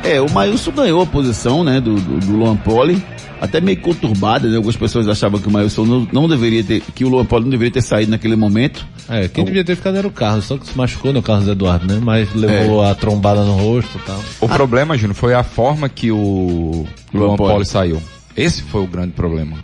É, 0.03 0.19
o 0.19 0.29
Maílson 0.29 0.71
ganhou 0.71 1.01
a 1.01 1.05
posição, 1.05 1.63
né, 1.63 1.79
do, 1.79 1.95
do, 1.95 2.19
do 2.19 2.35
Luan 2.35 2.57
Poli, 2.57 3.01
até 3.39 3.61
meio 3.61 3.79
conturbada, 3.79 4.49
né? 4.49 4.57
Algumas 4.57 4.75
pessoas 4.75 5.07
achavam 5.07 5.39
que 5.39 5.47
o 5.47 5.51
Maílson 5.51 5.85
não, 5.85 6.07
não 6.11 6.27
deveria 6.27 6.63
ter, 6.63 6.81
que 6.93 7.05
o 7.05 7.09
Luan 7.09 7.25
Poli 7.25 7.43
não 7.43 7.51
deveria 7.51 7.71
ter 7.71 7.81
saído 7.81 8.11
naquele 8.11 8.35
momento. 8.35 8.85
É, 9.09 9.27
quem 9.27 9.45
devia 9.45 9.63
ter 9.63 9.75
ficado 9.75 9.97
era 9.97 10.07
o 10.07 10.11
Carlos, 10.11 10.45
só 10.45 10.57
que 10.57 10.67
se 10.67 10.77
machucou, 10.77 11.13
né, 11.13 11.19
o 11.19 11.23
Carlos 11.23 11.47
Eduardo, 11.47 11.87
né? 11.87 12.01
Mas 12.03 12.33
levou 12.33 12.83
a 12.83 12.93
trombada 12.95 13.43
no 13.43 13.55
rosto 13.55 13.97
e 13.97 14.01
tal. 14.01 14.21
O 14.41 14.47
problema, 14.47 14.97
Júnior, 14.97 15.15
foi 15.15 15.33
a 15.33 15.43
forma 15.43 15.87
que 15.87 16.11
o 16.11 16.85
Luan 17.13 17.27
Luan 17.27 17.35
Poli 17.37 17.65
saiu. 17.65 18.01
Esse 18.35 18.61
foi 18.63 18.81
o 18.81 18.87
grande 18.87 19.11
problema. 19.11 19.55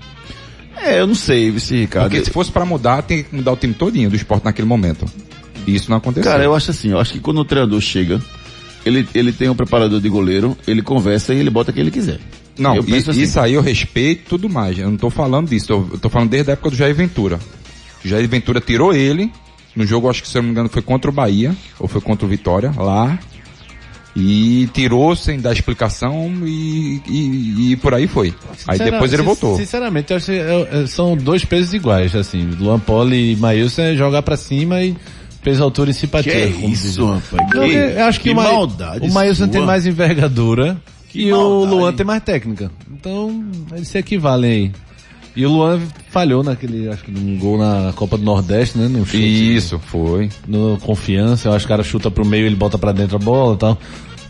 É, 0.82 1.00
eu 1.00 1.08
não 1.08 1.16
sei, 1.16 1.52
vice 1.52 1.76
Ricardo. 1.76 2.10
Porque 2.10 2.24
se 2.24 2.32
fosse 2.32 2.52
pra 2.52 2.66
mudar, 2.66 3.02
tem 3.02 3.24
que 3.24 3.36
mudar 3.36 3.52
o 3.52 3.56
time 3.58 3.74
todinho 3.74 4.10
do 4.10 4.16
esporte 4.16 4.46
naquele 4.46 4.68
momento. 4.68 5.06
E 5.68 5.76
isso 5.76 5.90
não 5.90 5.98
aconteceu. 5.98 6.30
Cara, 6.30 6.44
eu 6.44 6.56
acho 6.56 6.72
assim, 6.72 6.92
eu 6.92 7.00
acho 7.00 7.14
que 7.14 7.20
quando 7.20 7.40
o 7.40 7.46
treinador 7.46 7.80
chega, 7.82 8.22
ele, 8.86 9.08
ele 9.14 9.32
tem 9.32 9.50
um 9.50 9.56
preparador 9.56 10.00
de 10.00 10.10
goleiro, 10.10 10.58
ele 10.68 10.82
conversa 10.82 11.34
e 11.34 11.40
ele 11.40 11.50
bota 11.50 11.72
quem 11.72 11.82
ele 11.82 11.92
quiser. 11.92 12.20
Não, 12.58 12.84
penso 12.84 13.12
assim. 13.12 13.22
isso 13.22 13.40
aí 13.40 13.54
eu 13.54 13.62
respeito 13.62 14.22
e 14.22 14.30
tudo 14.30 14.50
mais. 14.50 14.78
Eu 14.78 14.90
não 14.90 14.98
tô 14.98 15.10
falando 15.10 15.50
disso. 15.50 15.72
Eu, 15.72 15.90
eu 15.94 15.98
tô 15.98 16.10
falando 16.10 16.30
desde 16.30 16.52
a 16.52 16.54
época 16.54 16.72
do 16.72 16.76
Jair 16.76 16.94
Ventura. 16.94 17.40
O 18.04 18.08
Jair 18.08 18.28
Ventura 18.28 18.60
tirou 18.60 18.94
ele. 18.94 19.32
No 19.76 19.86
jogo, 19.86 20.10
acho 20.10 20.22
que 20.22 20.28
se 20.28 20.38
eu 20.38 20.42
não 20.42 20.48
me 20.48 20.52
engano, 20.52 20.68
foi 20.68 20.82
contra 20.82 21.10
o 21.10 21.14
Bahia. 21.14 21.56
Ou 21.80 21.88
foi 21.88 22.02
contra 22.02 22.26
o 22.26 22.30
Vitória, 22.30 22.74
lá. 22.76 23.18
E 24.22 24.68
tirou 24.74 25.16
sem 25.16 25.40
dar 25.40 25.54
explicação 25.54 26.32
e, 26.46 27.02
e, 27.08 27.72
e 27.72 27.76
por 27.78 27.94
aí 27.94 28.08
foi. 28.08 28.34
Aí 28.68 28.78
depois 28.78 29.14
ele 29.14 29.22
voltou. 29.24 29.56
Sinceramente, 29.56 30.12
eu 30.12 30.18
acho 30.18 30.26
que 30.28 30.32
é- 30.34 30.70
é- 30.84 30.88
são 30.88 31.16
dois 31.16 31.46
pesos 31.46 31.74
iguais, 31.74 32.16
assim. 32.16 32.50
Luan 32.60 32.80
Poli 32.80 33.34
e 33.34 33.36
Maílson 33.36 33.82
é 33.84 33.96
jogar 33.96 34.22
pra 34.22 34.36
cima 34.36 34.82
e 34.84 34.96
peso, 35.44 35.64
altura 35.64 35.92
e 35.92 35.94
simpatia. 35.94 36.34
Que 36.52 36.66
isso, 36.66 37.06
rapaz, 37.06 37.54
eu 37.98 38.06
acho 38.06 38.20
que, 38.20 38.24
que 38.30 38.32
o, 38.32 38.36
Ma- 38.36 38.50
o 39.02 39.14
Maílson 39.14 39.48
tem 39.48 39.62
mais 39.66 39.86
envergadura 39.88 40.78
Que 41.10 41.22
e 41.28 41.34
o 41.34 41.38
maldade. 41.38 41.74
Luan 41.76 41.94
tem 41.94 42.06
mais 42.06 42.24
técnica. 42.24 42.72
Então, 42.92 43.44
eles 43.74 43.88
se 43.88 43.98
equivalem 43.98 44.52
aí. 44.52 44.72
E 45.36 45.46
o 45.46 45.50
Luan 45.52 45.80
falhou 46.10 46.44
naquele, 46.44 46.90
acho 46.90 47.04
que 47.04 47.12
num 47.12 47.38
gol 47.38 47.58
na 47.58 47.94
Copa 47.96 48.18
do 48.18 48.24
Nordeste, 48.26 48.78
né? 48.78 48.88
No 48.90 49.06
chute, 49.06 49.56
Isso, 49.56 49.80
foi. 49.80 50.28
no 50.46 50.78
confiança, 50.82 51.48
eu 51.48 51.54
acho 51.54 51.66
que 51.66 51.72
o 51.72 51.76
cara 51.78 51.84
chuta 51.84 52.12
pro 52.12 52.26
meio, 52.26 52.46
ele 52.46 52.56
bota 52.56 52.78
pra 52.78 52.92
dentro 52.92 53.16
a 53.16 53.20
bola 53.20 53.54
e 53.54 53.58
tal. 53.58 53.78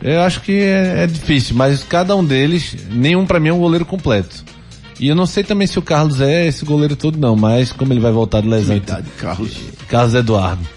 Eu 0.02 0.22
acho 0.22 0.42
que 0.42 0.54
é, 0.54 1.04
é 1.04 1.08
difícil, 1.08 1.56
mas 1.56 1.84
cada 1.84 2.16
um 2.16 2.24
deles, 2.24 2.76
nenhum 2.90 3.26
pra 3.26 3.40
mim 3.40 3.50
é 3.50 3.54
um 3.54 3.60
goleiro 3.60 3.86
completo. 3.86 4.44
E 5.00 5.08
eu 5.08 5.16
não 5.16 5.26
sei 5.26 5.44
também 5.44 5.66
se 5.66 5.80
o 5.80 5.82
Carlos 5.82 6.20
é 6.20 6.48
esse 6.48 6.66
goleiro 6.66 6.96
todo 6.96 7.18
não, 7.18 7.36
mas 7.36 7.72
como 7.72 7.94
ele 7.94 8.02
vai 8.02 8.12
voltar 8.12 8.42
de 8.42 8.50
lesão. 8.50 8.76
Idade, 8.76 9.10
Carlos. 9.18 9.58
Carlos 9.88 10.14
Eduardo. 10.14 10.68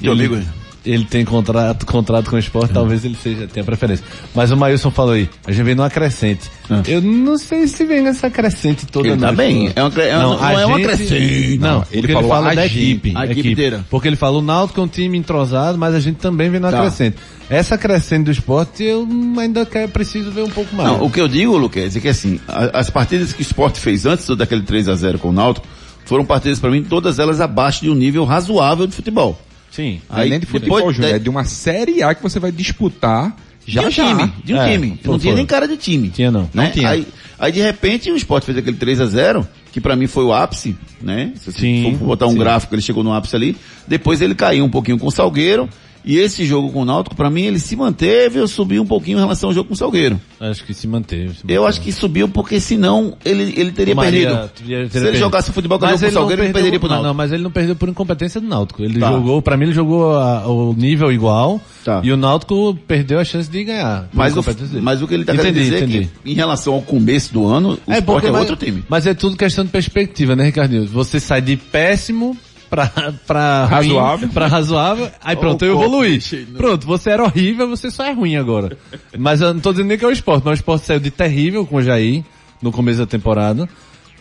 Teu 0.00 0.12
ele, 0.12 0.26
amigo? 0.26 0.48
Ele 0.84 1.04
tem 1.04 1.24
contrato, 1.24 1.86
contrato 1.86 2.28
com 2.30 2.36
o 2.36 2.38
esporte, 2.38 2.72
talvez 2.74 3.04
ele 3.04 3.16
seja, 3.22 3.46
tenha 3.46 3.64
preferência. 3.64 4.04
Mas 4.34 4.50
o 4.50 4.56
Maílson 4.56 4.90
falou 4.90 5.12
aí, 5.14 5.28
a 5.46 5.50
gente 5.52 5.64
vem 5.64 5.74
numa 5.74 5.88
crescente. 5.90 6.50
Eu 6.86 7.00
não 7.00 7.36
sei 7.38 7.66
se 7.66 7.84
vem 7.84 8.02
nessa 8.02 8.28
crescente 8.30 8.86
toda 8.86 9.08
Ele 9.08 9.16
tá 9.20 9.28
não, 9.28 9.34
bem, 9.34 9.70
é 9.74 9.82
uma 9.82 10.02
é 10.02 10.16
uma- 10.16 10.22
não 10.36 10.42
a 10.44 10.52
é 10.52 10.66
uma 10.66 10.80
crescente. 10.80 11.58
Não, 11.58 11.78
Não, 11.80 11.86
ele 11.90 12.06
ele, 12.06 12.12
falou 12.12 12.28
fala 12.30 12.52
a 12.52 12.54
da 12.54 12.66
gente, 12.66 12.82
equipe. 12.82 13.12
a 13.16 13.26
equipe 13.26 13.52
inteira. 13.52 13.84
Porque 13.90 14.08
ele 14.08 14.16
fala 14.16 14.38
o 14.38 14.42
Náutico 14.42 14.80
é 14.80 14.84
um 14.84 14.88
time 14.88 15.16
entrosado, 15.18 15.76
mas 15.78 15.94
a 15.94 16.00
gente 16.00 16.16
também 16.16 16.50
vem 16.50 16.60
numa 16.60 16.70
Tá. 16.70 16.80
crescente. 16.80 17.16
Essa 17.50 17.76
crescente 17.76 18.24
do 18.24 18.30
esporte 18.30 18.82
eu 18.82 19.06
ainda 19.38 19.66
quero, 19.66 19.88
preciso 19.90 20.30
ver 20.30 20.42
um 20.42 20.50
pouco 20.50 20.74
mais. 20.74 20.88
Não, 20.88 21.04
o 21.04 21.10
que 21.10 21.20
eu 21.20 21.28
digo, 21.28 21.56
Luquez, 21.56 21.94
é 21.96 22.00
que 22.00 22.08
assim, 22.08 22.40
as 22.46 22.88
partidas 22.88 23.32
que 23.32 23.40
o 23.40 23.42
Sport 23.42 23.76
fez 23.76 24.06
antes 24.06 24.26
daquele 24.36 24.62
3 24.62 24.88
a 24.88 24.94
0 24.94 25.18
com 25.18 25.28
o 25.28 25.32
Náutico, 25.32 25.66
foram 26.06 26.24
partidas 26.24 26.58
pra 26.58 26.70
mim, 26.70 26.82
todas 26.82 27.18
elas 27.18 27.40
abaixo 27.40 27.82
de 27.82 27.90
um 27.90 27.94
nível 27.94 28.24
razoável 28.24 28.86
de 28.86 28.94
futebol. 28.94 29.38
Sim. 29.74 30.00
É 30.14 30.24
nem 30.26 30.38
de 30.38 30.46
futebol, 30.46 30.78
depois- 30.78 30.96
Júnior, 30.96 31.14
é 31.14 31.18
de 31.18 31.28
uma 31.28 31.44
Série 31.44 32.02
A 32.02 32.14
que 32.14 32.22
você 32.22 32.38
vai 32.38 32.52
disputar 32.52 33.36
já 33.66 33.80
de 33.82 33.86
um 33.88 33.90
já. 33.90 34.06
time, 34.16 34.32
de 34.44 34.54
um 34.54 34.56
É, 34.62 34.70
time. 34.72 34.98
foi, 35.02 35.12
não 35.12 35.18
tinha 35.18 35.34
nem 35.34 35.46
cara 35.46 35.66
de 35.66 35.76
time. 35.76 36.08
Tinha 36.10 36.30
não. 36.30 36.42
né? 36.42 36.48
Não 36.54 36.70
tinha. 36.70 36.88
Aí, 36.90 37.06
aí 37.38 37.50
de 37.52 37.60
repente 37.60 38.10
o 38.10 38.16
Sport 38.16 38.44
fez 38.44 38.56
aquele 38.58 38.76
3 38.76 39.00
a 39.00 39.06
0 39.06 39.46
que 39.72 39.80
pra 39.80 39.96
mim 39.96 40.06
foi 40.06 40.22
o 40.24 40.32
ápice, 40.32 40.76
né? 41.02 41.32
Se 41.36 41.50
Sim, 41.52 41.96
for 41.98 42.06
botar 42.06 42.26
um 42.26 42.32
sim. 42.32 42.38
gráfico, 42.38 42.74
ele 42.74 42.82
chegou 42.82 43.02
no 43.02 43.12
ápice 43.12 43.34
ali. 43.34 43.56
Depois 43.88 44.20
ele 44.22 44.34
caiu 44.34 44.64
um 44.64 44.70
pouquinho 44.70 44.98
com 44.98 45.08
o 45.08 45.10
Salgueiro. 45.10 45.68
E 46.04 46.18
esse 46.18 46.44
jogo 46.44 46.70
com 46.70 46.82
o 46.82 46.84
Náutico, 46.84 47.16
pra 47.16 47.30
mim, 47.30 47.42
ele 47.44 47.58
se 47.58 47.74
manteve 47.76 48.38
ou 48.40 48.46
subiu 48.46 48.82
um 48.82 48.86
pouquinho 48.86 49.16
em 49.16 49.20
relação 49.20 49.48
ao 49.48 49.54
jogo 49.54 49.68
com 49.68 49.74
o 49.74 49.76
Salgueiro. 49.76 50.20
Acho 50.38 50.62
que 50.64 50.74
se 50.74 50.86
manteve. 50.86 51.30
se 51.30 51.40
Eu 51.48 51.62
manteve. 51.62 51.66
acho 51.68 51.80
que 51.80 51.92
subiu 51.92 52.28
porque 52.28 52.60
senão 52.60 53.16
ele, 53.24 53.54
ele 53.56 53.72
teria 53.72 53.94
Maria, 53.94 54.10
perdido. 54.10 54.30
teria- 54.34 54.48
teria 54.48 54.76
Se 54.90 54.96
ele 54.98 55.04
perdido. 55.04 55.20
jogasse 55.20 55.52
futebol 55.52 55.78
com 55.78 55.86
o 55.86 55.88
jogo 55.88 56.00
com 56.00 56.06
o 56.06 56.10
Salgueiro, 56.12 56.42
ele 56.44 56.52
perderia 56.52 56.78
pro 56.80 56.88
Náutico. 56.88 57.06
não, 57.08 57.14
mas 57.14 57.32
ele 57.32 57.42
não 57.42 57.50
perdeu 57.50 57.74
por 57.76 57.88
incompetência 57.88 58.40
do 58.40 58.46
Náutico. 58.46 58.82
Ele 58.82 58.98
Tá. 59.00 59.10
jogou, 59.10 59.40
pra 59.40 59.56
mim 59.56 59.64
ele 59.64 59.72
jogou 59.72 60.12
a- 60.14 60.46
o 60.46 60.74
nível 60.74 61.10
igual 61.10 61.60
Tá. 61.84 62.00
e 62.04 62.12
o 62.12 62.16
Náutico 62.16 62.76
perdeu 62.86 63.18
a 63.18 63.24
chance 63.24 63.50
de 63.50 63.64
ganhar. 63.64 64.08
Mas 64.12 64.36
o, 64.36 64.42
dele. 64.42 64.80
mas 64.82 65.00
o 65.00 65.08
que 65.08 65.14
ele 65.14 65.24
tá 65.24 65.32
Entendi, 65.34 65.48
querendo 65.52 65.64
dizer 65.64 65.76
entendi. 65.84 65.98
é 65.98 66.22
que, 66.22 66.30
em 66.30 66.34
relação 66.34 66.74
ao 66.74 66.82
começo 66.82 67.32
do 67.32 67.46
ano, 67.46 67.78
o 67.86 67.92
Sport 67.92 68.24
é 68.24 68.30
outro 68.30 68.56
time. 68.56 68.84
Mas 68.88 69.06
é 69.06 69.14
tudo 69.14 69.36
questão 69.36 69.64
de 69.64 69.70
perspectiva, 69.70 70.36
né, 70.36 70.44
Ricardinho? 70.44 70.86
Você 70.86 71.18
sai 71.18 71.40
de 71.40 71.56
péssimo 71.56 72.36
pra, 72.74 73.14
pra 73.26 73.64
Razoável. 73.66 74.18
ruim, 74.26 74.28
pra 74.34 74.46
razoável, 74.46 75.10
aí 75.22 75.36
pronto, 75.36 75.62
Ó, 75.64 75.66
eu 75.68 75.78
né? 76.02 76.18
Pronto, 76.56 76.86
você 76.86 77.10
era 77.10 77.22
horrível, 77.22 77.68
você 77.68 77.90
só 77.90 78.04
é 78.04 78.12
ruim 78.12 78.36
agora. 78.36 78.76
mas 79.18 79.40
eu 79.40 79.54
não 79.54 79.60
tô 79.60 79.70
dizendo 79.72 79.88
nem 79.88 79.98
que 79.98 80.04
é 80.04 80.08
o 80.08 80.12
esporte, 80.12 80.42
mas 80.44 80.52
o 80.52 80.60
esporte 80.60 80.86
saiu 80.86 81.00
de 81.00 81.10
terrível 81.10 81.64
com 81.66 81.76
o 81.76 81.82
Jair 81.82 82.24
no 82.60 82.72
começo 82.72 82.98
da 82.98 83.06
temporada 83.06 83.68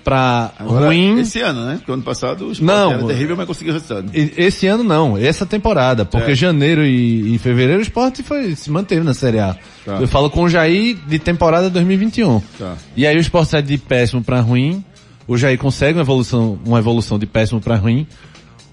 pra 0.03 0.51
Agora, 0.59 0.87
ruim. 0.87 1.19
Esse 1.21 1.39
ano, 1.39 1.65
né? 1.65 1.75
Porque 1.77 1.91
ano 1.91 2.03
passado 2.03 2.47
o 2.47 2.51
Sport 2.51 2.67
Não. 2.67 2.91
era 2.91 3.03
terrível, 3.05 3.37
mas 3.37 3.47
conseguiu 3.47 3.73
resultado. 3.73 4.11
Esse 4.13 4.67
ano 4.67 4.83
não, 4.83 5.17
essa 5.17 5.45
temporada, 5.45 6.03
porque 6.03 6.31
É. 6.31 6.35
janeiro 6.35 6.85
e, 6.85 7.33
e 7.35 7.37
fevereiro 7.37 7.79
o 7.79 7.81
esporte 7.81 8.21
foi, 8.21 8.53
se 8.55 8.69
manteve 8.69 9.01
na 9.01 9.13
Série 9.13 9.39
A. 9.39 9.55
Tá. 9.85 9.93
Eu 10.01 10.07
falo 10.07 10.29
com 10.29 10.43
o 10.43 10.49
Jair 10.49 10.97
de 11.07 11.19
temporada 11.19 11.69
2021. 11.69 12.41
Tá. 12.59 12.75
E 12.97 13.07
aí 13.07 13.15
o 13.15 13.19
esporte 13.21 13.51
sai 13.51 13.61
de 13.61 13.77
péssimo 13.77 14.21
para 14.21 14.41
ruim, 14.41 14.83
o 15.25 15.37
Jair 15.37 15.57
consegue 15.57 15.97
uma 15.97 16.03
evolução, 16.03 16.59
uma 16.65 16.79
evolução 16.79 17.17
de 17.17 17.25
péssimo 17.25 17.61
para 17.61 17.77
ruim, 17.77 18.05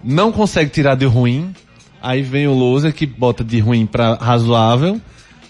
não 0.03 0.33
consegue 0.33 0.71
tirar 0.71 0.95
de 0.95 1.07
ruim, 1.07 1.55
aí 2.03 2.23
vem 2.23 2.47
o 2.47 2.55
Loser 2.55 2.93
que 2.93 3.07
bota 3.07 3.45
de 3.45 3.61
ruim 3.61 3.87
para 3.87 4.15
razoável, 4.15 5.01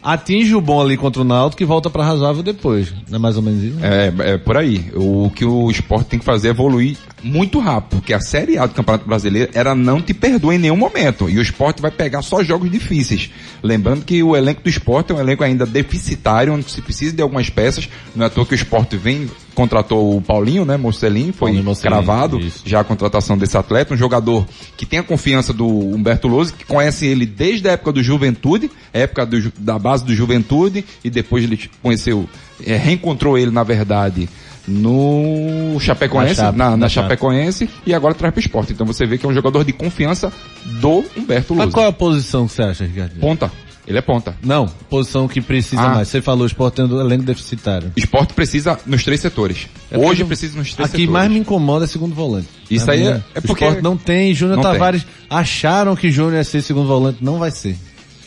atinge 0.03 0.55
o 0.55 0.61
bom 0.61 0.81
ali 0.81 0.97
contra 0.97 1.23
o 1.23 1.25
Náutico 1.25 1.63
e 1.63 1.67
volta 1.67 1.91
para 1.91 2.05
razoável 2.05 2.43
depois. 2.43 2.93
Não 3.09 3.17
é 3.17 3.19
mais 3.19 3.37
ou 3.37 3.43
menos 3.43 3.63
isso? 3.63 3.79
É, 3.83 4.33
é 4.33 4.39
por 4.39 4.57
aí. 4.57 4.91
O 4.95 5.31
que 5.35 5.45
o 5.45 5.71
esporte 5.71 6.09
tem 6.09 6.19
que 6.19 6.25
fazer 6.25 6.49
é 6.49 6.51
evoluir 6.51 6.97
muito 7.23 7.59
rápido, 7.59 7.99
porque 7.99 8.13
a 8.13 8.21
Série 8.21 8.59
A 8.59 8.67
do 8.67 8.75
Campeonato 8.75 9.07
Brasileiro 9.07 9.51
era 9.55 9.75
não 9.75 10.01
te 10.01 10.15
perdoa 10.15 10.55
em 10.55 10.59
nenhum 10.59 10.77
momento. 10.77 11.29
E 11.29 11.39
o 11.39 11.43
esporte 11.43 11.83
vai 11.83 11.91
pegar 11.91 12.23
só 12.23 12.43
jogos 12.43 12.71
difíceis. 12.71 13.31
Lembrando 13.63 14.05
que 14.05 14.23
o 14.23 14.37
elenco 14.37 14.63
do 14.63 14.69
esporte 14.69 15.13
é 15.13 15.15
um 15.15 15.21
elenco 15.21 15.45
ainda 15.45 15.67
deficitário, 15.67 16.53
onde 16.53 16.71
se 16.71 16.81
precisa 16.81 17.15
de 17.15 17.23
algumas 17.23 17.51
peças. 17.51 17.89
Não 18.15 18.25
é 18.25 18.27
à 18.27 18.31
toa 18.31 18.47
que 18.47 18.55
o 18.55 18.57
esporte 18.57 18.97
vem, 18.97 19.29
contratou 19.55 20.17
o 20.17 20.23
Paulinho, 20.23 20.65
né? 20.65 20.77
Mocelin, 20.77 21.33
foi 21.33 21.53
Paulinho 21.53 21.77
cravado 21.77 22.41
isso. 22.41 22.63
já 22.65 22.81
a 22.81 22.85
contratação 22.85 23.37
desse 23.37 23.57
atleta, 23.57 23.95
um 23.95 23.97
jogador 23.97 24.47
que 24.77 24.87
tem 24.87 24.99
a 24.99 25.03
confiança 25.03 25.53
do 25.53 25.67
Humberto 25.67 26.29
Lousa, 26.29 26.53
que 26.53 26.65
conhece 26.65 27.07
ele 27.07 27.27
desde 27.27 27.69
a 27.69 27.73
época 27.73 27.93
do 27.93 28.03
Juventude, 28.03 28.71
época 28.93 29.27
do 29.27 29.53
da 29.59 29.79
base 29.79 30.05
do 30.05 30.15
Juventude, 30.15 30.85
e 31.05 31.11
depois 31.11 31.45
ele 31.45 31.59
conheceu, 31.83 32.29
é, 32.65 32.77
reencontrou 32.77 33.37
ele, 33.37 33.51
na 33.51 33.63
verdade, 33.63 34.29
no 34.69 35.79
Chapecoense, 35.81 36.41
Na 36.41 36.45
na, 36.45 36.47
Chape, 36.47 36.59
na, 36.59 36.77
na 36.77 36.89
Chapecoense, 36.89 37.69
e 37.87 37.95
agora 37.95 38.15
traz 38.15 38.33
pro 38.33 38.41
esporte. 38.41 38.73
Então 38.73 38.87
você 38.87 39.07
vê 39.07 39.19
que 39.19 39.27
é 39.27 39.29
um 39.29 39.35
jogador 39.35 39.65
de 39.65 39.73
confiança 39.73 40.33
do 40.81 41.05
Humberto 41.17 41.55
Mas 41.55 41.67
Lousa. 41.67 41.73
qual 41.73 41.87
é 41.87 41.89
a 41.89 41.93
posição 41.93 42.47
que 42.47 42.53
você 42.55 42.63
acha, 42.63 42.85
Ricardo? 42.85 43.19
Ponta. 43.21 43.51
Ele 43.89 43.99
é 43.99 44.03
ponta. 44.03 44.37
Não, 44.41 44.67
posição 44.89 45.27
que 45.27 45.41
precisa 45.41 45.83
Ah. 45.83 45.89
mais. 45.95 46.07
Você 46.09 46.23
falou 46.23 46.45
o 46.45 46.47
esporte 46.47 46.75
tendo 46.77 46.97
um 46.97 47.01
elenco 47.01 47.25
deficitário. 47.25 47.91
Esporte 47.97 48.35
precisa 48.35 48.79
nos 48.87 49.03
três 49.03 49.19
setores. 49.21 49.67
É 49.91 49.99
Hoje 49.99 50.25
precisa 50.25 50.57
nos 50.57 50.73
três 50.75 50.89
Aqui 50.91 50.99
setores. 51.03 51.11
mais 51.11 51.31
me 51.31 51.39
incomoda 51.39 51.87
é 51.87 51.89
segundo 51.89 52.15
volante. 52.15 52.47
Isso 52.71 52.89
aí 52.89 53.03
é- 53.05 53.21
é 53.35 53.39
o 53.39 53.43
porque- 53.43 53.65
Sport 53.65 53.83
não 53.83 53.97
tem, 53.97 54.33
Júnior 54.33 54.59
Não 54.59 54.63
tem. 54.63 54.73
Tavares 54.75 55.05
acharam 55.29 55.97
que 55.97 56.09
Júnior 56.11 56.35
ia 56.35 56.45
ser 56.45 56.63
segundo 56.63 56.87
volante, 56.87 57.19
não 57.21 57.39
vai 57.39 57.51
ser. 57.51 57.77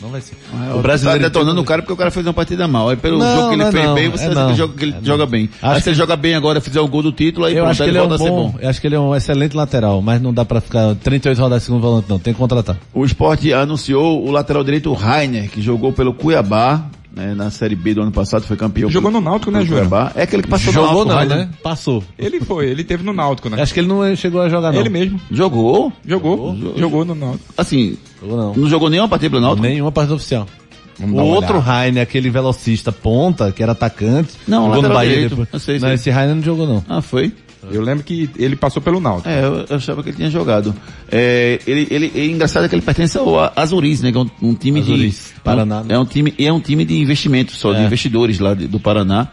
Não 0.04 0.10
vai 0.10 0.20
ser. 0.20 0.36
O 0.76 0.82
brasileiro 0.82 1.18
tá 1.22 1.28
detonando 1.28 1.62
o 1.62 1.64
cara 1.64 1.80
porque 1.80 1.94
o 1.94 1.96
cara 1.96 2.10
fez 2.10 2.26
uma 2.26 2.34
partida 2.34 2.68
mal. 2.68 2.90
Aí 2.90 2.96
pelo 2.96 3.16
Não, 3.18 3.34
jogo 3.36 3.48
que 3.48 3.54
ele 3.54 3.62
é 3.62 3.72
fez 3.72 3.84
não, 3.86 3.94
bem, 3.94 4.08
você 4.10 4.24
é 4.26 4.34
não. 4.34 4.48
ele 4.48 4.54
joga, 4.58 4.74
que 4.76 4.84
ele 4.84 4.96
É 5.00 5.04
joga 5.04 5.24
bem. 5.26 5.48
Acho 5.62 5.74
aí 5.76 5.80
se 5.80 5.88
ele 5.88 5.94
que- 5.94 5.98
joga 6.02 6.16
bem 6.16 6.34
agora, 6.34 6.60
fizer 6.60 6.80
o 6.80 6.86
gol 6.86 7.02
do 7.02 7.10
título, 7.10 7.46
aí 7.46 7.54
eu 7.54 7.64
pronto, 7.64 7.70
acho 7.70 7.78
que 7.78 7.82
aí 7.84 7.88
ele 7.88 7.96
é 7.98 8.02
um 8.02 8.08
volta 8.08 8.22
a 8.22 8.26
ser 8.26 8.30
bom, 8.30 8.50
bom. 8.50 8.58
eu 8.60 8.68
acho 8.68 8.80
que 8.82 8.86
ele 8.86 8.94
é 8.96 9.00
um 9.00 9.14
excelente 9.16 9.56
lateral, 9.56 10.02
mas 10.02 10.20
não 10.20 10.34
dá 10.34 10.44
pra 10.44 10.60
ficar 10.60 10.94
38 10.96 11.38
rodadas 11.40 11.62
segundo 11.62 11.80
volante 11.80 12.06
não, 12.10 12.18
tem 12.18 12.34
que 12.34 12.38
contratar. 12.38 12.76
O 12.92 13.02
esporte 13.02 13.50
anunciou 13.54 14.22
o 14.26 14.30
lateral 14.30 14.62
direito 14.62 14.92
Rainer, 14.92 15.48
que 15.48 15.62
jogou 15.62 15.90
pelo 15.90 16.12
Cuiabá, 16.12 16.84
né, 17.14 17.34
na 17.34 17.50
Série 17.50 17.74
B 17.76 17.94
do 17.94 18.02
ano 18.02 18.10
passado, 18.12 18.42
foi 18.44 18.56
campeão. 18.56 18.90
Jogou 18.90 19.10
pelo- 19.10 19.22
no 19.22 19.30
Náutico, 19.30 19.50
né, 19.50 19.64
Júnior? 19.64 19.88
É 20.14 20.22
aquele 20.22 20.42
que 20.42 20.48
passou 20.48 20.72
Jogou 20.72 21.04
no 21.04 21.12
Náutico, 21.12 21.28
não, 21.28 21.36
Rainer. 21.36 21.46
né? 21.48 21.54
Passou. 21.62 22.02
Ele 22.18 22.40
foi, 22.40 22.66
ele 22.68 22.82
teve 22.84 23.04
no 23.04 23.12
Náutico, 23.12 23.48
né? 23.48 23.62
Acho 23.62 23.72
que 23.72 23.80
ele 23.80 23.88
não 23.88 24.14
chegou 24.16 24.40
a 24.40 24.48
jogar 24.48 24.72
não. 24.72 24.80
Ele 24.80 24.88
mesmo. 24.88 25.20
Jogou? 25.30 25.92
Jogou, 26.06 26.56
jogou, 26.76 27.04
no 27.04 27.14
Náutico. 27.14 27.54
Assim, 27.56 27.96
Jogou 28.20 28.36
não. 28.36 28.54
não 28.54 28.68
jogou 28.68 28.90
nenhuma 28.90 29.08
partida 29.08 29.30
pelo 29.30 29.42
Náutico? 29.42 29.66
Nenhuma 29.66 29.92
partida 29.92 30.14
oficial. 30.16 30.46
Vamos 30.98 31.20
O 31.20 31.24
outro. 31.24 31.58
Rainer, 31.58 32.02
aquele 32.04 32.30
velocista 32.30 32.92
ponta, 32.92 33.50
que 33.50 33.60
era 33.62 33.72
atacante, 33.72 34.30
Não, 34.46 34.66
jogou 34.72 34.82
no 34.82 34.94
Bahia 34.94 35.10
direito. 35.10 35.30
depois. 35.30 35.48
Eu 35.52 35.58
sei, 35.58 35.74
não, 35.74 35.88
sei. 35.88 35.94
esse 35.94 36.10
Rainer 36.10 36.36
não 36.36 36.42
jogou 36.42 36.66
não. 36.68 36.84
Ah, 36.88 37.02
foi? 37.02 37.32
Eu 37.70 37.82
lembro 37.82 38.04
que 38.04 38.28
ele 38.36 38.56
passou 38.56 38.80
pelo 38.82 39.00
Náutico. 39.00 39.28
É, 39.28 39.44
eu, 39.44 39.66
eu 39.68 39.76
achava 39.76 40.02
que 40.02 40.10
ele 40.10 40.16
tinha 40.16 40.30
jogado. 40.30 40.74
É, 41.10 41.60
ele, 41.66 41.86
ele, 41.90 42.12
é 42.14 42.26
engraçado 42.26 42.68
que 42.68 42.74
ele 42.74 42.82
pertence 42.82 43.16
ao 43.18 43.38
A- 43.40 43.52
Azuris, 43.56 44.00
né? 44.02 44.10
Que 44.12 44.18
é 44.18 44.20
um, 44.20 44.30
um 44.42 44.54
time 44.54 44.80
Azuris, 44.80 45.32
de... 45.34 45.40
Paraná, 45.40 45.82
né? 45.82 45.94
É 45.94 45.98
um 45.98 46.04
time, 46.04 46.34
é 46.38 46.52
um 46.52 46.60
time 46.60 46.84
de 46.84 46.98
investimento 46.98 47.52
só, 47.52 47.72
de 47.72 47.80
É. 47.80 47.84
investidores 47.86 48.38
lá 48.38 48.54
de- 48.54 48.66
do 48.66 48.78
Paraná. 48.80 49.28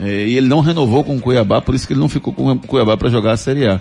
É, 0.00 0.26
e 0.26 0.36
ele 0.36 0.46
não 0.46 0.60
renovou 0.60 1.02
com 1.02 1.16
o 1.16 1.20
Cuiabá, 1.20 1.60
por 1.60 1.74
isso 1.74 1.86
que 1.86 1.92
ele 1.92 2.00
não 2.00 2.08
ficou 2.08 2.32
com 2.32 2.52
o 2.52 2.58
Cuiabá 2.58 2.96
para 2.96 3.08
jogar 3.08 3.32
a 3.32 3.36
Série 3.36 3.66
A. 3.66 3.80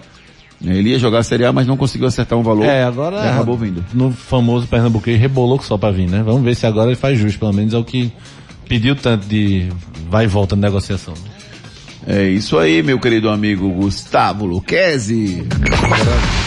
É, 0.65 0.75
Ele 0.75 0.89
ia 0.89 0.97
jogar 0.97 1.19
a 1.19 1.23
Série 1.23 1.45
A, 1.45 1.53
mas 1.53 1.67
não 1.67 1.77
conseguiu 1.77 2.07
acertar 2.07 2.35
um 2.39 2.41
valor. 2.41 2.65
É, 2.65 2.83
agora 2.83 3.17
e 3.17 3.29
acabou 3.29 3.55
vindo. 3.55 3.85
no 3.93 4.11
famoso 4.11 4.65
Pernambuquês 4.65 5.19
rebolou 5.19 5.59
que 5.59 5.65
só 5.65 5.77
pra 5.77 5.91
vir, 5.91 6.09
né? 6.09 6.23
Vamos 6.25 6.41
ver 6.41 6.55
se 6.55 6.65
agora 6.65 6.87
ele 6.89 6.95
faz 6.95 7.19
jus, 7.19 7.37
pelo 7.37 7.53
menos 7.53 7.75
é 7.75 7.77
o 7.77 7.83
que 7.83 8.11
pediu 8.67 8.95
tanto 8.95 9.27
de 9.27 9.69
vai 10.09 10.23
e 10.23 10.27
volta 10.27 10.55
na 10.55 10.63
negociação. 10.67 11.13
É 12.09 12.23
isso 12.29 12.57
aí, 12.57 12.81
meu 12.81 12.97
querido 12.97 13.29
amigo 13.29 13.69
Gustavo 13.69 14.45
Luquezzi. 14.45 15.45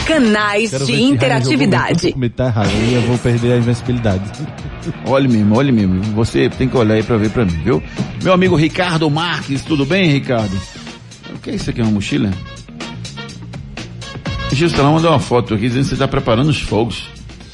Canais 0.07 0.71
Quero 0.71 0.87
de 0.87 1.03
interatividade. 1.03 2.15
Tá 2.35 2.47
errado, 2.47 2.71
aí 2.71 2.95
eu 2.95 3.03
vou 3.03 3.19
perder 3.19 3.53
a 3.53 3.57
invencibilidade. 3.59 4.25
Olhe 5.07 5.29
mesmo, 5.29 5.55
olhe 5.55 5.71
mesmo. 5.71 6.01
Você 6.15 6.49
tem 6.49 6.67
que 6.67 6.75
olhar 6.75 6.95
aí 6.95 7.03
pra 7.03 7.19
ver 7.19 7.29
pra 7.29 7.45
mim, 7.45 7.61
viu? 7.63 7.83
Meu 8.23 8.33
amigo 8.33 8.57
Ricardo 8.57 9.11
Marques, 9.11 9.63
tudo 9.63 9.85
bem, 9.85 10.11
Ricardo? 10.11 10.59
O 11.35 11.39
que 11.39 11.51
é 11.51 11.55
isso 11.57 11.69
aqui? 11.69 11.83
Uma 11.83 11.91
mochila? 11.91 12.31
Gilson, 14.51 14.79
ela 14.79 14.91
mandou 14.93 15.11
uma 15.11 15.21
foto 15.21 15.53
aqui 15.53 15.65
dizendo 15.65 15.83
que 15.83 15.89
você 15.91 15.95
está 15.97 16.09
preparando 16.09 16.49
os 16.49 16.61
fogos. 16.61 17.11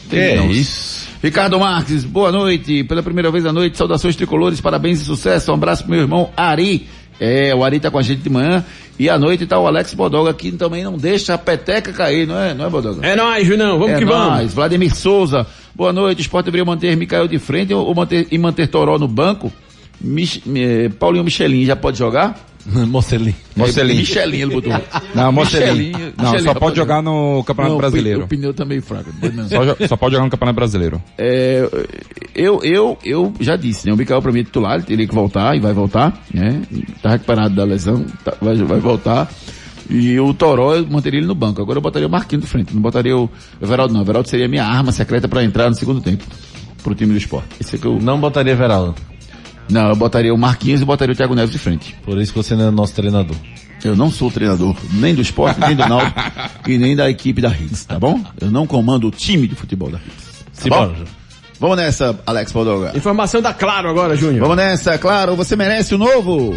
Que 0.09 0.17
é 0.17 0.47
isso? 0.47 1.09
Ricardo 1.21 1.59
Marques, 1.59 2.05
boa 2.05 2.31
noite. 2.31 2.85
Pela 2.85 3.03
primeira 3.03 3.33
vez 3.33 3.45
à 3.45 3.53
noite, 3.53 3.77
saudações 3.77 4.15
tricolores, 4.15 4.61
parabéns 4.61 5.01
e 5.01 5.05
sucesso. 5.05 5.51
Um 5.51 5.55
abraço 5.55 5.83
pro 5.83 5.91
meu 5.91 6.03
irmão 6.03 6.31
Ari. 6.37 6.87
É, 7.19 7.55
o 7.55 7.65
Ari 7.65 7.81
tá 7.81 7.91
com 7.91 7.99
a 7.99 8.03
gente 8.03 8.23
de 8.23 8.31
manhã. 8.31 8.65
E 8.99 9.11
à 9.11 9.19
noite 9.19 9.47
tá 9.47 9.59
o 9.59 9.67
Alex 9.67 9.93
Bodoga 9.95 10.31
aqui 10.31 10.51
também 10.53 10.83
não 10.83 10.97
deixa 10.97 11.35
a 11.35 11.39
peteca 11.39 11.93
cair, 11.93 12.27
não 12.27 12.39
é, 12.39 12.55
não 12.55 12.67
é 12.67 12.71
Bodoga? 12.71 13.07
É 13.07 13.15
nóis, 13.15 13.47
Junão, 13.47 13.79
vamos 13.79 13.95
é 13.95 13.99
que 13.99 14.05
nóis. 14.05 14.19
vamos. 14.19 14.55
Vladimir 14.55 14.95
Souza, 14.95 15.47
boa 15.75 15.93
noite. 15.93 16.21
O 16.21 16.23
Sport 16.23 16.47
deveria 16.47 16.65
manter 16.65 16.97
Mikael 16.97 17.29
de 17.29 17.39
frente 17.39 17.75
ou 17.75 17.95
manter, 17.95 18.27
e 18.31 18.39
manter 18.39 18.69
Toró 18.69 18.99
no 18.99 19.09
banco. 19.09 19.53
Mich, 20.01 20.43
eh, 20.55 20.91
Paulinho 20.99 21.25
Michelin 21.25 21.65
já 21.65 21.75
pode 21.77 21.99
jogar? 21.99 22.39
Mocelin. 22.89 23.35
Mocelin. 23.57 23.97
Michelin 23.97 24.39
ele 24.41 24.55
botou. 24.55 24.73
Não, 25.15 25.31
Mocelin. 25.33 25.89
Michelin, 25.89 26.13
Não, 26.17 26.25
Michelin 26.33 26.45
só 26.45 26.55
pode 26.55 26.77
jogar 26.77 27.01
no 27.03 27.43
Campeonato 27.47 27.71
Não, 27.71 27.77
o 27.77 27.81
Brasileiro. 27.81 28.19
pneu- 28.21 28.25
O 28.27 28.29
pneu 28.29 28.55
tá 28.55 28.65
meio 28.65 28.83
fraco. 28.83 29.11
Só, 29.79 29.87
só 29.89 29.97
pode 29.97 30.15
jogar 30.15 30.25
no 30.25 30.31
Campeonato 30.31 30.57
Brasileiro. 30.57 31.03
É, 31.17 31.69
eu, 32.35 32.61
eu, 32.63 32.99
eu 33.05 33.33
já 33.41 33.57
disse, 33.57 33.87
né? 33.87 33.93
O 33.93 33.97
Mikael 33.97 34.21
pra 34.21 34.33
mim 34.33 34.41
é 34.41 34.45
titular, 34.45 34.75
ele 34.75 34.83
teria 34.85 35.07
que 35.07 35.15
voltar 35.15 35.57
e 35.57 35.61
vai 35.61 35.73
voltar, 35.73 36.21
né? 36.33 36.61
Tá 37.03 37.11
recuperado 37.11 37.55
da 37.55 37.65
lesão, 37.65 38.05
tá- 38.25 38.35
vai, 38.41 38.57
vai 38.57 38.81
voltar. 38.81 39.31
E 39.89 40.19
o 40.19 40.35
Toró 40.35 40.75
eu 40.75 40.85
manteria 40.87 41.21
ele 41.21 41.29
no 41.29 41.35
banco. 41.35 41.63
Agora 41.63 41.79
eu 41.79 41.83
botaria 41.83 42.09
o 42.09 42.11
Marquinhos 42.11 42.45
de 42.45 42.51
frente, 42.51 42.75
não 42.75 42.83
botaria 42.83 43.17
o 43.17 43.31
Everaldo 43.63 43.95
não. 43.95 44.01
O 44.01 44.05
Everaldo 44.05 44.29
seria 44.29 44.47
a 44.47 44.49
minha 44.49 44.65
arma 44.65 44.91
secreta 44.91 45.29
pra 45.29 45.45
entrar 45.45 45.69
no 45.71 45.77
segundo 45.77 46.01
tempo. 46.01 46.25
Pro 46.83 46.95
time 46.95 47.13
do 47.13 47.19
esporte. 47.19 47.49
Esse 47.61 47.77
é 47.77 47.79
que 47.79 47.87
eu... 47.87 47.99
Não 48.01 48.19
botaria 48.21 48.55
Veraldo. 48.57 48.95
Não, 49.69 49.89
eu 49.89 49.97
botaria 49.97 50.33
o 50.33 50.39
Marquinhos 50.39 50.81
e 50.81 50.85
botaria 50.85 51.13
o 51.13 51.17
Thiago 51.17 51.35
Neves 51.35 51.51
de 51.53 51.59
frente. 51.59 51.95
Por 52.05 52.19
isso 52.21 52.33
que 52.33 52.39
você 52.39 52.55
não 52.55 52.69
é 52.69 52.71
nosso 52.71 52.95
treinador. 52.95 53.37
Eu 53.85 53.95
não 53.95 54.11
sou 54.11 54.31
treinador 54.31 54.77
nem 54.93 55.15
do 55.15 55.21
esporte, 55.21 55.61
nem 55.61 55.77
do 55.77 55.87
Náutico 55.87 56.21
e 56.69 56.79
nem 56.79 56.97
da 56.97 57.09
equipe 57.11 57.41
da 57.41 57.51
Hits, 57.51 57.85
tá 57.85 57.99
bom? 57.99 58.21
Eu 58.41 58.51
não 58.51 58.67
comando 58.67 59.07
o 59.07 59.11
time 59.11 59.47
de 59.47 59.55
futebol 59.55 59.91
da 59.91 59.99
Hits. 59.99 60.45
Tá 60.57 60.63
Simbora. 60.63 60.89
bom? 60.89 61.05
Vamos 61.59 61.77
nessa, 61.79 62.19
Alex 62.27 62.53
Baldoga. 62.53 62.93
Informação 62.97 63.41
da 63.41 63.55
Claro 63.55 63.89
agora, 63.89 64.17
Júnior. 64.17 64.41
Vamos 64.41 64.57
nessa, 64.57 64.99
claro, 64.99 65.35
você 65.37 65.57
merece 65.57 65.95
o 65.95 65.99
novo. 65.99 66.55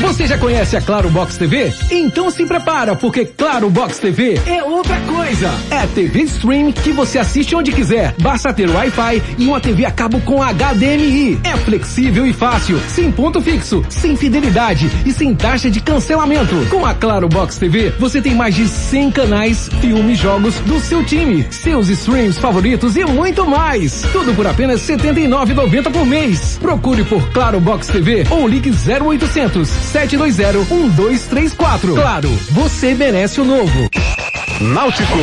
Você 0.00 0.28
já 0.28 0.38
conhece 0.38 0.76
a 0.76 0.80
Claro 0.80 1.10
Box 1.10 1.36
TV? 1.36 1.72
Então 1.90 2.30
se 2.30 2.46
prepara, 2.46 2.94
porque 2.94 3.24
Claro 3.24 3.68
Box 3.68 3.98
TV 3.98 4.40
é 4.46 4.62
outra 4.62 4.98
coisa. 5.00 5.50
É 5.70 5.86
TV 5.88 6.22
stream 6.22 6.72
que 6.72 6.92
você 6.92 7.18
assiste 7.18 7.54
onde 7.54 7.72
quiser. 7.72 8.14
Basta 8.20 8.52
ter 8.52 8.70
Wi-Fi 8.70 9.22
e 9.38 9.46
uma 9.46 9.60
TV 9.60 9.84
a 9.84 9.90
cabo 9.90 10.20
com 10.20 10.40
HDMI. 10.40 11.40
É 11.42 11.56
flexível 11.56 12.26
e 12.26 12.32
fácil, 12.32 12.80
sem 12.88 13.10
ponto 13.10 13.40
fixo, 13.42 13.84
sem 13.88 14.16
fidelidade 14.16 14.88
e 15.04 15.12
sem 15.12 15.34
taxa 15.34 15.68
de 15.68 15.80
cancelamento. 15.80 16.54
Com 16.70 16.86
a 16.86 16.94
Claro 16.94 17.28
Box 17.28 17.58
TV, 17.58 17.90
você 17.98 18.22
tem 18.22 18.34
mais 18.34 18.54
de 18.54 18.68
100 18.68 19.10
canais, 19.10 19.68
filmes, 19.80 20.18
jogos 20.18 20.54
do 20.60 20.78
seu 20.80 21.04
time, 21.04 21.44
seus 21.50 21.88
streams 21.88 22.38
favoritos 22.38 22.96
e 22.96 23.04
muito 23.04 23.44
mais. 23.44 24.02
Tudo 24.12 24.32
por 24.34 24.46
apenas 24.46 24.88
R$ 24.88 24.96
79,90 24.96 25.90
por 25.90 26.06
mês. 26.06 26.56
Procure 26.60 27.02
por 27.04 27.28
Claro 27.30 27.60
Box 27.60 27.88
TV 27.88 28.24
ou 28.30 28.46
ligue 28.46 28.70
0800 28.70 29.87
720 29.88 30.68
1234. 30.68 31.94
Claro, 31.94 32.28
você 32.50 32.94
merece 32.94 33.40
o 33.40 33.44
novo. 33.44 33.88
Náutico. 34.60 35.18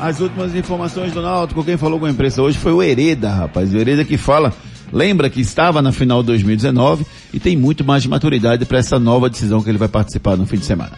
As 0.00 0.20
últimas 0.20 0.54
informações 0.54 1.12
do 1.12 1.20
Náutico, 1.20 1.62
quem 1.62 1.76
falou 1.76 2.00
com 2.00 2.06
a 2.06 2.10
imprensa 2.10 2.40
hoje 2.40 2.56
foi 2.56 2.72
o 2.72 2.82
Hereda, 2.82 3.28
rapaz. 3.28 3.72
O 3.72 3.76
Hereda 3.76 4.04
que 4.04 4.16
fala, 4.16 4.52
lembra 4.90 5.28
que 5.28 5.40
estava 5.40 5.82
na 5.82 5.92
final 5.92 6.22
2019 6.22 7.04
e 7.34 7.38
tem 7.38 7.56
muito 7.56 7.84
mais 7.84 8.02
de 8.02 8.08
maturidade 8.08 8.64
para 8.64 8.78
essa 8.78 8.98
nova 8.98 9.28
decisão 9.28 9.62
que 9.62 9.68
ele 9.68 9.78
vai 9.78 9.88
participar 9.88 10.36
no 10.36 10.46
fim 10.46 10.56
de 10.56 10.64
semana. 10.64 10.92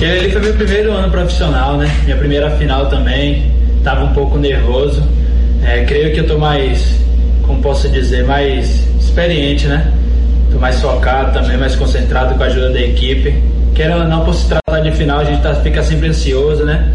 Ele 0.00 0.18
ali 0.18 0.32
foi 0.32 0.40
meu 0.40 0.54
primeiro 0.54 0.92
ano 0.92 1.10
profissional, 1.10 1.76
né? 1.76 1.88
Minha 2.04 2.16
primeira 2.16 2.50
final 2.58 2.88
também. 2.88 3.52
Tava 3.84 4.04
um 4.04 4.12
pouco 4.12 4.36
nervoso. 4.36 5.00
É, 5.62 5.84
creio 5.84 6.12
que 6.12 6.20
eu 6.20 6.26
tô 6.26 6.38
mais, 6.38 6.98
como 7.42 7.62
posso 7.62 7.88
dizer, 7.88 8.24
mais 8.24 8.84
experiente, 8.98 9.66
né? 9.68 9.92
Mais 10.60 10.80
focado 10.80 11.32
também, 11.32 11.56
mais 11.56 11.76
concentrado 11.76 12.34
com 12.34 12.42
a 12.42 12.46
ajuda 12.46 12.70
da 12.70 12.80
equipe. 12.80 13.34
querendo 13.74 14.02
ou 14.02 14.08
não, 14.08 14.24
por 14.24 14.34
se 14.34 14.48
tratar 14.48 14.80
de 14.80 14.90
final, 14.92 15.20
a 15.20 15.24
gente 15.24 15.42
tá, 15.42 15.54
fica 15.56 15.82
sempre 15.82 16.08
ansioso, 16.08 16.64
né? 16.64 16.92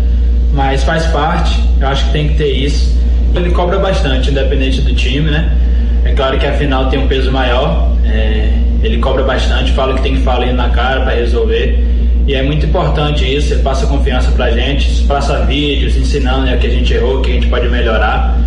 Mas 0.54 0.84
faz 0.84 1.06
parte, 1.08 1.60
eu 1.80 1.88
acho 1.88 2.06
que 2.06 2.12
tem 2.12 2.30
que 2.30 2.36
ter 2.36 2.52
isso. 2.52 3.00
Ele 3.36 3.52
cobra 3.52 3.80
bastante, 3.80 4.32
independente 4.32 4.82
do 4.82 4.94
time, 4.94 5.30
né? 5.32 5.56
É 6.04 6.14
claro 6.14 6.38
que 6.38 6.46
a 6.46 6.54
final 6.54 6.90
tem 6.90 7.00
um 7.00 7.08
peso 7.08 7.32
maior, 7.32 7.96
é, 8.04 8.50
ele 8.84 8.98
cobra 8.98 9.24
bastante, 9.24 9.72
fala 9.72 9.94
que 9.94 10.02
tem 10.02 10.16
que 10.16 10.22
falar 10.22 10.52
na 10.54 10.70
cara 10.70 11.02
para 11.02 11.14
resolver. 11.14 11.80
E 12.28 12.34
é 12.34 12.44
muito 12.44 12.66
importante 12.66 13.24
isso, 13.24 13.54
ele 13.54 13.62
passa 13.62 13.86
confiança 13.88 14.32
pra 14.32 14.52
gente, 14.52 15.04
passa 15.04 15.46
vídeos 15.46 15.96
ensinando 15.96 16.46
né, 16.46 16.56
o 16.56 16.60
que 16.60 16.68
a 16.68 16.70
gente 16.70 16.94
errou, 16.94 17.20
o 17.20 17.22
que 17.22 17.32
a 17.32 17.34
gente 17.34 17.48
pode 17.48 17.68
melhorar. 17.70 18.38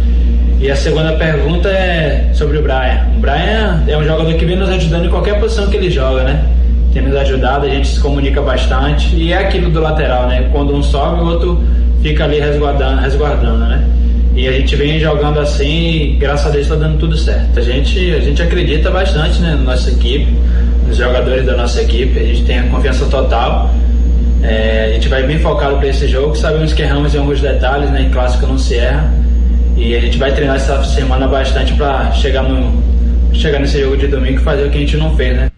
E 0.61 0.71
a 0.71 0.77
segunda 0.77 1.13
pergunta 1.13 1.69
é 1.69 2.31
sobre 2.33 2.59
o 2.59 2.63
Brian. 2.63 3.07
O 3.17 3.21
Brian 3.21 3.83
é 3.87 3.97
um 3.97 4.05
jogador 4.05 4.33
que 4.35 4.45
vem 4.45 4.57
nos 4.57 4.69
ajudando 4.69 5.07
em 5.07 5.11
qualquer 5.11 5.39
posição 5.39 5.67
que 5.69 5.77
ele 5.77 5.91
joga, 5.91 6.25
né? 6.25 6.45
Tem 6.93 7.03
nos 7.03 7.17
ajudado, 7.17 7.67
a 7.67 7.69
gente 7.69 7.89
se 7.89 8.01
comunica 8.01 8.41
bastante. 8.41 9.15
E 9.17 9.33
é 9.33 9.39
aquilo 9.39 9.71
do 9.71 9.81
lateral, 9.81 10.29
né? 10.29 10.49
Quando 10.53 10.75
um 10.75 10.83
sobe, 10.83 11.21
o 11.21 11.27
outro 11.27 11.61
fica 12.03 12.25
ali 12.25 12.41
resguardando, 12.41 13.01
resguardando 13.01 13.67
né? 13.67 13.85
E 14.37 14.49
a 14.49 14.53
gente 14.53 14.75
vem 14.75 14.99
jogando 14.99 15.39
assim 15.39 15.93
e 15.93 16.17
graças 16.17 16.47
a 16.47 16.51
Deus 16.51 16.65
está 16.65 16.75
dando 16.75 16.99
tudo 16.99 17.17
certo. 17.17 17.59
A 17.59 17.63
gente, 17.63 18.15
a 18.15 18.21
gente 18.21 18.43
acredita 18.43 18.91
bastante 18.91 19.41
né, 19.41 19.51
na 19.51 19.73
nossa 19.73 19.91
equipe, 19.91 20.27
nos 20.87 20.97
jogadores 20.97 21.47
da 21.47 21.57
nossa 21.57 21.81
equipe, 21.83 22.19
a 22.19 22.25
gente 22.25 22.43
tem 22.45 22.59
a 22.59 22.65
confiança 22.65 23.07
total. 23.07 23.71
É, 24.43 24.87
a 24.91 24.93
gente 24.93 25.09
vai 25.09 25.23
bem 25.23 25.39
focado 25.39 25.77
para 25.77 25.87
esse 25.87 26.09
jogo, 26.09 26.35
sabemos 26.37 26.73
que 26.73 26.83
erramos 26.83 27.15
em 27.15 27.19
alguns 27.19 27.41
detalhes, 27.41 27.91
né? 27.91 28.03
Em 28.03 28.11
clássico 28.11 28.47
não 28.47 28.59
se 28.59 28.77
erra. 28.77 29.24
E 29.77 29.95
a 29.95 30.01
gente 30.01 30.19
vai 30.19 30.33
treinar 30.33 30.57
essa 30.57 30.83
semana 30.85 31.27
bastante 31.27 31.75
para 31.75 32.13
chegar 32.13 32.43
no 32.43 32.83
chegar 33.35 33.59
nesse 33.59 33.81
jogo 33.81 33.97
de 33.97 34.07
domingo 34.07 34.41
e 34.41 34.43
fazer 34.43 34.67
o 34.67 34.71
que 34.71 34.77
a 34.79 34.81
gente 34.81 34.97
não 34.97 35.17
fez, 35.17 35.37
né? 35.37 35.51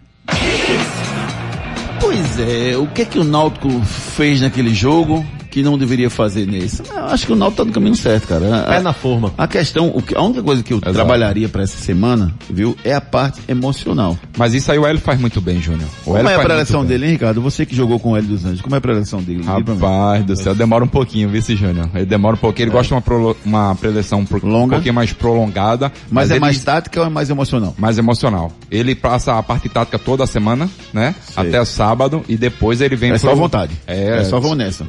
Pois 1.99 2.39
é, 2.39 2.75
o 2.75 2.87
que 2.87 3.03
é 3.03 3.05
que 3.05 3.19
o 3.19 3.23
Náutico 3.23 3.69
fez 3.81 4.41
naquele 4.41 4.73
jogo 4.73 5.25
que 5.57 5.63
não 5.63 5.75
deveria 5.77 6.09
fazer 6.09 6.45
nesse? 6.45 6.83
Eu 6.87 7.05
acho 7.05 7.25
que 7.25 7.33
o 7.33 7.35
Náutico 7.35 7.63
tá 7.63 7.65
no 7.65 7.71
caminho 7.73 7.95
certo, 7.95 8.27
cara. 8.27 8.61
A, 8.61 8.63
Pé 8.63 8.79
na 8.79 8.93
forma. 8.93 9.33
a 9.37 9.47
questão, 9.47 9.89
o 9.93 10.01
que- 10.03 10.15
a 10.15 10.21
única 10.21 10.43
coisa 10.43 10.61
que 10.61 10.71
eu 10.71 10.79
trabalharia 10.79 11.49
para 11.49 11.63
essa 11.63 11.77
semana, 11.79 12.33
viu, 12.49 12.75
é 12.83 12.93
a 12.93 13.01
parte 13.01 13.39
emocional. 13.47 14.15
Mas 14.37 14.53
isso 14.53 14.71
aí 14.71 14.77
o 14.77 14.85
Hélio 14.85 15.01
faz 15.01 15.19
muito 15.19 15.41
bem, 15.41 15.59
Júnior. 15.59 15.89
Como 16.05 16.17
é 16.17 16.35
a 16.35 16.39
preleção 16.39 16.85
dele, 16.85 17.05
hein, 17.05 17.11
Ricardo? 17.13 17.41
Você 17.41 17.65
que 17.65 17.75
jogou 17.75 17.99
com 17.99 18.11
o 18.11 18.17
Hélio 18.17 18.29
dos 18.29 18.45
Anjos, 18.45 18.61
como 18.61 18.75
é 18.75 18.77
a 18.77 18.81
preleção 18.81 19.21
dele? 19.21 19.43
Rapaz 19.43 20.23
do 20.25 20.35
céu, 20.35 20.53
demora 20.53 20.83
um 20.83 20.87
pouquinho, 20.87 21.27
viu, 21.29 21.39
esse 21.39 21.55
Júnior? 21.55 21.89
Ele 21.95 22.05
demora 22.05 22.35
um 22.35 22.39
pouquinho, 22.39 22.65
ele 22.65 22.71
gosta 22.71 22.87
de 22.89 22.93
uma, 22.93 23.01
prolo- 23.01 23.37
uma 23.43 23.75
preleção 23.75 24.23
pro- 24.25 24.45
um 24.45 24.49
Longa. 24.49 24.75
pouquinho 24.75 24.93
mais 24.93 25.11
prolongada. 25.13 25.91
Mas, 26.11 26.29
é 26.29 26.33
ele- 26.33 26.39
mais 26.41 26.63
tática 26.63 26.99
ou 26.99 27.05
é 27.07 27.09
mais 27.09 27.29
emocional? 27.29 27.73
mais 27.79 27.97
emocional. 27.97 28.51
Ele 28.69 28.93
passa 28.93 29.37
a 29.37 29.43
parte 29.43 29.69
tática 29.69 29.97
toda 29.97 30.23
a 30.23 30.27
semana, 30.27 30.69
né? 30.93 31.15
Sei. 31.33 31.47
Até 31.47 31.65
sábado 31.65 32.23
e 32.29 32.37
depois 32.37 32.81
ele 32.81 32.95
vem 32.95 33.09
É 33.11 33.13
pro- 33.17 33.29
só 33.29 33.35
vontade. 33.35 33.73
É, 33.87 34.19
É 34.19 34.23
só 34.23 34.39
vamos 34.39 34.57
nessa. 34.57 34.85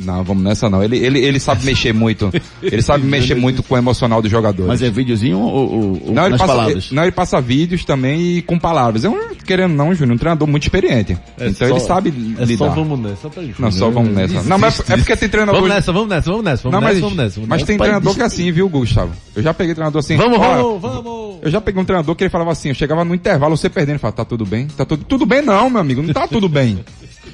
Não, 0.00 0.24
vamos 0.24 0.42
nessa 0.42 0.68
não. 0.70 0.82
Ele, 0.82 0.96
ele, 0.98 1.18
ele 1.20 1.38
sabe 1.38 1.64
mexer 1.64 1.92
muito. 1.92 2.30
Ele 2.62 2.80
sabe 2.82 3.04
mexer 3.06 3.34
muito 3.34 3.62
com 3.62 3.74
o 3.74 3.78
emocional 3.78 4.22
dos 4.22 4.30
jogadores. 4.30 4.66
Mas 4.66 4.82
é 4.82 4.90
videozinho 4.90 5.38
ou, 5.38 5.70
ou- 5.72 6.02
ou 6.06 6.12
não, 6.14 6.26
ele 6.26 6.32
passa, 6.38 6.46
palavras? 6.46 6.86
ele- 6.86 6.94
não, 6.96 7.02
ele 7.02 7.12
passa 7.12 7.40
vídeos 7.40 7.84
também 7.84 8.38
e 8.38 8.42
com 8.42 8.58
palavras. 8.58 9.04
É 9.04 9.08
um, 9.08 9.34
querendo 9.46 9.74
não, 9.74 9.94
Júnior, 9.94 10.14
um 10.14 10.18
treinador 10.18 10.48
muito 10.48 10.62
experiente. 10.62 11.16
então 11.38 11.52
só- 11.52 11.66
ele 11.66 11.80
sabe 11.80 12.36
é 12.38 12.44
lidar. 12.44 12.66
só 12.68 12.74
vamos 12.74 12.98
nessa, 13.00 13.16
só 13.22 13.28
pra 13.28 13.42
Não, 13.58 13.70
só 13.70 13.90
vamos 13.90 14.14
nessa. 14.14 14.42
Não, 14.42 14.58
mas 14.58 14.80
é 14.90 14.96
porque 14.96 15.16
tem 15.16 15.28
treinador... 15.28 15.60
Vamos 15.60 15.74
nessa, 15.74 15.92
vamos 15.92 16.08
nessa, 16.08 16.30
vamos 16.30 16.44
nessa, 16.44 16.62
vamos 16.62 16.72
não, 16.74 16.80
nessa, 16.80 16.92
mas, 16.94 17.00
vamos 17.02 17.16
nessa. 17.16 17.34
Vamos 17.36 17.48
mas 17.48 17.56
nessa. 17.60 17.66
tem 17.66 17.78
treinador 17.78 18.14
que 18.14 18.22
é 18.22 18.24
assim, 18.24 18.50
viu, 18.52 18.68
Gustavo? 18.68 19.12
Eu 19.36 19.42
já 19.42 19.52
peguei 19.52 19.74
treinador 19.74 20.00
assim. 20.00 20.16
Vamos, 20.16 20.38
vamos, 20.38 20.80
vamos. 20.80 21.36
Eu 21.42 21.50
já 21.50 21.60
peguei 21.60 21.80
um 21.80 21.84
treinador 21.84 22.14
que 22.14 22.24
ele 22.24 22.30
falava 22.30 22.52
assim, 22.52 22.68
eu 22.70 22.74
chegava 22.74 23.04
no 23.04 23.14
intervalo, 23.14 23.56
você 23.56 23.68
perdendo, 23.68 23.92
ele 23.92 23.98
falava, 23.98 24.16
tá 24.16 24.24
tudo 24.24 24.44
bem? 24.44 24.66
Tá 24.66 24.84
tudo, 24.84 25.04
tudo 25.04 25.24
bem 25.26 25.42
não, 25.42 25.68
meu 25.70 25.80
amigo, 25.80 26.02
não 26.02 26.12
tá 26.12 26.26
tudo 26.26 26.48
bem. 26.48 26.78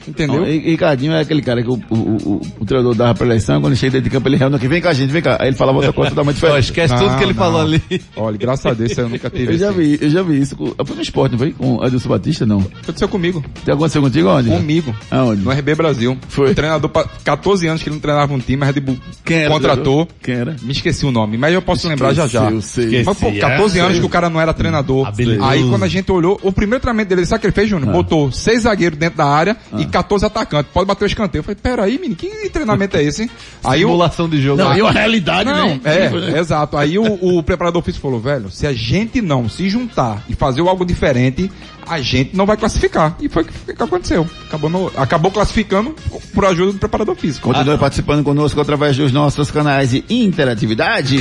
Entendeu? 0.07 0.41
Não, 0.41 0.47
e- 0.49 0.57
e 0.67 0.71
Ricardinho 0.71 1.13
é 1.13 1.21
aquele 1.21 1.43
cara 1.43 1.63
que 1.63 1.69
o, 1.71 1.75
o, 1.91 1.95
o, 1.95 2.41
o 2.61 2.65
treinador 2.65 2.95
dava 2.95 3.15
pra 3.15 3.27
eleição, 3.27 3.61
quando 3.61 3.75
chega 3.77 3.93
dentro 3.93 4.05
de 4.05 4.11
campo, 4.11 4.29
ele 4.29 4.37
reúne 4.37 4.57
aqui, 4.57 4.69
vem 4.69 4.81
cá, 4.81 4.93
gente, 4.93 5.11
vem 5.11 5.23
cá. 5.23 5.37
Aí 5.41 5.49
ele 5.49 5.57
falava 5.57 5.79
outra 5.79 5.93
coisa 5.93 6.11
totalmente 6.11 6.35
diferente. 6.37 6.57
Ó, 6.57 6.59
esquece 6.59 6.95
tudo 6.97 7.17
que 7.17 7.25
ele 7.25 7.35
falou 7.35 7.61
ali. 7.61 7.83
Olha, 8.17 8.37
graças 8.37 8.67
a 8.67 8.73
Deus 8.75 8.91
isso 8.93 9.01
eu 9.01 9.09
nunca 9.09 9.29
tive. 9.31 9.55
Eu 9.55 9.59
já 9.59 9.71
assim. 9.71 9.79
vi, 9.79 9.99
eu 10.01 10.11
já 10.11 10.23
vi 10.23 10.41
isso. 10.41 10.57
Com, 10.57 10.75
foi 10.85 10.97
no 10.97 11.03
esporte, 11.03 11.33
não 11.33 11.39
foi? 11.39 11.53
Com 11.53 11.77
o 11.77 11.83
Adilson 11.83 12.09
Batista, 12.09 12.47
não? 12.47 12.59
Aconteceu 12.83 13.09
comigo. 13.09 13.45
Tem 13.65 13.75
aconteceu 13.75 14.01
contigo 14.03 14.29
onde? 14.29 14.49
Comigo. 14.51 14.95
Aonde? 15.11 15.43
No 15.43 15.51
RB 15.51 15.75
Brasil. 15.75 16.17
Foi. 16.29 16.51
Um 16.51 16.55
treinador, 16.55 16.91
pra 16.91 17.05
14 17.25 17.67
anos 17.67 17.83
que 17.83 17.89
ele 17.89 17.97
não 17.97 18.01
treinava 18.01 18.33
um 18.33 18.39
time, 18.39 18.63
a 18.63 18.67
Red 18.67 18.81
Bull 18.81 18.97
Quem 19.25 19.39
era? 19.39 19.51
contratou. 19.51 20.09
Quem 20.23 20.35
era? 20.37 20.57
Me 20.63 20.73
esqueci 20.73 21.05
o 21.07 21.11
nome, 21.11 21.37
mas 21.37 21.53
eu 21.53 21.63
posso 21.63 21.89
lembrar 21.89 22.13
já 22.15 22.27
já. 22.27 22.51
eu 22.51 22.61
sei. 22.61 23.03
Mas, 23.05 23.19
pô, 23.19 23.27
Esqueci, 23.27 23.41
14 23.41 23.79
é, 23.79 23.81
anos 23.81 23.93
sei. 23.93 24.01
que 24.01 24.07
o 24.07 24.11
cara 24.11 24.29
não 24.31 24.41
era 24.41 24.53
treinador. 24.55 25.07
Habilidoso. 25.07 25.45
Aí 25.49 25.69
quando 25.69 25.83
a 25.85 25.89
gente 25.89 26.11
olhou, 26.13 26.39
o 26.43 26.53
primeiro 26.53 26.81
treinamento 26.81 27.09
dele, 27.09 27.27
sabe 27.27 27.39
o 27.39 27.41
que 27.41 27.47
ele 27.47 27.53
fez, 27.55 27.69
Júnior? 27.69 27.93
Botou 27.93 28.31
seis 28.33 28.63
zagueiros 28.63 28.99
dentro 28.99 29.19
da 29.19 29.27
área 29.27 29.57
e 29.79 29.85
14 29.97 30.27
atacantes. 30.27 30.71
Pode 30.73 30.87
bater 30.87 31.05
o 31.05 31.07
escanteio. 31.07 31.41
Eu 31.41 31.45
falei, 31.45 31.59
peraí, 31.63 31.99
menino, 31.99 32.17
que 32.17 32.49
treinamento 32.51 32.97
é 32.97 33.03
esse? 33.03 33.23
hein? 33.23 33.31
Aí 33.65 33.85
o, 33.85 33.89
Simulação 33.89 34.29
de 34.29 34.41
jogo. 34.43 34.63
Não, 34.63 34.71
Ah, 34.71 34.79
e 34.79 34.81
a 34.83 34.91
realidade, 34.91 35.49
não, 35.51 35.69
né? 35.77 35.81
é, 35.85 36.39
exato. 36.39 36.77
Aí 36.77 36.99
o, 36.99 37.05
o 37.05 37.43
preparador 37.43 37.83
físico 37.83 38.03
falou, 38.03 38.21
velho, 38.21 38.51
se 38.51 38.67
a 38.67 38.73
gente 38.73 39.23
não 39.23 39.49
se 39.49 39.69
juntar 39.71 40.23
e 40.29 40.35
fazer 40.35 40.61
algo 40.61 40.85
diferente, 40.85 41.51
a 41.87 42.01
gente 42.01 42.37
não 42.37 42.45
vai 42.45 42.57
classificar. 42.57 43.17
E 43.21 43.29
foi 43.29 43.43
o 43.43 43.47
que, 43.47 43.73
que 43.75 43.83
aconteceu. 43.83 44.29
Acabou, 44.49 44.69
no- 44.69 44.93
acabou 44.97 45.31
classificando 45.31 45.95
por 46.35 46.45
ajuda 46.45 46.73
do 46.73 46.79
preparador 46.79 47.15
físico. 47.17 47.49
Continue 47.53 47.79
participando 47.79 48.23
conosco 48.25 48.61
através 48.61 48.97
dos 48.97 49.13
nossos 49.13 49.51
canais 49.51 49.91
de 49.91 50.05
interatividade. 50.11 51.19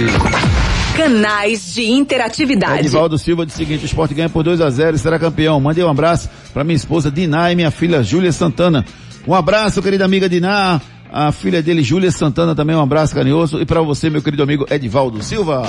Canais 0.95 1.73
de 1.73 1.83
interatividade. 1.83 2.79
Edivaldo 2.79 3.17
Silva 3.17 3.45
diz 3.45 3.55
o 3.55 3.57
seguinte, 3.57 3.83
o 3.83 3.85
esporte 3.85 4.13
ganha 4.13 4.29
por 4.29 4.43
2 4.43 4.61
a 4.61 4.69
0 4.69 4.95
e 4.95 4.99
será 4.99 5.19
campeão. 5.19 5.59
Mandei 5.59 5.83
um 5.83 5.89
abraço 5.89 6.29
para 6.53 6.63
minha 6.63 6.75
esposa 6.75 7.11
Diná 7.11 7.51
e 7.51 7.55
minha 7.55 7.71
filha 7.71 8.01
Júlia 8.01 8.31
Santana. 8.31 8.85
Um 9.27 9.33
abraço, 9.33 9.81
querida 9.81 10.05
amiga 10.05 10.29
Diná. 10.29 10.79
A 11.11 11.31
filha 11.31 11.61
dele, 11.61 11.83
Júlia 11.83 12.11
Santana, 12.11 12.55
também 12.55 12.75
um 12.75 12.81
abraço 12.81 13.13
carinhoso. 13.13 13.61
E 13.61 13.65
para 13.65 13.81
você, 13.81 14.09
meu 14.09 14.21
querido 14.21 14.43
amigo 14.43 14.65
Edivaldo 14.69 15.21
Silva. 15.23 15.63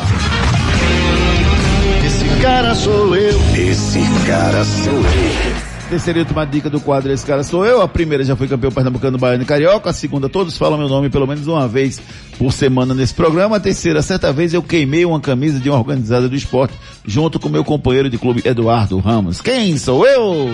Esse 2.05 2.43
cara 2.43 2.74
sou 2.74 3.14
eu. 3.14 3.39
Esse 3.55 4.01
cara 4.27 4.64
sou 4.64 4.95
eu. 4.95 5.66
Terceira 5.89 6.18
e 6.18 6.22
última 6.22 6.45
dica 6.45 6.68
do 6.68 6.80
quadro 6.80 7.12
Esse 7.12 7.24
Cara 7.24 7.45
Sou 7.45 7.64
Eu. 7.64 7.80
A 7.80 7.87
primeira 7.87 8.24
já 8.24 8.34
foi 8.34 8.49
campeão 8.49 8.72
pernambucano, 8.72 9.16
baiano 9.16 9.45
e 9.45 9.47
carioca. 9.47 9.89
A 9.89 9.93
segunda, 9.93 10.28
todos 10.28 10.59
falam 10.59 10.76
meu 10.76 10.89
nome 10.89 11.09
pelo 11.09 11.28
menos 11.28 11.47
uma 11.47 11.68
vez 11.68 12.01
por 12.37 12.53
semana 12.53 12.93
nesse 12.93 13.14
programa. 13.14 13.57
A 13.57 13.61
terceira, 13.61 14.03
certa 14.03 14.32
vez 14.32 14.53
eu 14.53 14.62
queimei 14.62 15.05
uma 15.05 15.20
camisa 15.20 15.61
de 15.61 15.70
uma 15.70 15.78
organizada 15.78 16.28
do 16.28 16.34
esporte 16.34 16.74
junto 17.05 17.39
com 17.39 17.49
meu 17.49 17.64
companheiro 17.64 18.11
de 18.11 18.18
clube 18.18 18.43
Eduardo 18.45 18.99
Ramos. 18.99 19.41
Quem 19.41 19.78
sou 19.78 20.05
eu? 20.05 20.53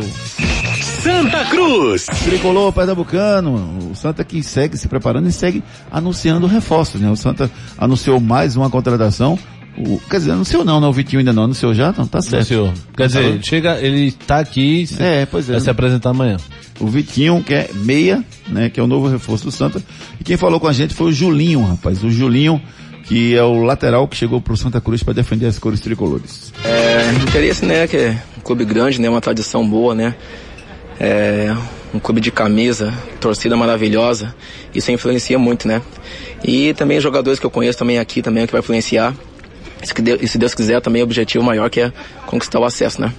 Santa 0.83 1.47
Cruz. 1.47 2.07
Tricolor 2.25 2.71
pernambucano. 2.71 3.91
O 3.91 3.95
Santa 3.95 4.23
que 4.25 4.43
segue 4.43 4.77
se 4.77 4.87
preparando 4.87 5.29
e 5.29 5.33
segue 5.33 5.63
anunciando 5.91 6.47
reforços, 6.47 7.01
né? 7.01 7.11
O 7.11 7.17
Santa 7.17 7.51
anunciou 7.79 8.21
mais 8.21 8.55
uma 8.55 8.69
contratação. 8.69 9.39
O, 9.79 9.99
quer 10.11 10.19
dizer, 10.19 10.33
anunciou 10.33 10.65
não, 10.65 10.81
né? 10.81 10.87
O 10.87 10.93
Vitinho 10.93 11.21
ainda 11.21 11.33
não 11.33 11.45
anunciou 11.45 11.73
já? 11.73 11.93
Não, 11.97 12.07
tá 12.07 12.21
certo. 12.21 12.45
Senhor. 12.47 12.73
Quer 12.97 13.07
dizer, 13.07 13.43
chega, 13.43 13.81
ele 13.81 14.13
tá 14.13 14.39
aqui 14.41 14.87
se- 14.87 15.03
É, 15.03 15.25
pois 15.25 15.49
é. 15.49 15.53
vai 15.53 15.61
se 15.61 15.71
apresentar 15.71 16.11
amanhã. 16.11 16.37
O 16.79 16.87
Vitinho, 16.87 17.43
que 17.43 17.55
é 17.55 17.71
meia, 17.75 18.23
né? 18.49 18.69
Que 18.69 18.79
é 18.79 18.83
o 18.83 18.87
novo 18.87 19.09
reforço 19.09 19.45
do 19.45 19.51
Santa. 19.51 19.83
E 20.21 20.25
quem 20.25 20.37
falou 20.37 20.61
com 20.61 20.67
a 20.69 20.73
gente 20.73 20.93
foi 20.95 21.09
o 21.09 21.13
Julinho, 21.13 21.63
rapaz. 21.65 22.05
O 22.05 22.11
Julinho, 22.11 22.61
que 23.05 23.35
é 23.35 23.43
o 23.43 23.63
lateral 23.63 24.07
que 24.07 24.17
chegou 24.17 24.41
pro 24.41 24.57
Santa 24.57 24.81
Cruz 24.81 25.03
para 25.03 25.15
defender 25.15 25.47
as 25.47 25.59
cores 25.59 25.81
tricolores. 25.81 26.53
É, 26.65 27.13
interesse, 27.23 27.65
né, 27.65 27.87
que 27.87 27.97
é 27.97 28.23
um 28.37 28.41
clube 28.43 28.65
grande, 28.65 29.01
né, 29.01 29.09
uma 29.09 29.21
tradição 29.21 29.67
boa, 29.69 29.95
né, 29.95 30.15
é, 31.01 31.55
um 31.93 31.99
clube 31.99 32.21
de 32.21 32.31
camisa, 32.31 32.93
torcida 33.21 33.57
maravilhosa, 33.57 34.35
isso 34.75 34.91
influencia 34.93 35.39
muito, 35.39 35.67
né, 35.67 35.83
e 36.45 36.73
também 36.75 36.97
os 36.97 37.03
jogadores 37.03 37.39
que 37.41 37.47
eu 37.47 37.51
conheço 37.51 37.79
também 37.79 37.99
aqui 37.99 38.23
também 38.23 38.45
é 38.45 38.47
que 38.47 38.53
vai 38.53 38.61
influenciar, 38.61 39.15
e 39.83 39.87
se 39.87 39.95
Deus, 40.01 40.31
se 40.31 40.39
Deus 40.39 40.55
quiser 40.55 40.81
também 40.81 41.03
o 41.03 41.05
objetivo 41.05 41.45
maior 41.45 41.69
que 41.69 41.81
é 41.81 41.93
conquistar 42.27 42.61
o 42.61 42.65
acesso, 42.65 43.01
né. 43.01 43.13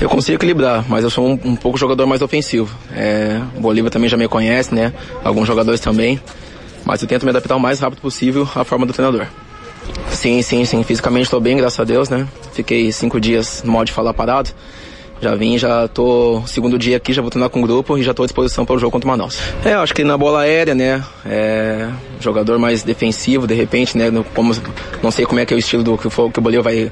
Eu 0.00 0.08
consigo 0.08 0.36
equilibrar, 0.36 0.84
mas 0.88 1.04
eu 1.04 1.10
sou 1.10 1.26
um, 1.26 1.38
um 1.44 1.56
pouco 1.56 1.78
jogador 1.78 2.06
mais 2.06 2.22
ofensivo. 2.22 2.74
É, 2.94 3.40
o 3.56 3.60
Bolívar 3.60 3.90
também 3.90 4.08
já 4.08 4.16
me 4.16 4.28
conhece, 4.28 4.74
né? 4.74 4.92
Alguns 5.24 5.46
jogadores 5.46 5.80
também. 5.80 6.20
Mas 6.84 7.00
eu 7.02 7.08
tento 7.08 7.24
me 7.24 7.30
adaptar 7.30 7.56
o 7.56 7.60
mais 7.60 7.80
rápido 7.80 8.00
possível 8.00 8.48
à 8.54 8.64
forma 8.64 8.86
do 8.86 8.92
treinador. 8.92 9.26
Sim, 10.10 10.42
sim, 10.42 10.64
sim. 10.64 10.82
Fisicamente 10.82 11.24
estou 11.24 11.40
bem, 11.40 11.56
graças 11.56 11.78
a 11.78 11.84
Deus, 11.84 12.08
né? 12.08 12.26
Fiquei 12.52 12.92
cinco 12.92 13.20
dias 13.20 13.62
modo 13.64 13.86
de 13.86 13.92
falar 13.92 14.12
parado. 14.12 14.50
Já 15.22 15.36
vim, 15.36 15.56
já 15.56 15.86
tô 15.86 16.42
segundo 16.46 16.76
dia 16.76 16.96
aqui, 16.96 17.12
já 17.12 17.22
vou 17.22 17.30
treinar 17.30 17.48
com 17.48 17.60
o 17.60 17.62
grupo 17.62 17.96
e 17.96 18.02
já 18.02 18.10
estou 18.10 18.24
à 18.24 18.26
disposição 18.26 18.66
para 18.66 18.74
o 18.74 18.78
jogo 18.80 18.90
contra 18.90 19.06
o 19.06 19.10
Manaus. 19.10 19.38
É, 19.64 19.72
acho 19.72 19.94
que 19.94 20.02
na 20.02 20.18
bola 20.18 20.40
aérea, 20.40 20.74
né? 20.74 21.00
É, 21.24 21.88
jogador 22.18 22.58
mais 22.58 22.82
defensivo, 22.82 23.46
de 23.46 23.54
repente, 23.54 23.96
né? 23.96 24.10
como, 24.34 24.52
não 25.00 25.12
sei 25.12 25.24
como 25.24 25.38
é 25.38 25.46
que 25.46 25.54
é 25.54 25.56
o 25.56 25.60
estilo 25.60 25.84
do 25.84 25.96
que, 25.96 26.08
que 26.10 26.38
o 26.38 26.42
Bolívar 26.42 26.64
vai 26.64 26.90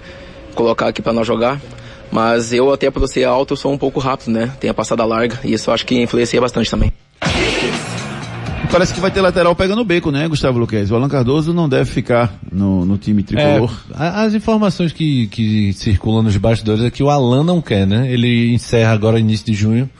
colocar 0.54 0.86
aqui 0.86 1.02
para 1.02 1.12
nós 1.12 1.26
jogar. 1.26 1.60
Mas 2.08 2.52
eu 2.52 2.72
até 2.72 2.88
por 2.88 3.04
ser 3.08 3.24
alto, 3.24 3.54
eu 3.54 3.56
sou 3.56 3.72
um 3.72 3.78
pouco 3.78 3.98
rápido, 3.98 4.30
né? 4.30 4.52
Tenho 4.60 4.70
a 4.70 4.74
passada 4.74 5.04
larga 5.04 5.40
e 5.42 5.52
isso 5.52 5.68
acho 5.72 5.84
que 5.84 6.00
influencia 6.00 6.40
bastante 6.40 6.70
também. 6.70 6.92
Parece 8.70 8.94
que 8.94 9.00
vai 9.00 9.10
ter 9.10 9.20
lateral 9.20 9.54
pegando 9.56 9.80
o 9.80 9.84
beco, 9.84 10.12
né, 10.12 10.28
Gustavo 10.28 10.58
Luquez? 10.58 10.90
O 10.92 10.94
Alan 10.94 11.08
Cardoso 11.08 11.52
não 11.52 11.68
deve 11.68 11.90
ficar 11.90 12.32
no, 12.52 12.84
no 12.84 12.96
time 12.96 13.22
tricolor. 13.22 13.70
É, 13.90 14.06
as 14.24 14.32
informações 14.32 14.92
que, 14.92 15.26
que 15.26 15.72
circulam 15.72 16.22
nos 16.22 16.36
bastidores 16.36 16.84
é 16.84 16.90
que 16.90 17.02
o 17.02 17.10
Alan 17.10 17.42
não 17.42 17.60
quer, 17.60 17.84
né? 17.84 18.10
Ele 18.12 18.54
encerra 18.54 18.92
agora 18.92 19.18
início 19.18 19.44
de 19.46 19.54
junho 19.54 19.90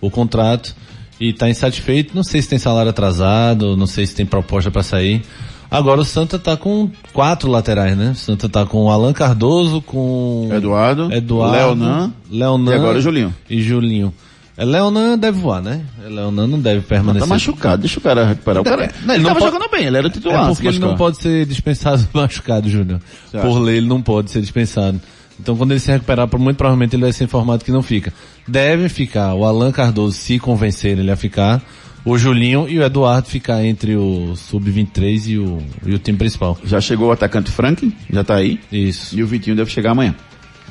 o 0.00 0.08
contrato 0.10 0.76
e 1.18 1.32
tá 1.32 1.50
insatisfeito. 1.50 2.14
Não 2.14 2.22
sei 2.22 2.40
se 2.40 2.48
tem 2.48 2.58
salário 2.58 2.90
atrasado, 2.90 3.76
não 3.76 3.86
sei 3.86 4.06
se 4.06 4.14
tem 4.14 4.24
proposta 4.24 4.70
para 4.70 4.84
sair. 4.84 5.22
Agora 5.68 6.00
o 6.00 6.04
Santa 6.04 6.38
tá 6.38 6.56
com 6.56 6.88
quatro 7.12 7.50
laterais, 7.50 7.96
né? 7.96 8.12
O 8.12 8.16
Santa 8.16 8.48
tá 8.48 8.64
com 8.64 8.84
o 8.84 8.90
Alan 8.90 9.12
Cardoso, 9.12 9.82
com 9.82 10.48
Eduardo, 10.52 11.12
Eduardo, 11.12 11.56
Leonan, 11.56 12.12
Leonan 12.30 12.72
e 12.72 12.74
agora 12.74 12.98
o 12.98 13.00
Julinho. 13.00 13.34
E 13.48 13.60
Julinho. 13.60 14.12
É, 14.60 14.64
Leonan 14.64 15.16
deve 15.18 15.38
voar, 15.40 15.62
né? 15.62 15.80
Leonan 16.06 16.46
não 16.46 16.60
deve 16.60 16.82
permanecer. 16.82 17.26
Tá 17.26 17.34
machucado, 17.34 17.80
deixa 17.80 17.98
o 17.98 18.02
cara 18.02 18.26
recuperar. 18.26 18.60
O 18.60 18.64
cara, 18.64 18.92
Não, 19.04 19.14
ele, 19.14 19.22
não 19.22 19.30
tava 19.30 19.40
pode- 19.40 19.52
jogando 19.52 19.70
bem, 19.70 19.84
ele 19.86 19.96
era 19.96 20.06
o 20.06 20.10
titular. 20.10 20.44
É 20.44 20.52
porque 20.54 20.68
ele 20.68 20.78
não 20.78 20.96
pode 20.96 21.16
ser 21.16 21.46
dispensado 21.46 22.06
machucado, 22.12 22.68
Júnior. 22.68 23.00
Por 23.32 23.58
lei 23.58 23.78
ele 23.78 23.88
não 23.88 24.02
pode 24.02 24.30
ser 24.30 24.40
dispensado. 24.40 25.00
Então 25.40 25.56
quando 25.56 25.70
ele 25.70 25.80
se 25.80 25.90
recuperar, 25.90 26.28
por- 26.28 26.38
muito 26.38 26.58
provavelmente 26.58 26.94
ele 26.94 27.02
vai 27.04 27.12
ser 27.12 27.24
informado 27.24 27.64
que 27.64 27.72
não 27.72 27.82
fica. 27.82 28.12
Deve 28.46 28.88
ficar 28.90 29.32
o 29.34 29.44
Alan 29.46 29.72
Cardoso, 29.72 30.12
se 30.16 30.38
convencer 30.38 30.98
ele 30.98 31.10
a 31.10 31.16
ficar, 31.16 31.62
o 32.04 32.18
Julinho 32.18 32.66
e 32.68 32.78
o 32.78 32.82
Eduardo 32.82 33.28
ficar 33.28 33.64
entre 33.64 33.96
o 33.96 34.34
Sub-23 34.36 35.26
e 35.28 35.38
o, 35.38 35.58
e 35.86 35.94
o 35.94 35.98
time 35.98 36.18
principal. 36.18 36.58
Já 36.64 36.80
chegou 36.80 37.08
o 37.08 37.12
atacante 37.12 37.50
Frank, 37.50 37.90
já 38.10 38.22
tá 38.22 38.34
aí. 38.36 38.60
Isso. 38.70 39.18
E 39.18 39.22
o 39.22 39.26
Vitinho 39.26 39.56
deve 39.56 39.70
chegar 39.70 39.92
amanhã. 39.92 40.14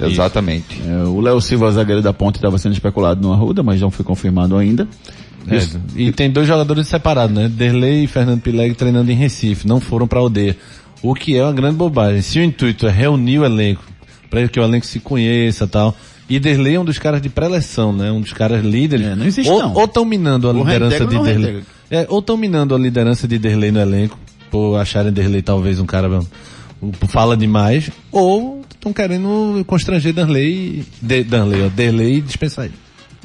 Exatamente. 0.07 0.81
É, 0.85 1.03
o 1.03 1.19
Léo 1.19 1.41
Silva, 1.41 1.71
zagueiro 1.71 2.01
da 2.01 2.13
ponte, 2.13 2.35
estava 2.35 2.57
sendo 2.57 2.73
especulado 2.73 3.21
no 3.21 3.33
Arruda, 3.33 3.63
mas 3.63 3.81
não 3.81 3.91
foi 3.91 4.05
confirmado 4.05 4.57
ainda. 4.57 4.87
É, 5.47 5.65
e 5.95 6.11
tem 6.11 6.29
dois 6.29 6.47
jogadores 6.47 6.87
separados, 6.87 7.35
né? 7.35 7.47
Derlei 7.47 8.03
e 8.03 8.07
Fernando 8.07 8.41
Pileg 8.41 8.75
treinando 8.75 9.11
em 9.11 9.15
Recife, 9.15 9.67
não 9.67 9.79
foram 9.79 10.07
para 10.07 10.19
aldeia. 10.19 10.55
O 11.01 11.13
que 11.15 11.35
é 11.35 11.43
uma 11.43 11.53
grande 11.53 11.75
bobagem. 11.75 12.21
Se 12.21 12.39
o 12.39 12.43
intuito 12.43 12.85
é 12.85 12.91
reunir 12.91 13.39
o 13.39 13.45
elenco, 13.45 13.83
para 14.29 14.47
que 14.47 14.59
o 14.59 14.63
elenco 14.63 14.85
se 14.85 14.99
conheça 14.99 15.65
e 15.65 15.67
tal. 15.67 15.95
E 16.29 16.39
Derlei 16.39 16.75
é 16.75 16.79
um 16.79 16.85
dos 16.85 16.99
caras 16.99 17.21
de 17.21 17.29
pré-eleção, 17.29 17.91
né? 17.91 18.11
Um 18.11 18.21
dos 18.21 18.33
caras 18.33 18.63
líderes. 18.63 19.17
não 19.17 19.25
existe, 19.25 19.49
ou, 19.49 19.59
não. 19.59 19.73
Ou 19.73 19.85
estão 19.85 20.05
minando 20.05 20.47
a 20.49 20.53
liderança 20.53 21.05
de 21.05 21.19
Derlei. 21.19 21.63
É, 21.89 22.05
ou 22.07 22.19
estão 22.19 22.37
minando 22.37 22.75
a 22.75 22.77
liderança 22.77 23.27
de 23.27 23.39
Derlei 23.39 23.71
no 23.71 23.79
elenco, 23.79 24.19
por 24.51 24.75
acharem 24.75 25.11
Derlei 25.11 25.41
talvez 25.41 25.79
um 25.79 25.87
cara 25.87 26.21
fala 27.07 27.35
demais, 27.35 27.89
ou 28.11 28.58
estão 28.79 28.93
querendo 28.93 29.63
constranger 29.67 30.13
Derlei, 30.13 30.83
de, 31.01 31.23
Derlei, 31.23 31.65
ó, 31.65 31.69
Derlei 31.69 32.15
e 32.15 32.21
dispensar 32.21 32.65
ele. 32.65 32.73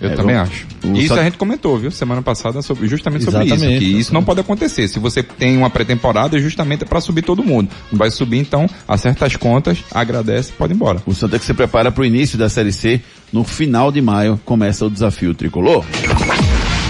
Eu 0.01 0.11
É, 0.11 0.15
também 0.17 0.35
o- 0.35 0.41
acho. 0.41 0.67
isso 0.97 1.15
só- 1.15 1.21
a 1.21 1.25
gente 1.25 1.39
comentou, 1.39 1.79
viu, 1.79 1.89
semana 1.89 2.21
passada, 2.21 2.61
sobre, 2.63 2.89
justamente 2.89 3.23
sobre 3.25 3.45
isso. 3.45 3.55
Exatamente, 3.55 3.79
Que 3.79 3.85
isso 3.97 4.13
não 4.13 4.25
pode 4.25 4.41
acontecer. 4.41 4.89
Se 4.89 4.99
você 4.99 5.23
tem 5.23 5.57
uma 5.57 5.71
pré-temporada, 5.71 6.37
é 6.37 6.41
justamente 6.41 6.85
para 6.85 7.01
subir 7.01 7.23
todo 7.23 7.45
mundo. 7.45 7.71
Não 7.93 7.99
vai 7.99 8.11
subir, 8.11 8.39
então, 8.39 8.69
acerta 8.89 9.25
as 9.25 9.37
contas, 9.37 9.79
agradece, 9.93 10.51
pode 10.53 10.73
ir 10.73 10.77
embora. 10.77 11.01
O 11.07 11.15
Santa 11.15 11.39
que 11.39 11.45
se 11.45 11.55
prepara 11.55 11.93
para 11.93 12.03
o 12.03 12.05
início 12.05 12.37
da 12.37 12.49
Série 12.49 12.73
C. 12.73 13.01
No 13.33 13.45
final 13.45 13.93
de 13.93 14.03
maio 14.03 14.39
começa 14.45 14.85
o 14.85 14.91
desafio 14.91 15.33
tricolor. 15.33 15.85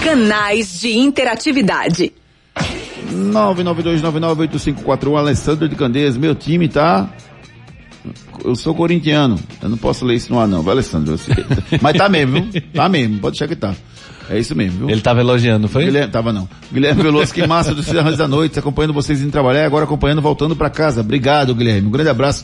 Canais 0.03 0.79
de 0.81 0.97
interatividade. 0.97 2.11
992998541 3.13 5.15
Alessandro 5.17 5.69
de 5.69 5.75
Candeias, 5.75 6.17
meu 6.17 6.33
time 6.35 6.67
tá 6.67 7.07
eu 8.43 8.55
sou 8.55 8.73
corintiano. 8.75 9.39
Eu 9.61 9.69
não 9.69 9.77
posso 9.77 10.05
ler 10.05 10.15
isso 10.15 10.31
no 10.31 10.39
ar 10.39 10.47
não, 10.47 10.61
vai 10.61 10.73
Alessandro. 10.73 11.17
sei. 11.17 11.35
Mas 11.81 11.97
tá 11.97 12.07
mesmo, 12.09 12.43
viu? 12.51 12.61
Tá 12.73 12.87
mesmo, 12.89 13.19
pode 13.19 13.33
deixar 13.33 13.47
que 13.47 13.55
tá. 13.55 13.73
É 14.29 14.39
isso 14.39 14.55
mesmo, 14.55 14.79
viu? 14.79 14.89
Ele 14.89 15.01
tava 15.01 15.19
elogiando, 15.19 15.59
não 15.59 15.69
foi? 15.69 15.85
Guilherme, 15.85 16.11
tava 16.11 16.33
não. 16.33 16.49
Guilherme 16.73 17.03
Veloso, 17.03 17.33
que 17.33 17.45
massa 17.45 17.75
dos 17.75 17.85
Serras 17.85 18.17
da 18.17 18.27
Noite, 18.27 18.57
acompanhando 18.57 18.93
vocês 18.93 19.21
indo 19.21 19.31
trabalhar 19.31 19.65
agora 19.65 19.85
acompanhando 19.85 20.21
voltando 20.21 20.55
para 20.55 20.69
casa. 20.69 21.01
Obrigado, 21.01 21.53
Guilherme. 21.53 21.87
Um 21.87 21.91
grande 21.91 22.09
abraço 22.09 22.43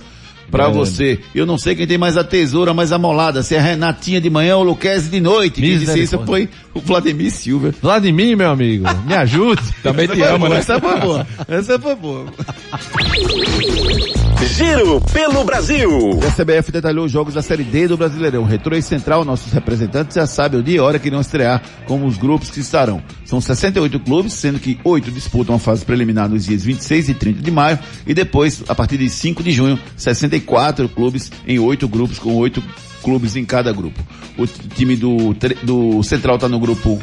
pra 0.52 0.66
Grande. 0.66 0.78
você. 0.80 1.20
Eu 1.34 1.46
não 1.46 1.58
sei 1.58 1.74
quem 1.74 1.88
tem 1.88 1.98
mais 1.98 2.18
a 2.18 2.24
tesoura 2.24 2.74
mais 2.74 2.92
amolada, 2.92 3.42
se 3.42 3.56
é 3.56 3.60
a 3.60 3.62
Renatinha 3.62 4.20
de 4.22 4.30
manhã 4.30 4.58
ou 4.58 4.64
o 4.64 4.66
Luquezzi 4.66 5.10
de 5.10 5.20
noite. 5.22 5.62
Quem 5.62 5.80
disse 5.80 6.00
isso 6.02 6.20
foi 6.26 6.50
o 6.74 6.80
Vladimir 6.82 7.32
Silva. 7.32 7.74
Vladimir, 7.82 8.36
meu 8.38 8.52
amigo, 8.52 8.86
me 9.08 9.16
ajude. 9.16 9.62
Também 9.82 10.08
te 10.08 10.22
amo, 10.22 10.40
boa, 10.40 10.50
né? 10.50 10.58
Essa 10.60 10.80
foi 10.80 11.00
boa. 11.00 11.28
Essa 11.48 11.80
foi 11.80 11.96
boa. 11.96 12.26
Giro 14.46 15.00
pelo 15.14 15.44
Brasil. 15.44 16.20
A 16.28 16.32
CBF 16.32 16.72
detalhou 16.72 17.06
os 17.06 17.12
jogos 17.12 17.36
da 17.36 17.42
Série 17.42 17.64
D 17.64 17.88
do 17.88 17.96
Brasileirão. 17.96 18.44
Retro 18.44 18.76
e 18.76 18.82
Central, 18.82 19.24
nossos 19.24 19.54
representantes 19.54 20.16
já 20.16 20.26
sabem 20.26 20.60
o 20.60 20.64
dia 20.64 20.78
e 20.78 20.80
hora 20.80 20.98
que 20.98 21.08
irão 21.08 21.22
estrear 21.22 21.62
como 21.86 22.08
os 22.08 22.18
grupos 22.18 22.50
que 22.50 22.60
estarão. 22.60 23.02
São 23.24 23.40
68 23.40 24.00
clubes, 24.00 24.34
sendo 24.34 24.60
que 24.60 24.80
8 24.84 25.12
disputam 25.12 25.56
a 25.56 25.60
fase 25.60 25.86
preliminar 25.86 26.28
nos 26.28 26.46
dias 26.46 26.64
26 26.64 27.10
e 27.10 27.14
30 27.14 27.42
de 27.42 27.52
maio 27.52 27.78
e 28.06 28.14
depois, 28.14 28.64
a 28.68 28.74
partir 28.74 28.98
de 28.98 29.10
5 29.10 29.44
de 29.44 29.52
junho, 29.52 29.80
64 29.96 30.90
clubes 30.90 31.32
em 31.48 31.60
8 31.60 31.88
grupos, 31.88 32.18
com 32.18 32.36
8 32.36 32.64
clubes 33.04 33.36
em 33.36 33.46
cada 33.46 33.72
grupo. 33.72 34.00
O 34.38 34.48
time 34.48 34.96
do, 34.96 35.36
do 35.64 36.04
Central 36.04 36.36
está 36.36 36.48
no 36.50 36.60
grupo 36.60 37.00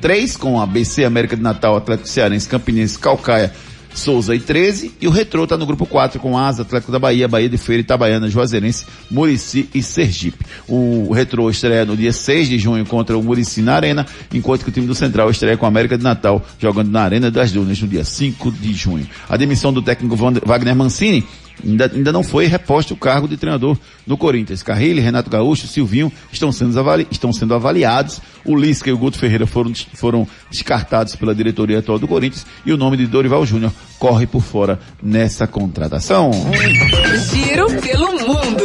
3, 0.00 0.36
com 0.36 0.60
a 0.60 0.66
BC 0.66 1.04
América 1.04 1.36
de 1.36 1.42
Natal, 1.42 1.76
Atlético 1.76 2.08
Cearense, 2.08 2.48
Campinense, 2.48 2.98
Calcaia, 2.98 3.52
Souza 3.94 4.34
e 4.34 4.40
13. 4.40 4.92
E 5.00 5.06
o 5.06 5.10
Retrô 5.10 5.44
está 5.44 5.56
no 5.56 5.66
grupo 5.66 5.86
4, 5.86 6.20
com 6.20 6.36
Asa, 6.36 6.62
Atlético 6.62 6.92
da 6.92 6.98
Bahia, 6.98 7.28
Bahia 7.28 7.48
de 7.48 7.58
Feira, 7.58 7.80
Itabaiana, 7.80 8.28
Juazeirense, 8.28 8.86
Murici 9.10 9.68
e 9.74 9.82
Sergipe. 9.82 10.44
O 10.68 11.12
Retrô 11.12 11.50
estreia 11.50 11.84
no 11.84 11.96
dia 11.96 12.12
6 12.12 12.48
de 12.48 12.58
junho 12.58 12.84
contra 12.86 13.16
o 13.16 13.22
Murici 13.22 13.62
na 13.62 13.74
Arena, 13.74 14.06
enquanto 14.32 14.64
que 14.64 14.70
o 14.70 14.72
time 14.72 14.86
do 14.86 14.94
Central 14.94 15.30
estreia 15.30 15.56
com 15.56 15.64
a 15.64 15.68
América 15.68 15.96
de 15.96 16.04
Natal, 16.04 16.44
jogando 16.58 16.90
na 16.90 17.02
Arena 17.02 17.30
das 17.30 17.52
Dunas 17.52 17.80
no 17.80 17.88
dia 17.88 18.04
5 18.04 18.50
de 18.52 18.72
junho. 18.72 19.06
A 19.28 19.36
demissão 19.36 19.72
do 19.72 19.82
técnico 19.82 20.16
Wagner 20.16 20.76
Mancini 20.76 21.26
Ainda, 21.64 21.90
ainda 21.92 22.12
não 22.12 22.22
foi 22.22 22.46
reposto 22.46 22.94
o 22.94 22.96
cargo 22.96 23.28
de 23.28 23.36
treinador 23.36 23.76
do 24.06 24.16
Corinthians. 24.16 24.62
Carrilho, 24.62 25.02
Renato 25.02 25.30
Gaúcho, 25.30 25.66
Silvinho 25.66 26.12
estão 26.32 26.50
sendo, 26.52 26.78
avali, 26.78 27.06
estão 27.10 27.32
sendo 27.32 27.54
avaliados. 27.54 28.20
O 28.44 28.56
Lisca 28.56 28.88
e 28.90 28.92
o 28.92 28.98
Guto 28.98 29.18
Ferreira 29.18 29.46
foram, 29.46 29.72
foram 29.94 30.26
descartados 30.50 31.16
pela 31.16 31.34
diretoria 31.34 31.78
atual 31.78 31.98
do 31.98 32.08
Corinthians 32.08 32.46
e 32.64 32.72
o 32.72 32.76
nome 32.76 32.96
de 32.96 33.06
Dorival 33.06 33.44
Júnior 33.44 33.72
corre 34.00 34.26
por 34.26 34.40
fora 34.42 34.80
nessa 35.02 35.46
contratação. 35.46 36.30
Giro 37.30 37.66
pelo 37.80 38.10
mundo. 38.12 38.64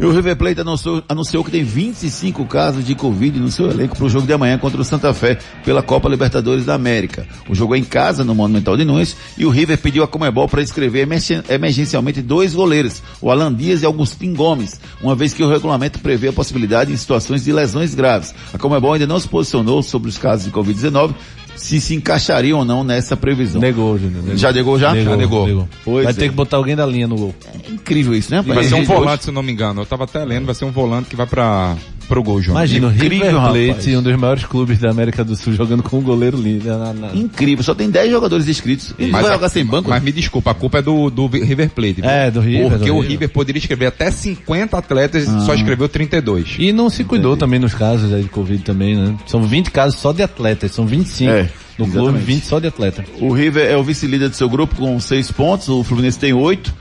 E 0.00 0.04
o 0.04 0.10
River 0.10 0.34
Plate 0.34 0.60
anunciou, 0.62 1.00
anunciou 1.08 1.44
que 1.44 1.50
tem 1.52 1.62
25 1.62 2.44
casos 2.46 2.84
de 2.84 2.92
Covid 2.92 3.38
no 3.38 3.52
seu 3.52 3.70
elenco 3.70 3.94
para 3.96 4.04
o 4.04 4.08
jogo 4.10 4.26
de 4.26 4.32
amanhã 4.32 4.58
contra 4.58 4.80
o 4.80 4.84
Santa 4.84 5.14
Fé 5.14 5.38
pela 5.64 5.80
Copa 5.80 6.08
Libertadores 6.08 6.64
da 6.64 6.74
América. 6.74 7.24
O 7.48 7.54
jogo 7.54 7.76
é 7.76 7.78
em 7.78 7.84
casa, 7.84 8.24
no 8.24 8.34
Monumental 8.34 8.76
de 8.76 8.84
Nunes, 8.84 9.14
e 9.38 9.46
o 9.46 9.50
River 9.50 9.78
pediu 9.78 10.02
a 10.02 10.08
Comebol 10.08 10.48
para 10.48 10.60
emergen- 10.60 11.44
emergencialmente 11.48 12.20
dois 12.20 12.52
goleiros, 12.52 13.00
o 13.20 13.30
Alan 13.30 13.54
Dias 13.54 13.82
e 13.82 13.86
Augustin 13.86 14.34
Gomes, 14.34 14.80
uma 15.00 15.14
vez 15.14 15.32
que 15.34 15.44
o 15.44 15.48
regulamento 15.48 16.00
prevê 16.00 16.28
a 16.28 16.32
possibilidade 16.32 16.92
em 16.92 16.96
situações 16.96 17.44
de 17.44 17.52
lesões 17.52 17.94
graves. 17.94 18.34
A 18.52 18.58
Comebol 18.58 18.94
ainda 18.94 19.06
não 19.06 19.20
se 19.20 19.28
posicionou 19.28 19.84
sobre 19.84 20.08
os 20.08 20.18
casos 20.18 20.46
de 20.46 20.50
Covid-19, 20.50 21.14
se 21.56 21.80
se 21.80 21.94
encaixariam 21.94 22.58
ou 22.58 22.64
não 22.64 22.82
nessa 22.84 23.16
previsão. 23.16 23.60
Negou, 23.60 23.98
Júnior. 23.98 24.22
negou. 24.22 24.36
Já 24.36 24.52
negou 24.52 24.78
já? 24.78 24.92
Negou, 24.92 25.12
Já 25.12 25.16
negou. 25.16 25.46
negou. 25.46 25.68
Pois 25.84 26.04
Vai 26.04 26.12
é. 26.12 26.16
ter 26.16 26.28
que 26.28 26.34
botar 26.34 26.56
alguém 26.56 26.74
da 26.76 26.86
linha 26.86 27.06
no 27.06 27.16
gol. 27.16 27.34
Incrível 27.70 28.14
isso, 28.14 28.30
né? 28.30 28.42
Vai 28.42 28.64
ser 28.64 28.74
um 28.74 28.84
volante, 28.84 29.24
se 29.24 29.30
não 29.30 29.42
me 29.42 29.52
engano. 29.52 29.82
Eu 29.82 29.86
tava 29.86 30.04
até 30.04 30.24
lendo, 30.24 30.46
vai 30.46 30.54
ser 30.54 30.64
um 30.64 30.70
volante 30.70 31.08
que 31.08 31.16
vai 31.16 31.26
para 31.26 31.76
pro 32.08 32.22
gol, 32.22 32.40
João. 32.40 32.56
Imagina, 32.58 32.88
o 32.88 32.90
Incrível, 32.92 33.18
River 33.26 33.32
Plate, 33.40 33.68
rapaz. 33.68 33.86
um 33.96 34.02
dos 34.02 34.16
maiores 34.16 34.44
clubes 34.44 34.78
da 34.78 34.90
América 34.90 35.24
do 35.24 35.34
Sul, 35.36 35.52
jogando 35.54 35.82
com 35.82 35.98
um 35.98 36.02
goleiro 36.02 36.36
lindo. 36.36 36.66
Na, 36.68 36.92
na... 36.92 37.14
Incrível, 37.14 37.62
só 37.64 37.74
tem 37.74 37.90
10 37.90 38.10
jogadores 38.10 38.48
inscritos. 38.48 38.94
Ele 38.98 39.10
vai 39.12 39.24
jogar 39.24 39.48
sem 39.48 39.64
banco? 39.64 39.90
Mas 39.90 40.02
me 40.02 40.12
desculpa, 40.12 40.50
a 40.50 40.54
culpa 40.54 40.78
é 40.78 40.82
do, 40.82 41.10
do 41.10 41.26
River 41.26 41.70
Plate. 41.70 42.00
É, 42.02 42.30
do 42.30 42.40
River, 42.40 42.70
Porque 42.70 42.86
do 42.86 42.94
o 42.96 43.00
River. 43.00 43.10
River 43.12 43.28
poderia 43.30 43.58
escrever 43.58 43.86
até 43.86 44.10
50 44.10 44.76
atletas, 44.76 45.28
Ah. 45.28 45.40
só 45.40 45.54
escreveu 45.54 45.88
32. 45.88 46.56
E 46.58 46.72
não 46.72 46.90
se 46.90 47.04
cuidou 47.04 47.36
também 47.36 47.58
nos 47.60 47.74
casos 47.74 48.12
aí 48.12 48.22
de 48.22 48.28
Covid 48.28 48.62
também, 48.62 48.96
né? 48.96 49.16
São 49.26 49.42
20 49.44 49.70
casos 49.70 49.98
só 50.00 50.12
de 50.12 50.22
atletas, 50.22 50.72
são 50.72 50.86
25 50.86 51.30
É, 51.30 51.42
no 51.78 51.86
clube, 51.86 51.98
exatamente. 51.98 52.24
20 52.24 52.42
só 52.44 52.58
de 52.58 52.66
atleta. 52.68 53.04
O 53.20 53.32
River 53.32 53.66
é 53.70 53.76
o 53.76 53.82
vice-líder 53.82 54.28
do 54.28 54.36
seu 54.36 54.48
grupo 54.48 54.74
com 54.76 54.98
6 55.00 55.30
pontos, 55.32 55.68
o 55.68 55.82
Fluminense 55.82 56.18
tem 56.18 56.32
8, 56.32 56.72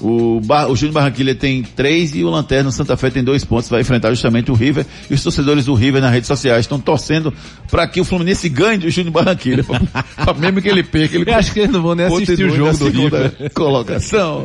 o, 0.00 0.40
Bar, 0.42 0.68
o 0.70 0.76
Júnior 0.76 0.94
Barranquilha 0.94 1.34
tem 1.34 1.62
3 1.62 2.14
e 2.16 2.24
o 2.24 2.30
Lanterna 2.30 2.70
Santa 2.70 2.96
Fé 2.96 3.10
tem 3.10 3.22
2 3.22 3.44
pontos, 3.44 3.68
vai 3.68 3.80
enfrentar 3.82 4.10
justamente 4.10 4.50
o 4.50 4.54
River. 4.54 4.86
E 5.10 5.14
os 5.14 5.22
torcedores 5.22 5.66
do 5.66 5.74
River 5.74 6.00
nas 6.00 6.12
redes 6.12 6.26
sociais 6.28 6.60
estão 6.60 6.80
torcendo 6.80 7.32
para 7.70 7.86
que 7.86 8.00
o 8.00 8.04
Fluminense 8.04 8.48
ganhe 8.48 8.78
do 8.78 8.90
Júnior 8.90 9.12
Barranquilha. 9.12 9.62
pra- 9.64 9.80
pra 10.24 10.34
mesmo 10.34 10.60
que 10.62 10.68
ele 10.68 10.82
perca, 10.82 11.16
ele 11.16 11.30
Eu 11.30 11.34
acho 11.36 11.52
que 11.52 11.60
eles 11.60 11.70
não 11.70 11.82
vão 11.82 11.94
nem 11.94 12.06
assistir 12.06 12.44
o 12.44 12.50
jogo 12.56 12.72
na 12.72 12.78
do 12.78 12.88
River. 12.90 13.50
Colocação. 13.54 14.44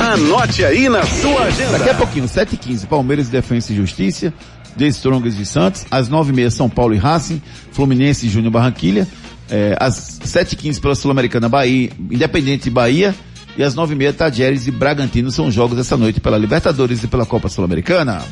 Anote 0.00 0.64
aí 0.64 0.88
na 0.88 1.04
sua 1.04 1.42
agenda. 1.44 1.78
Daqui 1.78 1.90
a 1.90 1.94
pouquinho, 1.94 2.24
7h15, 2.24 2.86
Palmeiras, 2.86 3.28
Defensa 3.28 3.72
e 3.72 3.76
Justiça, 3.76 4.32
The 4.76 4.86
Strongest 4.88 5.36
de 5.36 5.46
Santos, 5.46 5.84
às 5.90 6.08
9h30, 6.10 6.50
São 6.50 6.68
Paulo 6.68 6.94
e 6.94 6.98
Racing, 6.98 7.40
Fluminense 7.70 8.26
e 8.26 8.30
Júnior 8.30 8.50
Barranquilha, 8.52 9.06
é, 9.50 9.76
às 9.78 10.18
7h15 10.24 10.80
pela 10.80 10.94
Sul-Americana 10.94 11.48
Bahia, 11.48 11.90
Independente 12.10 12.66
e 12.66 12.70
Bahia, 12.70 13.14
e 13.56 13.62
às 13.62 13.74
9h30, 13.74 14.14
Tajeres 14.14 14.66
e 14.66 14.70
Bragantino 14.70 15.30
são 15.30 15.50
jogos 15.50 15.78
essa 15.78 15.96
noite 15.96 16.20
pela 16.20 16.38
Libertadores 16.38 17.02
e 17.02 17.06
pela 17.08 17.26
Copa 17.26 17.48
Sul-Americana. 17.48 18.22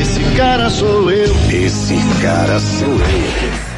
Esse 0.00 0.36
cara 0.36 0.68
sou 0.70 1.10
eu. 1.10 1.34
Esse 1.50 1.94
cara 2.20 2.58
sou 2.58 2.88
eu. 2.88 3.74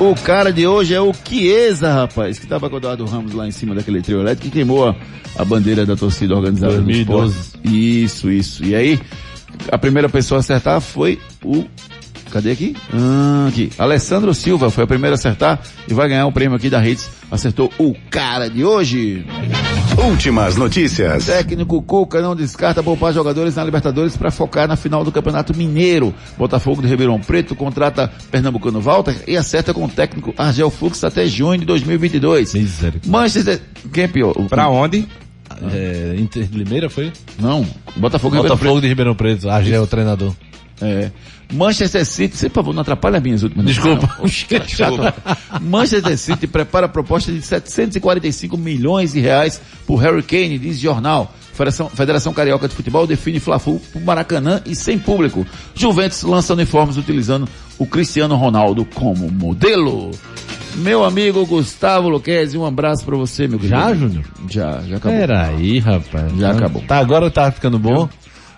O 0.00 0.14
cara 0.14 0.50
de 0.50 0.66
hoje 0.66 0.94
é 0.94 1.00
o 1.00 1.12
Chiesa, 1.12 1.92
rapaz, 1.92 2.38
que 2.38 2.46
tava 2.46 2.70
com 2.70 2.76
o 2.76 2.78
Eduardo 2.78 3.04
Ramos 3.04 3.34
lá 3.34 3.46
em 3.46 3.50
cima 3.50 3.74
daquele 3.74 4.00
trio 4.00 4.20
elétrico 4.20 4.44
que 4.44 4.50
queimou 4.50 4.88
a, 4.88 4.96
a 5.36 5.44
bandeira 5.44 5.84
da 5.84 5.94
torcida 5.94 6.34
organizada 6.34 6.80
2012. 6.80 7.34
do 7.34 7.40
esporte. 7.40 8.02
Isso, 8.02 8.30
isso. 8.30 8.64
E 8.64 8.74
aí, 8.74 8.98
a 9.70 9.76
primeira 9.76 10.08
pessoa 10.08 10.38
a 10.38 10.40
acertar 10.40 10.80
foi 10.80 11.20
o 11.44 11.66
Cadê 12.30 12.52
aqui? 12.52 12.76
Ah, 12.92 13.46
aqui. 13.48 13.70
Alessandro 13.78 14.32
Silva 14.34 14.70
foi 14.70 14.84
o 14.84 14.86
primeiro 14.86 15.14
a 15.14 15.18
acertar 15.18 15.60
e 15.88 15.92
vai 15.92 16.08
ganhar 16.08 16.26
o 16.26 16.32
prêmio 16.32 16.56
aqui 16.56 16.70
da 16.70 16.86
Hits. 16.86 17.08
Acertou 17.30 17.72
o 17.78 17.94
cara 18.10 18.48
de 18.48 18.64
hoje. 18.64 19.24
Últimas 19.98 20.56
notícias. 20.56 21.26
Técnico 21.26 21.82
Cuca 21.82 22.20
não 22.20 22.34
descarta 22.34 22.82
poupar 22.82 23.12
jogadores 23.12 23.56
na 23.56 23.64
Libertadores 23.64 24.16
para 24.16 24.30
focar 24.30 24.66
na 24.66 24.76
final 24.76 25.04
do 25.04 25.12
Campeonato 25.12 25.54
Mineiro. 25.56 26.14
Botafogo 26.38 26.80
de 26.80 26.88
Ribeirão 26.88 27.20
Preto 27.20 27.54
contrata 27.54 28.10
Pernambucano 28.30 28.80
Walter 28.80 29.16
e 29.26 29.36
acerta 29.36 29.74
com 29.74 29.84
o 29.84 29.88
técnico 29.88 30.34
Argel 30.38 30.70
Fux 30.70 31.02
até 31.04 31.26
junho 31.26 31.60
de 31.60 31.66
2022. 31.66 32.54
Manchester, 33.06 33.60
quem 33.92 34.04
é 34.04 34.08
pior? 34.08 34.32
Pra 34.48 34.68
onde? 34.68 35.06
É, 35.72 36.14
Inter 36.18 36.44
de 36.44 36.56
Limeira 36.56 36.88
foi? 36.88 37.12
Não, 37.38 37.66
Botafogo, 37.96 38.36
Botafogo 38.36 38.80
de 38.80 38.88
Ribeirão 38.88 39.14
Preto. 39.14 39.48
Argel 39.50 39.74
é 39.74 39.80
o 39.80 39.86
treinador. 39.86 40.32
É. 40.80 41.10
Manchester 41.52 42.04
City, 42.06 42.36
você, 42.36 42.48
por 42.48 42.56
favor, 42.56 42.74
não 42.74 42.82
atrapalha 42.82 43.18
as 43.18 43.22
minhas 43.22 43.42
últimas 43.42 43.66
Desculpa. 43.66 44.08
Não, 44.18 44.28
que 44.28 44.68
chato. 44.68 45.14
Manchester 45.60 46.16
City 46.16 46.46
prepara 46.46 46.88
proposta 46.88 47.32
de 47.32 47.42
745 47.42 48.56
milhões 48.56 49.12
de 49.12 49.20
reais 49.20 49.60
por 49.86 49.96
Harry 49.96 50.22
Kane, 50.22 50.58
diz 50.58 50.78
jornal. 50.78 51.34
Federação, 51.52 51.90
Federação 51.90 52.32
Carioca 52.32 52.68
de 52.68 52.74
Futebol 52.74 53.06
define 53.06 53.38
Fla-Flu 53.40 53.80
pro 53.92 54.00
Maracanã 54.00 54.62
e 54.64 54.74
sem 54.74 54.98
público. 54.98 55.46
Juventus 55.74 56.22
lança 56.22 56.54
uniformes 56.54 56.96
utilizando 56.96 57.48
o 57.78 57.84
Cristiano 57.84 58.36
Ronaldo 58.36 58.84
como 58.84 59.30
modelo. 59.30 60.10
Meu 60.76 61.04
amigo 61.04 61.44
Gustavo 61.44 62.08
Luquezzi, 62.08 62.56
um 62.56 62.64
abraço 62.64 63.04
pra 63.04 63.16
você, 63.16 63.48
meu 63.48 63.58
querido. 63.58 63.76
Já, 63.76 63.94
Júnior? 63.94 64.24
Já, 64.48 64.80
já 64.88 64.96
acabou. 64.96 65.18
Peraí, 65.18 65.78
rapaz. 65.80 66.32
Já 66.38 66.52
acabou. 66.52 66.82
Tá, 66.82 66.98
agora 66.98 67.30
tá 67.30 67.50
ficando 67.50 67.78
bom. 67.78 68.08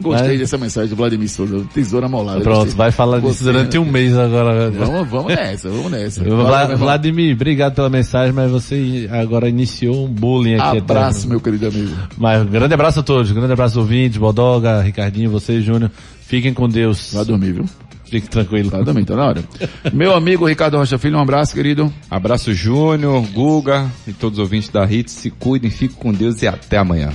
Gostei 0.02 0.38
dessa 0.38 0.58
mensagem 0.58 0.90
do 0.90 0.96
Vladimir 0.96 1.28
Souza, 1.28 1.64
tesoura 1.72 2.08
molada. 2.08 2.40
Pronto, 2.40 2.58
Gostei. 2.58 2.76
vai 2.76 2.90
falar 2.90 3.16
disso 3.18 3.28
Gostei, 3.28 3.52
durante 3.52 3.78
né? 3.78 3.80
um 3.80 3.90
mês 3.90 4.16
agora. 4.16 4.70
Vamos, 4.70 5.08
vamos 5.08 5.26
nessa, 5.34 5.68
vamos 5.70 5.90
nessa. 5.90 6.24
Vla-. 6.24 6.76
Vladimir, 6.76 7.34
obrigado 7.34 7.74
pela 7.74 7.88
mensagem, 7.88 8.32
mas 8.32 8.50
você 8.50 9.08
agora 9.10 9.48
iniciou 9.48 10.06
um 10.06 10.08
bullying 10.08 10.54
aqui. 10.54 10.78
Abraço, 10.78 11.18
eterno. 11.20 11.30
meu 11.30 11.40
querido 11.40 11.66
amigo. 11.68 11.92
Mas 12.16 12.42
um 12.42 12.46
grande 12.46 12.74
abraço 12.74 13.00
a 13.00 13.02
todos, 13.02 13.30
grande 13.32 13.52
abraço 13.52 13.78
aos 13.78 13.84
ouvintes, 13.86 14.18
Bodoga, 14.18 14.80
Ricardinho, 14.82 15.30
você, 15.30 15.60
Júnior. 15.60 15.90
Fiquem 16.26 16.52
com 16.52 16.68
Deus. 16.68 17.12
Vai 17.12 17.24
dormir, 17.24 17.52
viu? 17.52 17.64
Fique 18.04 18.28
tranquilo. 18.28 18.68
Vai 18.68 18.84
dormir, 18.84 19.06
tá 19.06 19.16
na 19.16 19.24
hora. 19.24 19.42
Meu 19.90 20.14
amigo 20.14 20.46
Ricardo 20.46 20.76
Rocha 20.76 20.98
Filho, 20.98 21.16
um 21.16 21.22
abraço, 21.22 21.54
querido. 21.54 21.90
Abraço 22.10 22.52
Júnior, 22.52 23.22
Guga 23.32 23.90
e 24.06 24.12
todos 24.12 24.38
os 24.38 24.42
ouvintes 24.42 24.68
da 24.68 24.84
Hits. 24.84 25.14
Se 25.14 25.30
cuidem, 25.30 25.70
fiquem 25.70 25.96
com 25.96 26.12
Deus 26.12 26.42
e 26.42 26.46
até 26.46 26.76
amanhã. 26.76 27.08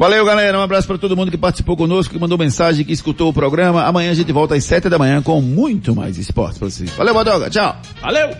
Valeu, 0.00 0.24
galera. 0.24 0.58
Um 0.58 0.62
abraço 0.62 0.86
para 0.86 0.96
todo 0.96 1.14
mundo 1.14 1.30
que 1.30 1.36
participou 1.36 1.76
conosco, 1.76 2.14
que 2.14 2.18
mandou 2.18 2.38
mensagem, 2.38 2.86
que 2.86 2.92
escutou 2.92 3.28
o 3.28 3.34
programa. 3.34 3.84
Amanhã 3.84 4.12
a 4.12 4.14
gente 4.14 4.32
volta 4.32 4.54
às 4.54 4.64
sete 4.64 4.88
da 4.88 4.98
manhã 4.98 5.20
com 5.20 5.42
muito 5.42 5.94
mais 5.94 6.16
esporte 6.16 6.58
pra 6.58 6.70
vocês. 6.70 6.88
Valeu, 6.92 7.12
Bodoga. 7.12 7.50
Tchau. 7.50 7.76
Valeu. 8.00 8.30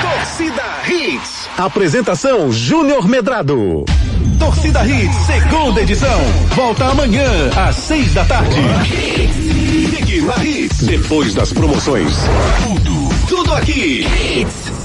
Torcida 0.00 0.62
Hits. 0.88 1.48
Apresentação 1.58 2.52
Júnior 2.52 3.08
Medrado. 3.08 3.84
Torcida 4.38 4.86
Hits, 4.86 5.16
segunda 5.26 5.82
edição. 5.82 6.20
Volta 6.54 6.84
amanhã, 6.84 7.26
às 7.56 7.74
seis 7.74 8.14
da 8.14 8.24
tarde. 8.24 8.54
Ligue 9.36 10.20
na 10.20 10.44
Hits. 10.44 10.82
Depois 10.84 11.34
das 11.34 11.52
promoções. 11.52 12.14
Tudo, 12.62 13.26
tudo 13.26 13.52
aqui. 13.52 14.06
Hits. 14.06 14.79